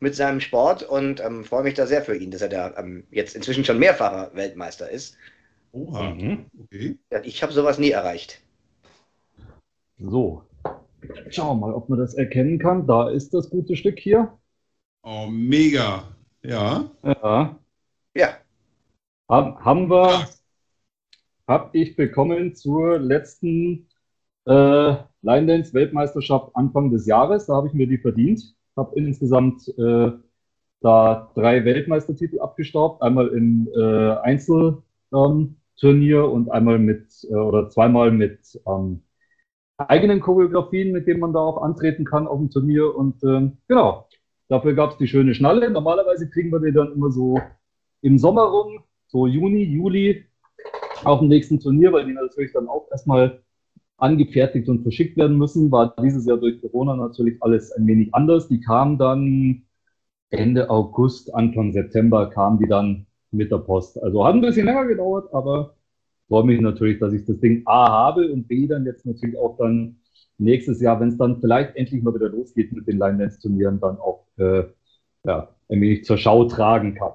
mit 0.00 0.14
seinem 0.14 0.40
Sport 0.40 0.82
und 0.82 1.20
ähm, 1.20 1.44
freue 1.44 1.62
mich 1.62 1.74
da 1.74 1.86
sehr 1.86 2.02
für 2.02 2.16
ihn, 2.16 2.30
dass 2.30 2.42
er 2.42 2.48
da 2.48 2.76
ähm, 2.76 3.06
jetzt 3.10 3.36
inzwischen 3.36 3.64
schon 3.64 3.78
mehrfacher 3.78 4.34
Weltmeister 4.34 4.90
ist. 4.90 5.16
Oha, 5.72 6.10
mhm. 6.10 6.46
okay. 6.60 6.98
Ja, 7.12 7.22
ich 7.22 7.42
habe 7.42 7.52
sowas 7.52 7.78
nie 7.78 7.90
erreicht. 7.90 8.40
So, 9.98 10.42
schauen 11.30 11.60
wir 11.60 11.66
mal, 11.68 11.74
ob 11.74 11.88
man 11.88 11.98
das 11.98 12.14
erkennen 12.14 12.58
kann. 12.58 12.86
Da 12.86 13.10
ist 13.10 13.32
das 13.32 13.48
gute 13.48 13.76
Stück 13.76 13.98
hier. 13.98 14.36
Oh, 15.02 15.26
mega. 15.26 16.16
Ja. 16.42 16.90
Ja. 17.02 17.58
Ja. 18.14 18.38
Hab, 19.28 19.64
haben 19.64 19.88
wir, 19.88 20.10
ja. 20.10 20.28
habe 21.46 21.78
ich 21.78 21.96
bekommen 21.96 22.54
zur 22.54 22.98
letzten 22.98 23.88
äh, 24.46 24.96
Line 25.22 25.46
Dance 25.46 25.74
Weltmeisterschaft 25.74 26.54
Anfang 26.54 26.90
des 26.90 27.06
Jahres. 27.06 27.46
Da 27.46 27.54
habe 27.54 27.68
ich 27.68 27.74
mir 27.74 27.86
die 27.86 27.98
verdient. 27.98 28.54
Habe 28.76 28.98
insgesamt 28.98 29.68
äh, 29.78 30.12
da 30.80 31.30
drei 31.34 31.64
Weltmeistertitel 31.64 32.40
abgestaubt. 32.40 33.02
Einmal 33.02 33.28
im 33.28 33.68
äh, 33.74 34.12
Einzelturnier 34.16 34.82
ähm, 36.24 36.30
und 36.30 36.50
einmal 36.50 36.78
mit 36.78 37.06
äh, 37.28 37.34
oder 37.34 37.68
zweimal 37.68 38.10
mit 38.12 38.60
ähm, 38.66 39.02
eigenen 39.76 40.20
Choreografien, 40.20 40.92
mit 40.92 41.06
denen 41.06 41.20
man 41.20 41.32
da 41.32 41.40
auch 41.40 41.62
antreten 41.62 42.04
kann 42.04 42.26
auf 42.26 42.38
dem 42.38 42.50
Turnier. 42.50 42.94
Und 42.94 43.22
ähm, 43.24 43.58
genau, 43.68 44.08
dafür 44.48 44.74
gab 44.74 44.92
es 44.92 44.98
die 44.98 45.08
schöne 45.08 45.34
Schnalle. 45.34 45.70
Normalerweise 45.70 46.28
kriegen 46.28 46.50
wir 46.50 46.60
die 46.60 46.72
dann 46.72 46.92
immer 46.92 47.10
so 47.10 47.40
im 48.02 48.18
Sommer 48.18 48.44
rum, 48.44 48.84
so 49.06 49.26
Juni, 49.26 49.64
Juli, 49.64 50.24
auf 51.04 51.20
dem 51.20 51.28
nächsten 51.28 51.60
Turnier, 51.60 51.92
weil 51.92 52.06
die 52.06 52.12
natürlich 52.12 52.52
dann 52.52 52.68
auch 52.68 52.88
erstmal 52.90 53.42
angefertigt 53.98 54.68
und 54.68 54.82
verschickt 54.82 55.16
werden 55.16 55.36
müssen. 55.36 55.70
War 55.70 55.94
dieses 56.02 56.26
Jahr 56.26 56.38
durch 56.38 56.60
Corona 56.60 56.96
natürlich 56.96 57.42
alles 57.42 57.72
ein 57.72 57.86
wenig 57.86 58.14
anders. 58.14 58.48
Die 58.48 58.60
kamen 58.60 58.98
dann 58.98 59.62
Ende 60.30 60.70
August, 60.70 61.34
Anfang 61.34 61.72
September 61.72 62.30
kamen 62.30 62.58
die 62.58 62.68
dann 62.68 63.06
mit 63.30 63.50
der 63.50 63.58
Post. 63.58 64.02
Also 64.02 64.24
hat 64.24 64.34
ein 64.34 64.40
bisschen 64.40 64.66
länger 64.66 64.86
gedauert, 64.86 65.32
aber 65.32 65.74
freue 66.28 66.44
mich 66.44 66.60
natürlich, 66.60 66.98
dass 66.98 67.12
ich 67.12 67.24
das 67.24 67.40
Ding 67.40 67.62
A 67.66 67.88
habe 67.90 68.32
und 68.32 68.48
B 68.48 68.66
dann 68.66 68.84
jetzt 68.86 69.06
natürlich 69.06 69.36
auch 69.38 69.56
dann 69.58 69.96
nächstes 70.38 70.80
Jahr, 70.80 71.00
wenn 71.00 71.08
es 71.08 71.18
dann 71.18 71.40
vielleicht 71.40 71.76
endlich 71.76 72.02
mal 72.02 72.14
wieder 72.14 72.28
losgeht 72.28 72.72
mit 72.72 72.86
den 72.86 72.98
Line-Dance-Turnieren, 72.98 73.80
dann 73.80 73.98
auch 73.98 74.26
äh, 74.38 74.64
ja, 75.24 75.54
ein 75.68 75.80
wenig 75.80 76.04
zur 76.04 76.18
Schau 76.18 76.44
tragen 76.44 76.94
kann. 76.94 77.12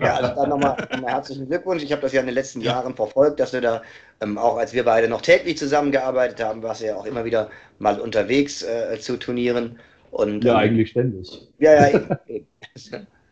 Ja, 0.00 0.16
also 0.16 0.34
dann 0.34 0.48
nochmal 0.48 0.76
noch 1.00 1.08
herzlichen 1.08 1.46
Glückwunsch. 1.46 1.82
Ich 1.82 1.92
habe 1.92 2.02
das 2.02 2.12
ja 2.12 2.20
in 2.20 2.26
den 2.26 2.34
letzten 2.34 2.60
ja. 2.60 2.72
Jahren 2.72 2.94
verfolgt, 2.94 3.38
dass 3.40 3.50
du 3.50 3.60
da, 3.60 3.82
ähm, 4.20 4.38
auch 4.38 4.56
als 4.56 4.72
wir 4.72 4.84
beide 4.84 5.08
noch 5.08 5.20
täglich 5.20 5.58
zusammengearbeitet 5.58 6.42
haben, 6.42 6.62
warst 6.62 6.80
du 6.80 6.86
ja 6.86 6.96
auch 6.96 7.04
immer 7.04 7.24
wieder 7.24 7.50
mal 7.78 8.00
unterwegs 8.00 8.62
äh, 8.62 8.98
zu 8.98 9.18
Turnieren. 9.18 9.78
Und, 10.10 10.44
ja, 10.44 10.52
ähm, 10.52 10.58
eigentlich 10.58 10.90
ständig. 10.90 11.48
Ja, 11.58 11.74
ja, 11.74 11.88
eben. 11.88 12.08
eben. 12.26 12.46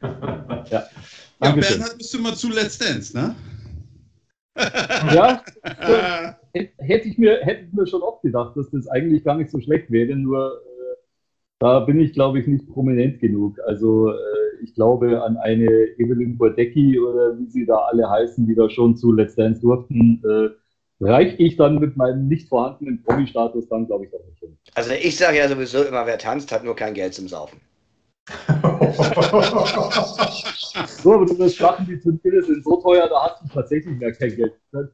ja. 0.02 0.68
ja 0.70 1.52
Bernhard, 1.52 1.98
bist 1.98 2.14
du 2.14 2.18
mal 2.20 2.34
zu 2.34 2.50
Let's 2.50 2.78
Dance, 2.78 3.16
ne? 3.16 3.34
ja, 5.14 5.42
hätte 6.52 7.08
ich, 7.08 7.16
mir, 7.18 7.38
hätte 7.42 7.64
ich 7.64 7.72
mir 7.72 7.86
schon 7.86 8.02
oft 8.02 8.22
gedacht, 8.22 8.56
dass 8.56 8.70
das 8.70 8.88
eigentlich 8.88 9.24
gar 9.24 9.36
nicht 9.36 9.50
so 9.50 9.60
schlecht 9.60 9.90
wäre, 9.90 10.14
nur 10.16 10.60
da 11.60 11.80
bin 11.80 12.00
ich, 12.00 12.14
glaube 12.14 12.40
ich, 12.40 12.46
nicht 12.46 12.66
prominent 12.68 13.20
genug. 13.20 13.58
Also 13.66 14.08
äh, 14.08 14.14
ich 14.62 14.74
glaube 14.74 15.22
an 15.22 15.36
eine 15.36 15.66
Evelyn 15.98 16.36
Bordecki 16.36 16.98
oder 16.98 17.38
wie 17.38 17.46
sie 17.46 17.66
da 17.66 17.76
alle 17.76 18.08
heißen, 18.10 18.46
die 18.46 18.54
da 18.54 18.68
schon 18.68 18.96
zu 18.96 19.12
Let's 19.12 19.36
Dance 19.36 19.60
durften, 19.60 20.22
äh, 20.24 21.04
reiche 21.04 21.36
ich 21.36 21.56
dann 21.56 21.78
mit 21.78 21.96
meinem 21.96 22.28
nicht 22.28 22.48
vorhandenen 22.48 23.02
Promi-Status 23.02 23.68
dann, 23.68 23.86
glaube 23.86 24.06
ich, 24.06 24.14
auch 24.14 24.24
nicht 24.26 24.38
hin. 24.40 24.56
Also 24.74 24.92
ich 24.92 25.16
sage 25.16 25.36
ja 25.36 25.48
sowieso 25.48 25.82
immer, 25.82 26.06
wer 26.06 26.18
tanzt, 26.18 26.50
hat 26.50 26.64
nur 26.64 26.74
kein 26.74 26.94
Geld 26.94 27.12
zum 27.14 27.28
Saufen. 27.28 27.60
so, 31.02 31.12
aber 31.14 31.26
du 31.26 31.38
wirst 31.38 31.58
lachen, 31.58 31.86
die 31.86 31.98
Turniere 31.98 32.42
sind 32.42 32.64
so 32.64 32.76
teuer, 32.80 33.08
da 33.08 33.24
hast 33.24 33.42
du 33.42 33.48
tatsächlich 33.48 33.98
mehr 33.98 34.12
kein 34.12 34.34
Geld, 34.36 34.52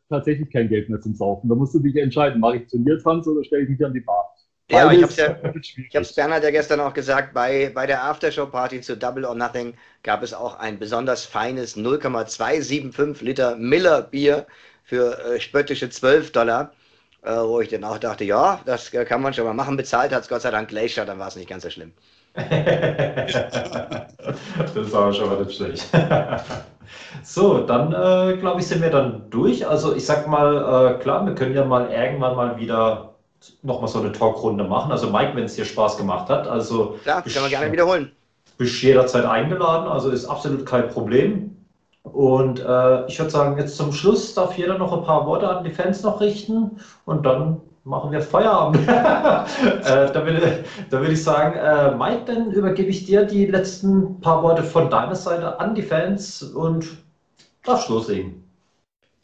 tatsächlich 0.08 0.50
kein 0.50 0.68
Geld 0.68 0.88
mehr 0.88 1.00
zum 1.00 1.14
Saufen. 1.14 1.48
Da 1.48 1.54
musst 1.54 1.74
du 1.74 1.78
dich 1.80 1.96
entscheiden, 1.96 2.40
mache 2.40 2.56
ich 2.56 2.66
Turniertanz 2.66 3.26
oder 3.26 3.44
stelle 3.44 3.64
ich 3.64 3.68
mich 3.68 3.84
an 3.84 3.92
die 3.92 4.00
Bar? 4.00 4.35
Ja, 4.68 4.90
ich 4.90 5.00
habe 5.00 5.12
es 5.12 5.16
ja, 5.16 5.36
ich 5.54 5.94
hab's 5.94 6.12
Bernhard 6.12 6.42
ja 6.42 6.50
gestern 6.50 6.80
auch 6.80 6.92
gesagt, 6.92 7.32
bei, 7.32 7.70
bei 7.72 7.86
der 7.86 8.02
Aftershow-Party 8.02 8.80
zu 8.80 8.96
Double 8.96 9.24
or 9.24 9.36
Nothing 9.36 9.74
gab 10.02 10.24
es 10.24 10.34
auch 10.34 10.58
ein 10.58 10.80
besonders 10.80 11.24
feines 11.24 11.76
0,275 11.76 13.22
Liter 13.22 13.54
Miller 13.56 14.02
Bier 14.02 14.46
für 14.82 15.18
äh, 15.24 15.40
spöttische 15.40 15.88
12 15.88 16.32
Dollar, 16.32 16.72
äh, 17.22 17.30
wo 17.36 17.60
ich 17.60 17.68
dann 17.68 17.84
auch 17.84 17.98
dachte, 17.98 18.24
ja, 18.24 18.60
das 18.66 18.90
kann 18.90 19.22
man 19.22 19.32
schon 19.34 19.44
mal 19.44 19.54
machen. 19.54 19.76
Bezahlt 19.76 20.12
hat 20.12 20.22
es 20.22 20.28
Gott 20.28 20.42
sei 20.42 20.50
Dank 20.50 20.68
Glacier, 20.68 21.04
dann 21.04 21.20
war 21.20 21.28
es 21.28 21.36
nicht 21.36 21.48
ganz 21.48 21.62
so 21.62 21.70
schlimm. 21.70 21.92
das 22.34 22.52
war 24.92 25.12
schon 25.12 25.28
mal 25.28 25.44
nicht 25.44 25.56
schlecht. 25.56 25.86
so, 27.22 27.60
dann 27.60 27.92
äh, 27.92 28.36
glaube 28.38 28.60
ich, 28.60 28.66
sind 28.66 28.82
wir 28.82 28.90
dann 28.90 29.30
durch. 29.30 29.66
Also 29.66 29.94
ich 29.94 30.04
sag 30.04 30.26
mal, 30.26 30.96
äh, 30.96 30.98
klar, 31.02 31.24
wir 31.24 31.36
können 31.36 31.54
ja 31.54 31.64
mal 31.64 31.90
irgendwann 31.90 32.36
mal 32.36 32.58
wieder 32.58 33.15
nochmal 33.62 33.88
so 33.88 34.00
eine 34.00 34.12
Talkrunde 34.12 34.64
machen. 34.64 34.92
Also 34.92 35.10
Mike, 35.10 35.32
wenn 35.34 35.44
es 35.44 35.54
dir 35.54 35.64
Spaß 35.64 35.96
gemacht 35.96 36.28
hat, 36.28 36.46
also 36.46 36.98
ja, 37.04 37.22
können 37.22 37.34
wir 37.34 37.48
gerne 37.48 37.72
wiederholen. 37.72 38.12
Bist 38.58 38.82
jederzeit 38.82 39.24
eingeladen, 39.24 39.86
also 39.86 40.10
ist 40.10 40.24
absolut 40.24 40.64
kein 40.64 40.88
Problem. 40.88 41.56
Und 42.02 42.60
äh, 42.60 43.06
ich 43.06 43.18
würde 43.18 43.30
sagen, 43.30 43.58
jetzt 43.58 43.76
zum 43.76 43.92
Schluss 43.92 44.32
darf 44.34 44.56
jeder 44.56 44.78
noch 44.78 44.96
ein 44.96 45.04
paar 45.04 45.26
Worte 45.26 45.48
an 45.48 45.64
die 45.64 45.72
Fans 45.72 46.02
noch 46.02 46.20
richten 46.20 46.80
und 47.04 47.26
dann 47.26 47.60
machen 47.84 48.12
wir 48.12 48.20
Feierabend. 48.20 48.88
äh, 48.88 50.12
da, 50.12 50.26
will, 50.26 50.64
da 50.90 51.00
würde 51.00 51.12
ich 51.12 51.22
sagen, 51.22 51.56
äh, 51.58 51.96
Mike, 51.96 52.22
dann 52.26 52.52
übergebe 52.52 52.90
ich 52.90 53.06
dir 53.06 53.24
die 53.24 53.46
letzten 53.46 54.20
paar 54.20 54.42
Worte 54.42 54.62
von 54.62 54.88
deiner 54.88 55.14
Seite 55.14 55.58
an 55.60 55.74
die 55.74 55.82
Fans 55.82 56.42
und 56.42 56.86
darfst 57.64 57.88
loslegen. 57.88 58.45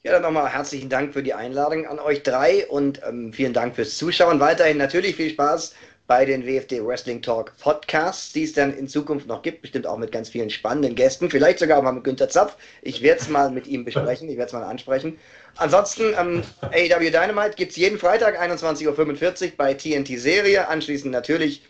Ja, 0.04 0.10
dann 0.10 0.22
nochmal 0.22 0.52
herzlichen 0.52 0.88
Dank 0.88 1.12
für 1.12 1.22
die 1.22 1.32
Einladung 1.32 1.86
an 1.86 2.00
euch 2.00 2.24
drei 2.24 2.66
und 2.66 3.00
ähm, 3.06 3.32
vielen 3.32 3.52
Dank 3.52 3.76
fürs 3.76 3.96
Zuschauen. 3.96 4.40
Weiterhin 4.40 4.76
natürlich 4.76 5.14
viel 5.14 5.30
Spaß 5.30 5.76
bei 6.08 6.24
den 6.24 6.44
WFD 6.44 6.84
Wrestling 6.84 7.22
Talk 7.22 7.56
Podcasts, 7.58 8.32
die 8.32 8.42
es 8.42 8.52
dann 8.52 8.76
in 8.76 8.88
Zukunft 8.88 9.28
noch 9.28 9.42
gibt, 9.42 9.62
bestimmt 9.62 9.86
auch 9.86 9.96
mit 9.96 10.10
ganz 10.10 10.28
vielen 10.28 10.50
spannenden 10.50 10.96
Gästen, 10.96 11.30
vielleicht 11.30 11.60
sogar 11.60 11.78
auch 11.78 11.84
mal 11.84 11.92
mit 11.92 12.02
Günter 12.02 12.28
Zapf. 12.28 12.56
Ich 12.82 13.00
werde 13.00 13.20
es 13.20 13.28
mal 13.28 13.52
mit 13.52 13.68
ihm 13.68 13.84
besprechen, 13.84 14.28
ich 14.28 14.36
werde 14.36 14.48
es 14.48 14.52
mal 14.52 14.64
ansprechen. 14.64 15.20
Ansonsten, 15.54 16.12
ähm, 16.18 16.42
AEW 16.62 17.10
Dynamite 17.10 17.54
gibt 17.54 17.70
es 17.70 17.76
jeden 17.76 17.96
Freitag 17.96 18.42
21.45 18.42 19.44
Uhr 19.44 19.52
bei 19.56 19.72
TNT 19.72 20.18
Serie, 20.18 20.66
anschließend 20.66 21.12
natürlich 21.12 21.62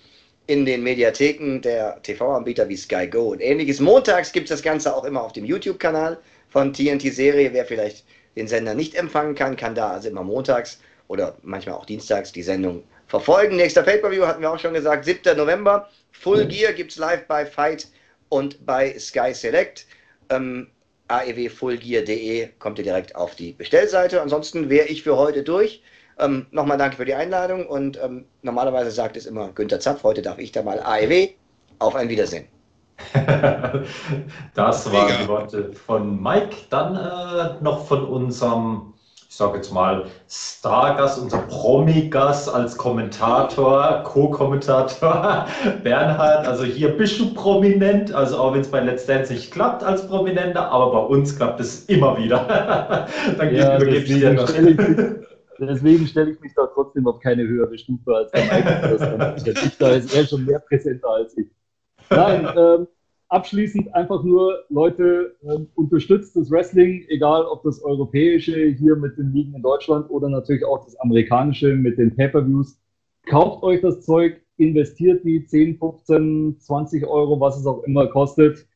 in 0.46 0.64
den 0.64 0.82
Mediatheken 0.82 1.60
der 1.60 2.00
TV-Anbieter 2.02 2.66
wie 2.66 2.78
Sky 2.78 3.06
Go 3.06 3.32
und 3.32 3.42
ähnliches. 3.42 3.78
Montags 3.78 4.32
gibt 4.32 4.50
es 4.50 4.56
das 4.56 4.62
Ganze 4.62 4.96
auch 4.96 5.04
immer 5.04 5.22
auf 5.22 5.34
dem 5.34 5.44
YouTube-Kanal 5.44 6.16
von 6.48 6.72
TNT 6.72 7.12
Serie. 7.12 7.52
Wer 7.52 7.66
vielleicht 7.66 8.06
den 8.36 8.48
Sender 8.48 8.74
nicht 8.74 8.94
empfangen 8.94 9.34
kann, 9.34 9.56
kann 9.56 9.74
da 9.74 9.90
also 9.90 10.08
immer 10.08 10.22
montags 10.22 10.80
oder 11.08 11.36
manchmal 11.42 11.74
auch 11.74 11.84
dienstags 11.84 12.32
die 12.32 12.42
Sendung 12.42 12.82
verfolgen. 13.06 13.56
Nächster 13.56 13.82
Pay-Per-View 13.82 14.26
hatten 14.26 14.40
wir 14.40 14.50
auch 14.50 14.58
schon 14.58 14.74
gesagt, 14.74 15.04
7. 15.04 15.36
November. 15.36 15.88
Full 16.12 16.46
Gear 16.46 16.72
gibt 16.72 16.92
es 16.92 16.98
live 16.98 17.26
bei 17.26 17.44
Fight 17.44 17.88
und 18.28 18.64
bei 18.64 18.98
Sky 18.98 19.34
Select. 19.34 19.86
Ähm, 20.30 20.68
aewfullgear.de 21.08 22.48
kommt 22.58 22.78
ihr 22.78 22.84
direkt 22.84 23.14
auf 23.14 23.34
die 23.34 23.52
Bestellseite. 23.52 24.22
Ansonsten 24.22 24.70
wäre 24.70 24.86
ich 24.86 25.02
für 25.02 25.16
heute 25.16 25.42
durch. 25.42 25.82
Ähm, 26.18 26.46
Nochmal 26.50 26.78
danke 26.78 26.96
für 26.96 27.04
die 27.04 27.14
Einladung 27.14 27.66
und 27.66 27.98
ähm, 28.02 28.24
normalerweise 28.42 28.90
sagt 28.90 29.16
es 29.16 29.26
immer 29.26 29.50
Günter 29.52 29.80
Zapf. 29.80 30.02
Heute 30.02 30.22
darf 30.22 30.38
ich 30.38 30.52
da 30.52 30.62
mal 30.62 30.80
AEW. 30.80 31.28
Auf 31.78 31.96
ein 31.96 32.08
Wiedersehen. 32.08 32.46
das 34.54 34.92
waren 34.92 35.12
die 35.22 35.28
Worte 35.28 35.72
von 35.72 36.22
Mike. 36.22 36.56
Dann 36.70 36.96
äh, 36.96 37.62
noch 37.62 37.86
von 37.86 38.04
unserem 38.04 38.92
ich 39.32 39.38
sage 39.38 39.56
jetzt 39.56 39.72
mal, 39.72 40.04
Stargast, 40.28 41.18
unser 41.18 41.38
Promi-Gast 41.38 42.52
als 42.52 42.76
Kommentator, 42.76 44.02
Co-Kommentator 44.04 45.46
Bernhard. 45.82 46.46
Also 46.46 46.64
hier 46.64 46.90
bist 46.90 47.18
du 47.18 47.32
prominent, 47.32 48.12
also 48.12 48.36
auch 48.36 48.52
wenn 48.52 48.60
es 48.60 48.70
bei 48.70 48.80
Let's 48.80 49.06
Dance 49.06 49.32
nicht 49.32 49.50
klappt 49.50 49.82
als 49.84 50.06
Prominenter, 50.06 50.70
aber 50.70 50.92
bei 50.92 50.98
uns 51.06 51.34
klappt 51.34 51.60
es 51.60 51.86
immer 51.86 52.18
wieder. 52.18 53.06
Dann 53.38 53.54
ja, 53.54 53.76
übergebe 53.76 54.04
ich 54.04 54.04
dir 54.04 54.34
noch. 54.34 54.50
Deswegen 55.58 56.06
stelle 56.06 56.32
ich 56.32 56.40
mich 56.40 56.52
da 56.54 56.66
trotzdem 56.66 57.06
auf 57.06 57.18
keine 57.20 57.44
höhere 57.44 57.78
Stufe 57.78 58.14
als 58.14 58.30
der 58.32 58.44
Mike. 58.44 59.36
Ich 59.46 59.78
da 59.78 59.88
ist 59.92 60.14
er 60.14 60.26
schon 60.26 60.44
mehr 60.44 60.58
präsenter 60.58 61.08
als 61.08 61.38
ich. 61.38 61.46
Nein, 62.10 62.48
ähm, 62.56 62.86
abschließend 63.28 63.94
einfach 63.94 64.22
nur, 64.22 64.64
Leute, 64.68 65.36
ähm, 65.42 65.68
unterstützt 65.74 66.36
das 66.36 66.50
Wrestling, 66.50 67.04
egal 67.08 67.44
ob 67.44 67.62
das 67.62 67.82
europäische 67.82 68.68
hier 68.68 68.96
mit 68.96 69.16
den 69.16 69.32
Ligen 69.32 69.54
in 69.54 69.62
Deutschland 69.62 70.10
oder 70.10 70.28
natürlich 70.28 70.64
auch 70.64 70.84
das 70.84 70.96
amerikanische 71.00 71.74
mit 71.74 71.98
den 71.98 72.14
Pay-Per-Views. 72.14 72.78
Kauft 73.26 73.62
euch 73.62 73.80
das 73.80 74.02
Zeug, 74.02 74.40
investiert 74.58 75.24
die 75.24 75.46
10, 75.46 75.78
15, 75.78 76.60
20 76.60 77.06
Euro, 77.06 77.40
was 77.40 77.58
es 77.58 77.66
auch 77.66 77.82
immer 77.84 78.06
kostet. 78.08 78.66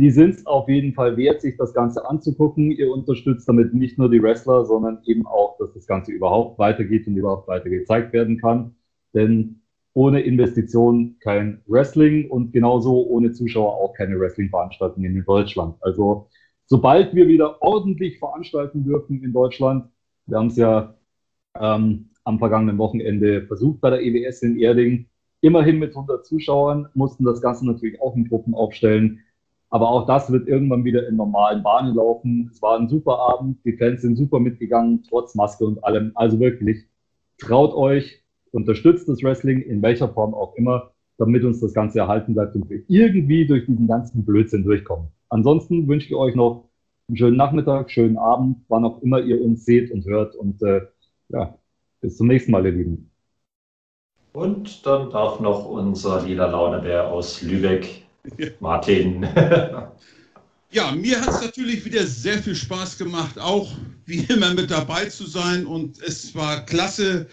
Die 0.00 0.10
sind 0.10 0.34
es 0.34 0.46
auf 0.46 0.68
jeden 0.68 0.94
Fall 0.94 1.16
wert, 1.16 1.40
sich 1.40 1.56
das 1.56 1.72
Ganze 1.74 2.08
anzugucken. 2.08 2.72
Ihr 2.72 2.90
unterstützt 2.90 3.48
damit 3.48 3.72
nicht 3.72 3.98
nur 3.98 4.10
die 4.10 4.20
Wrestler, 4.20 4.64
sondern 4.64 5.00
eben 5.04 5.26
auch, 5.26 5.56
dass 5.58 5.72
das 5.74 5.86
Ganze 5.86 6.10
überhaupt 6.10 6.58
weitergeht 6.58 7.06
und 7.06 7.16
überhaupt 7.16 7.46
weiter 7.46 7.70
gezeigt 7.70 8.12
werden 8.12 8.38
kann. 8.38 8.74
Denn 9.14 9.61
ohne 9.94 10.20
Investition 10.20 11.16
kein 11.20 11.60
Wrestling 11.66 12.30
und 12.30 12.52
genauso 12.52 13.06
ohne 13.06 13.32
Zuschauer 13.32 13.74
auch 13.74 13.94
keine 13.94 14.18
Wrestling-Veranstaltungen 14.18 15.16
in 15.16 15.24
Deutschland. 15.24 15.76
Also 15.80 16.28
sobald 16.66 17.14
wir 17.14 17.28
wieder 17.28 17.60
ordentlich 17.62 18.18
veranstalten 18.18 18.84
dürfen 18.84 19.22
in 19.22 19.32
Deutschland, 19.32 19.90
wir 20.26 20.38
haben 20.38 20.46
es 20.46 20.56
ja 20.56 20.94
ähm, 21.60 22.10
am 22.24 22.38
vergangenen 22.38 22.78
Wochenende 22.78 23.46
versucht 23.46 23.80
bei 23.80 23.90
der 23.90 24.02
EWS 24.02 24.42
in 24.42 24.58
Erding, 24.58 25.08
immerhin 25.40 25.78
mit 25.78 25.90
100 25.90 26.24
Zuschauern, 26.24 26.88
mussten 26.94 27.24
das 27.24 27.42
Ganze 27.42 27.66
natürlich 27.66 28.00
auch 28.00 28.16
in 28.16 28.28
Gruppen 28.28 28.54
aufstellen. 28.54 29.20
Aber 29.68 29.90
auch 29.90 30.06
das 30.06 30.30
wird 30.30 30.48
irgendwann 30.48 30.84
wieder 30.84 31.08
in 31.08 31.16
normalen 31.16 31.62
Bahnen 31.62 31.94
laufen. 31.94 32.50
Es 32.52 32.60
war 32.62 32.78
ein 32.78 32.88
super 32.88 33.18
Abend, 33.18 33.58
die 33.64 33.72
Fans 33.72 34.02
sind 34.02 34.16
super 34.16 34.38
mitgegangen, 34.38 35.02
trotz 35.08 35.34
Maske 35.34 35.64
und 35.64 35.82
allem. 35.82 36.12
Also 36.14 36.38
wirklich, 36.40 36.86
traut 37.38 37.74
euch, 37.74 38.21
unterstützt 38.52 39.08
das 39.08 39.22
Wrestling 39.22 39.60
in 39.62 39.82
welcher 39.82 40.08
Form 40.08 40.34
auch 40.34 40.54
immer, 40.56 40.92
damit 41.18 41.44
uns 41.44 41.60
das 41.60 41.74
Ganze 41.74 42.00
erhalten 42.00 42.34
bleibt 42.34 42.54
und 42.54 42.68
wir 42.70 42.82
irgendwie 42.88 43.46
durch 43.46 43.66
diesen 43.66 43.86
ganzen 43.86 44.24
Blödsinn 44.24 44.64
durchkommen. 44.64 45.08
Ansonsten 45.28 45.88
wünsche 45.88 46.06
ich 46.08 46.14
euch 46.14 46.34
noch 46.34 46.68
einen 47.08 47.16
schönen 47.16 47.36
Nachmittag, 47.36 47.90
schönen 47.90 48.16
Abend, 48.16 48.58
wann 48.68 48.84
auch 48.84 49.02
immer 49.02 49.20
ihr 49.20 49.42
uns 49.42 49.64
seht 49.64 49.90
und 49.90 50.04
hört. 50.04 50.34
Und 50.34 50.62
äh, 50.62 50.82
ja, 51.28 51.58
bis 52.00 52.16
zum 52.16 52.28
nächsten 52.28 52.52
Mal, 52.52 52.64
ihr 52.66 52.72
Lieben. 52.72 53.10
Und 54.32 54.86
dann 54.86 55.10
darf 55.10 55.40
noch 55.40 55.68
unser 55.68 56.22
lila 56.22 56.46
Launebär 56.46 57.06
aus 57.08 57.42
Lübeck, 57.42 58.04
Martin. 58.60 59.26
Ja, 60.74 60.90
mir 60.92 61.20
hat 61.20 61.28
es 61.28 61.42
natürlich 61.42 61.84
wieder 61.84 62.06
sehr 62.06 62.38
viel 62.38 62.54
Spaß 62.54 62.96
gemacht, 62.96 63.38
auch 63.38 63.70
wie 64.06 64.24
immer 64.32 64.54
mit 64.54 64.70
dabei 64.70 65.04
zu 65.04 65.26
sein. 65.26 65.66
Und 65.66 66.00
es 66.00 66.34
war 66.34 66.64
klasse, 66.64 67.26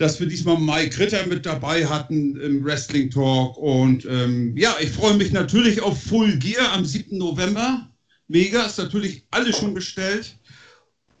dass 0.00 0.18
wir 0.18 0.26
diesmal 0.26 0.56
Mike 0.56 0.98
Ritter 0.98 1.26
mit 1.26 1.44
dabei 1.44 1.84
hatten 1.84 2.34
im 2.40 2.64
Wrestling 2.64 3.10
Talk. 3.10 3.58
Und 3.58 4.06
ähm, 4.06 4.56
ja, 4.56 4.74
ich 4.80 4.90
freue 4.92 5.12
mich 5.14 5.30
natürlich 5.30 5.82
auf 5.82 6.02
Full 6.04 6.38
Gear 6.38 6.72
am 6.72 6.86
7. 6.86 7.18
November. 7.18 7.86
Mega, 8.26 8.62
ist 8.62 8.78
natürlich 8.78 9.26
alles 9.30 9.58
schon 9.58 9.74
bestellt. 9.74 10.38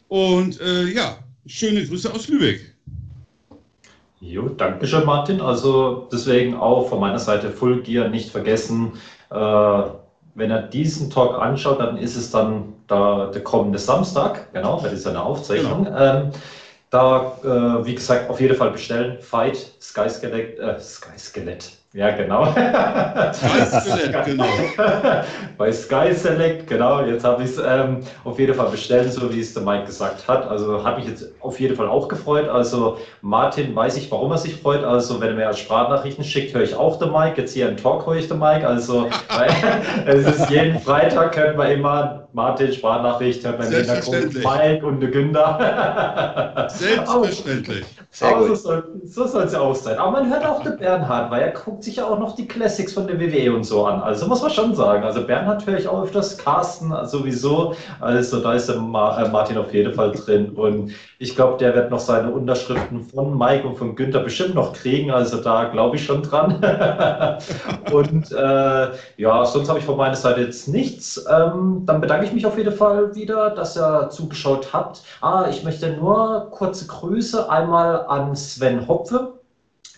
Und 0.08 0.58
äh, 0.62 0.84
ja, 0.84 1.18
schöne 1.44 1.86
Grüße 1.86 2.10
aus 2.10 2.28
Lübeck. 2.28 2.74
Jo, 4.20 4.48
danke 4.48 4.86
schön, 4.86 5.04
Martin. 5.04 5.42
Also 5.42 6.08
deswegen 6.10 6.54
auch 6.54 6.88
von 6.88 7.00
meiner 7.00 7.18
Seite 7.18 7.50
Full 7.50 7.82
Gear 7.82 8.08
nicht 8.08 8.30
vergessen. 8.30 8.92
Äh, 9.30 9.82
wenn 10.34 10.50
er 10.50 10.62
diesen 10.62 11.10
Talk 11.10 11.38
anschaut, 11.38 11.80
dann 11.80 11.98
ist 11.98 12.16
es 12.16 12.30
dann 12.30 12.72
da, 12.86 13.26
der 13.26 13.42
kommende 13.42 13.78
Samstag, 13.78 14.50
genau, 14.54 14.80
bei 14.80 14.88
dieser 14.88 15.22
Aufzeichnung. 15.22 15.84
Genau. 15.84 15.98
Ähm, 15.98 16.30
da, 16.90 17.32
äh, 17.42 17.84
wie 17.86 17.94
gesagt, 17.94 18.28
auf 18.28 18.40
jeden 18.40 18.56
Fall 18.56 18.70
bestellen. 18.70 19.18
Fight, 19.20 19.72
Sky 19.80 20.08
Skelett, 20.08 20.58
äh, 20.58 20.78
Sky 20.80 21.16
Skelett, 21.16 21.80
ja, 21.92 22.10
genau. 22.12 22.46
Sky 23.32 23.64
Select, 23.64 24.24
genau. 24.26 24.44
Bei 25.58 25.72
Sky 25.72 26.12
Select, 26.12 26.68
genau, 26.68 27.02
jetzt 27.02 27.24
habe 27.24 27.42
ich 27.42 27.50
es 27.50 27.58
ähm, 27.58 28.04
auf 28.22 28.38
jeden 28.38 28.54
Fall 28.54 28.70
bestellt, 28.70 29.12
so 29.12 29.32
wie 29.32 29.40
es 29.40 29.54
der 29.54 29.64
Mike 29.64 29.86
gesagt 29.86 30.28
hat. 30.28 30.46
Also 30.46 30.84
hat 30.84 30.98
mich 30.98 31.08
jetzt 31.08 31.26
auf 31.40 31.58
jeden 31.58 31.74
Fall 31.74 31.88
auch 31.88 32.06
gefreut. 32.06 32.48
Also 32.48 32.98
Martin 33.22 33.74
weiß 33.74 33.96
ich, 33.96 34.08
warum 34.10 34.30
er 34.30 34.38
sich 34.38 34.54
freut. 34.54 34.84
Also 34.84 35.20
wenn 35.20 35.30
er 35.30 35.48
mir 35.48 35.52
Sprachnachrichten 35.52 36.22
schickt, 36.22 36.54
höre 36.54 36.62
ich 36.62 36.76
auch 36.76 36.96
der 37.00 37.08
Mike. 37.08 37.40
Jetzt 37.40 37.54
hier 37.54 37.68
im 37.68 37.76
Talk 37.76 38.06
höre 38.06 38.16
ich 38.16 38.28
der 38.28 38.36
Mike. 38.36 38.66
Also 38.66 39.08
es 40.06 40.26
ist 40.26 40.48
jeden 40.48 40.78
Freitag, 40.78 41.36
hört 41.36 41.56
man 41.56 41.72
immer 41.72 42.28
Martin 42.32 42.72
Sprachnachricht, 42.72 43.44
hört 43.44 43.58
man 43.58 43.68
im 43.68 43.74
Hintergrund 43.74 44.34
Mike 44.34 44.86
und 44.86 45.00
der 45.00 45.10
Günther. 45.10 46.68
Selbstverständlich. 46.70 47.84
Sehr 48.12 48.36
Aber 48.36 48.48
gut. 48.48 48.58
so 48.58 49.26
soll 49.26 49.44
es 49.44 49.52
ja 49.52 49.60
auch 49.60 49.74
sein. 49.74 49.96
Aber 49.98 50.10
man 50.10 50.30
hört 50.30 50.44
auch 50.44 50.62
den 50.64 50.76
Bernhard, 50.78 51.30
weil 51.30 51.42
er 51.42 51.52
guckt 51.52 51.84
sich 51.84 51.96
ja 51.96 52.06
auch 52.06 52.18
noch 52.18 52.34
die 52.34 52.46
Classics 52.46 52.92
von 52.92 53.06
der 53.06 53.20
WWE 53.20 53.54
und 53.54 53.62
so 53.62 53.86
an. 53.86 54.02
Also 54.02 54.26
muss 54.26 54.42
man 54.42 54.50
schon 54.50 54.74
sagen. 54.74 55.04
Also 55.04 55.24
Bernhard 55.24 55.64
höre 55.64 55.78
ich 55.78 55.86
auch 55.86 56.02
öfters, 56.02 56.36
Carsten 56.36 56.92
sowieso. 57.06 57.74
Also 58.00 58.40
da 58.40 58.54
ist 58.54 58.68
der 58.68 58.76
äh, 58.76 58.80
Martin 58.80 59.58
auf 59.58 59.72
jeden 59.72 59.94
Fall 59.94 60.10
drin. 60.10 60.50
Und 60.50 60.92
ich 61.20 61.36
glaube, 61.36 61.58
der 61.58 61.74
wird 61.76 61.90
noch 61.90 62.00
seine 62.00 62.32
Unterschriften 62.32 63.02
von 63.02 63.38
Mike 63.38 63.66
und 63.66 63.78
von 63.78 63.94
Günther 63.94 64.20
bestimmt 64.20 64.56
noch 64.56 64.72
kriegen. 64.72 65.12
Also 65.12 65.40
da 65.40 65.64
glaube 65.64 65.94
ich 65.94 66.04
schon 66.04 66.22
dran. 66.22 66.54
und 67.92 68.32
äh, 68.32 68.88
ja, 69.18 69.44
sonst 69.44 69.68
habe 69.68 69.78
ich 69.78 69.84
von 69.84 69.96
meiner 69.96 70.16
Seite 70.16 70.40
jetzt 70.40 70.66
nichts. 70.66 71.24
Ähm, 71.30 71.82
dann 71.86 72.00
bedanke 72.00 72.19
ich 72.24 72.32
mich 72.32 72.46
auf 72.46 72.56
jeden 72.58 72.72
Fall 72.72 73.14
wieder, 73.14 73.50
dass 73.50 73.76
ihr 73.76 74.10
zugeschaut 74.10 74.72
habt. 74.72 75.02
Ah, 75.20 75.48
ich 75.50 75.64
möchte 75.64 75.92
nur 75.92 76.48
kurze 76.50 76.86
Grüße 76.86 77.48
einmal 77.48 78.06
an 78.06 78.34
Sven 78.34 78.86
Hopfe. 78.88 79.40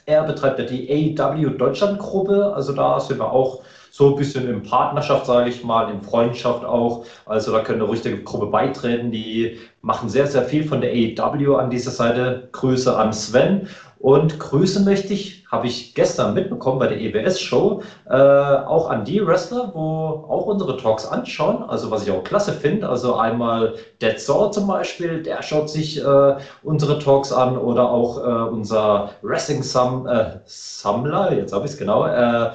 Er 0.05 0.25
betreibt 0.25 0.59
ja 0.59 0.65
die 0.65 1.17
AEW 1.17 1.51
Deutschland 1.51 1.99
Gruppe, 1.99 2.53
also 2.55 2.73
da 2.73 2.99
sind 2.99 3.21
wir 3.21 3.31
auch 3.31 3.63
so 3.93 4.11
ein 4.11 4.17
bisschen 4.17 4.49
in 4.49 4.63
Partnerschaft, 4.63 5.27
sage 5.27 5.51
ich 5.51 5.63
mal, 5.65 5.91
in 5.91 6.03
Freundschaft 6.03 6.65
auch. 6.65 7.05
Also 7.27 7.53
da 7.53 7.61
können 7.61 7.83
ruhig 7.83 8.01
der 8.01 8.17
Gruppe 8.19 8.47
beitreten. 8.47 9.13
Die 9.13 9.59
machen 9.83 10.09
sehr, 10.09 10.27
sehr 10.27 10.45
viel 10.45 10.67
von 10.67 10.81
der 10.81 10.91
AEW 10.91 11.57
an 11.57 11.69
dieser 11.69 11.91
Seite. 11.91 12.49
Grüße 12.53 12.97
an 12.97 13.13
Sven. 13.13 13.69
Und 13.99 14.41
Grüße 14.41 14.81
möchte 14.81 15.13
ich, 15.13 15.42
habe 15.53 15.67
ich 15.67 15.95
gestern 15.95 16.33
mitbekommen 16.33 16.79
bei 16.79 16.87
der 16.87 16.99
EBS-Show, 16.99 17.83
äh, 18.09 18.15
auch 18.15 18.89
an 18.89 19.05
die 19.05 19.25
Wrestler, 19.25 19.71
wo 19.75 20.25
auch 20.27 20.47
unsere 20.47 20.79
Talks 20.79 21.07
anschauen, 21.07 21.63
also 21.69 21.91
was 21.91 22.05
ich 22.05 22.11
auch 22.11 22.25
klasse 22.25 22.55
finde. 22.55 22.89
Also 22.89 23.17
einmal 23.17 23.75
Dead 24.01 24.19
Saw 24.19 24.51
zum 24.51 24.67
Beispiel, 24.67 25.23
der 25.23 25.43
schaut 25.43 25.69
sich 25.69 26.03
äh, 26.03 26.37
unsere 26.63 26.99
Talks 26.99 27.31
an 27.33 27.59
oder 27.59 27.91
auch 27.91 28.19
äh, 28.19 28.51
unser 28.51 29.11
Wrestling 29.21 29.63
Sam, 29.63 30.07
äh, 30.07 30.39
Sammler, 30.47 31.35
jetzt 31.35 31.53
habe 31.53 31.67
ich 31.67 31.73
es 31.73 31.77
genau, 31.77 32.07
äh, 32.07 32.53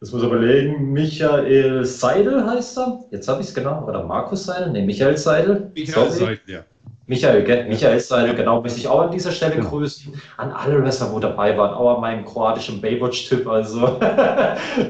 das 0.00 0.12
muss 0.12 0.22
ich 0.22 0.28
überlegen, 0.28 0.92
Michael 0.92 1.86
Seidel 1.86 2.44
heißt 2.44 2.78
er, 2.78 3.04
jetzt 3.10 3.26
habe 3.26 3.40
ich 3.40 3.48
es 3.48 3.54
genau, 3.54 3.84
oder 3.88 4.04
Markus 4.04 4.44
Seidel, 4.44 4.70
ne, 4.70 4.82
Michael 4.82 5.16
Seidel. 5.16 5.72
Michael 5.74 6.10
Seidel, 6.10 6.40
ja. 6.46 6.60
Michael? 7.08 7.66
Michael 7.66 7.98
Seidel, 8.00 8.34
genau, 8.34 8.60
möchte 8.60 8.78
ich 8.78 8.86
auch 8.86 9.00
an 9.00 9.10
dieser 9.10 9.32
Stelle 9.32 9.56
grüßen. 9.56 10.12
An 10.36 10.52
alle 10.52 10.82
Wrestler, 10.84 11.10
wo 11.10 11.18
dabei 11.18 11.56
waren, 11.56 11.74
auch 11.74 11.96
an 11.96 12.00
meinem 12.02 12.24
kroatischen 12.24 12.82
Baywatch-Typ, 12.82 13.48
also. 13.48 13.98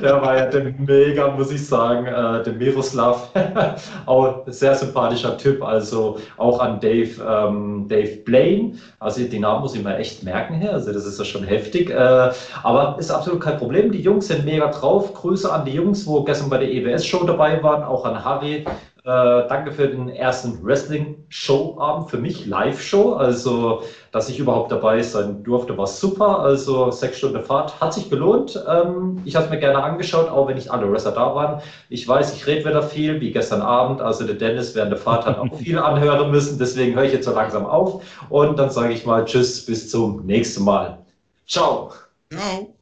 Der 0.03 0.21
war 0.21 0.37
ja 0.37 0.47
der 0.47 0.75
mega, 0.79 1.29
muss 1.29 1.53
ich 1.53 1.64
sagen, 1.64 2.07
äh, 2.07 2.43
der 2.43 2.53
Miroslav, 2.55 3.31
auch 4.07 4.43
sehr 4.47 4.75
sympathischer 4.75 5.37
Typ, 5.39 5.62
also 5.62 6.19
auch 6.37 6.59
an 6.61 6.81
Dave, 6.81 7.11
ähm, 7.23 7.87
Dave 7.89 8.16
Blaine, 8.25 8.75
also 8.99 9.23
die 9.23 9.39
Namen 9.39 9.62
muss 9.62 9.75
ich 9.75 9.85
mir 9.85 9.97
echt 9.97 10.23
merken 10.25 10.61
hier, 10.61 10.73
also 10.73 10.93
das 10.93 11.07
ist 11.07 11.19
ja 11.19 11.25
schon 11.25 11.45
heftig, 11.45 11.91
äh, 11.91 12.31
aber 12.62 12.97
ist 12.99 13.11
absolut 13.11 13.41
kein 13.41 13.59
Problem, 13.59 13.93
die 13.93 14.01
Jungs 14.01 14.29
sind 14.29 14.45
mega 14.45 14.69
drauf, 14.69 15.14
Grüße 15.14 15.51
an 15.53 15.64
die 15.64 15.73
Jungs, 15.73 16.07
wo 16.07 16.23
gestern 16.25 16.51
bei 16.51 16.59
der 16.59 16.71
EWS-Show 16.71 17.25
dabei 17.25 17.62
waren, 17.62 17.85
auch 17.85 18.05
an 18.05 18.25
Harry, 18.25 18.64
äh, 19.09 19.48
danke 19.48 19.72
für 19.72 19.88
den 19.88 20.11
ersten 20.11 20.62
Wrestling-Show-Abend, 20.62 22.11
für 22.11 22.18
mich 22.18 22.44
Live-Show. 22.44 23.14
Also, 23.14 23.82
dass 24.12 24.28
ich 24.28 24.38
überhaupt 24.38 24.70
dabei 24.70 25.00
sein 25.00 25.42
durfte, 25.42 25.78
war 25.78 25.86
super. 25.86 26.40
Also, 26.40 26.90
sechs 26.90 27.16
Stunden 27.16 27.42
Fahrt 27.42 27.80
hat 27.80 27.94
sich 27.94 28.11
gelohnt. 28.11 28.62
Ähm, 28.68 29.22
ich 29.24 29.34
habe 29.34 29.46
es 29.46 29.50
mir 29.50 29.59
gerne 29.59 29.82
angeschaut, 29.82 30.28
auch 30.28 30.46
wenn 30.48 30.56
nicht 30.56 30.70
alle 30.70 30.92
Wrestler 30.92 31.12
da 31.12 31.34
waren. 31.34 31.62
Ich 31.88 32.06
weiß, 32.06 32.34
ich 32.34 32.46
rede 32.46 32.68
wieder 32.68 32.82
viel, 32.82 33.18
wie 33.22 33.32
gestern 33.32 33.62
Abend. 33.62 34.02
Also, 34.02 34.26
der 34.26 34.34
Dennis 34.34 34.74
während 34.74 34.92
der 34.92 34.98
Fahrt 34.98 35.24
hat 35.24 35.38
auch 35.38 35.54
viel 35.59 35.78
anhören 35.78 36.30
müssen. 36.30 36.59
Deswegen 36.59 36.94
höre 36.94 37.04
ich 37.04 37.14
jetzt 37.14 37.24
so 37.24 37.32
langsam 37.32 37.64
auf. 37.64 38.02
Und 38.28 38.59
dann 38.59 38.68
sage 38.68 38.92
ich 38.92 39.06
mal 39.06 39.24
Tschüss, 39.24 39.64
bis 39.64 39.88
zum 39.88 40.26
nächsten 40.26 40.64
Mal. 40.64 40.98
Ciao. 41.46 41.92
Ciao. 42.30 42.78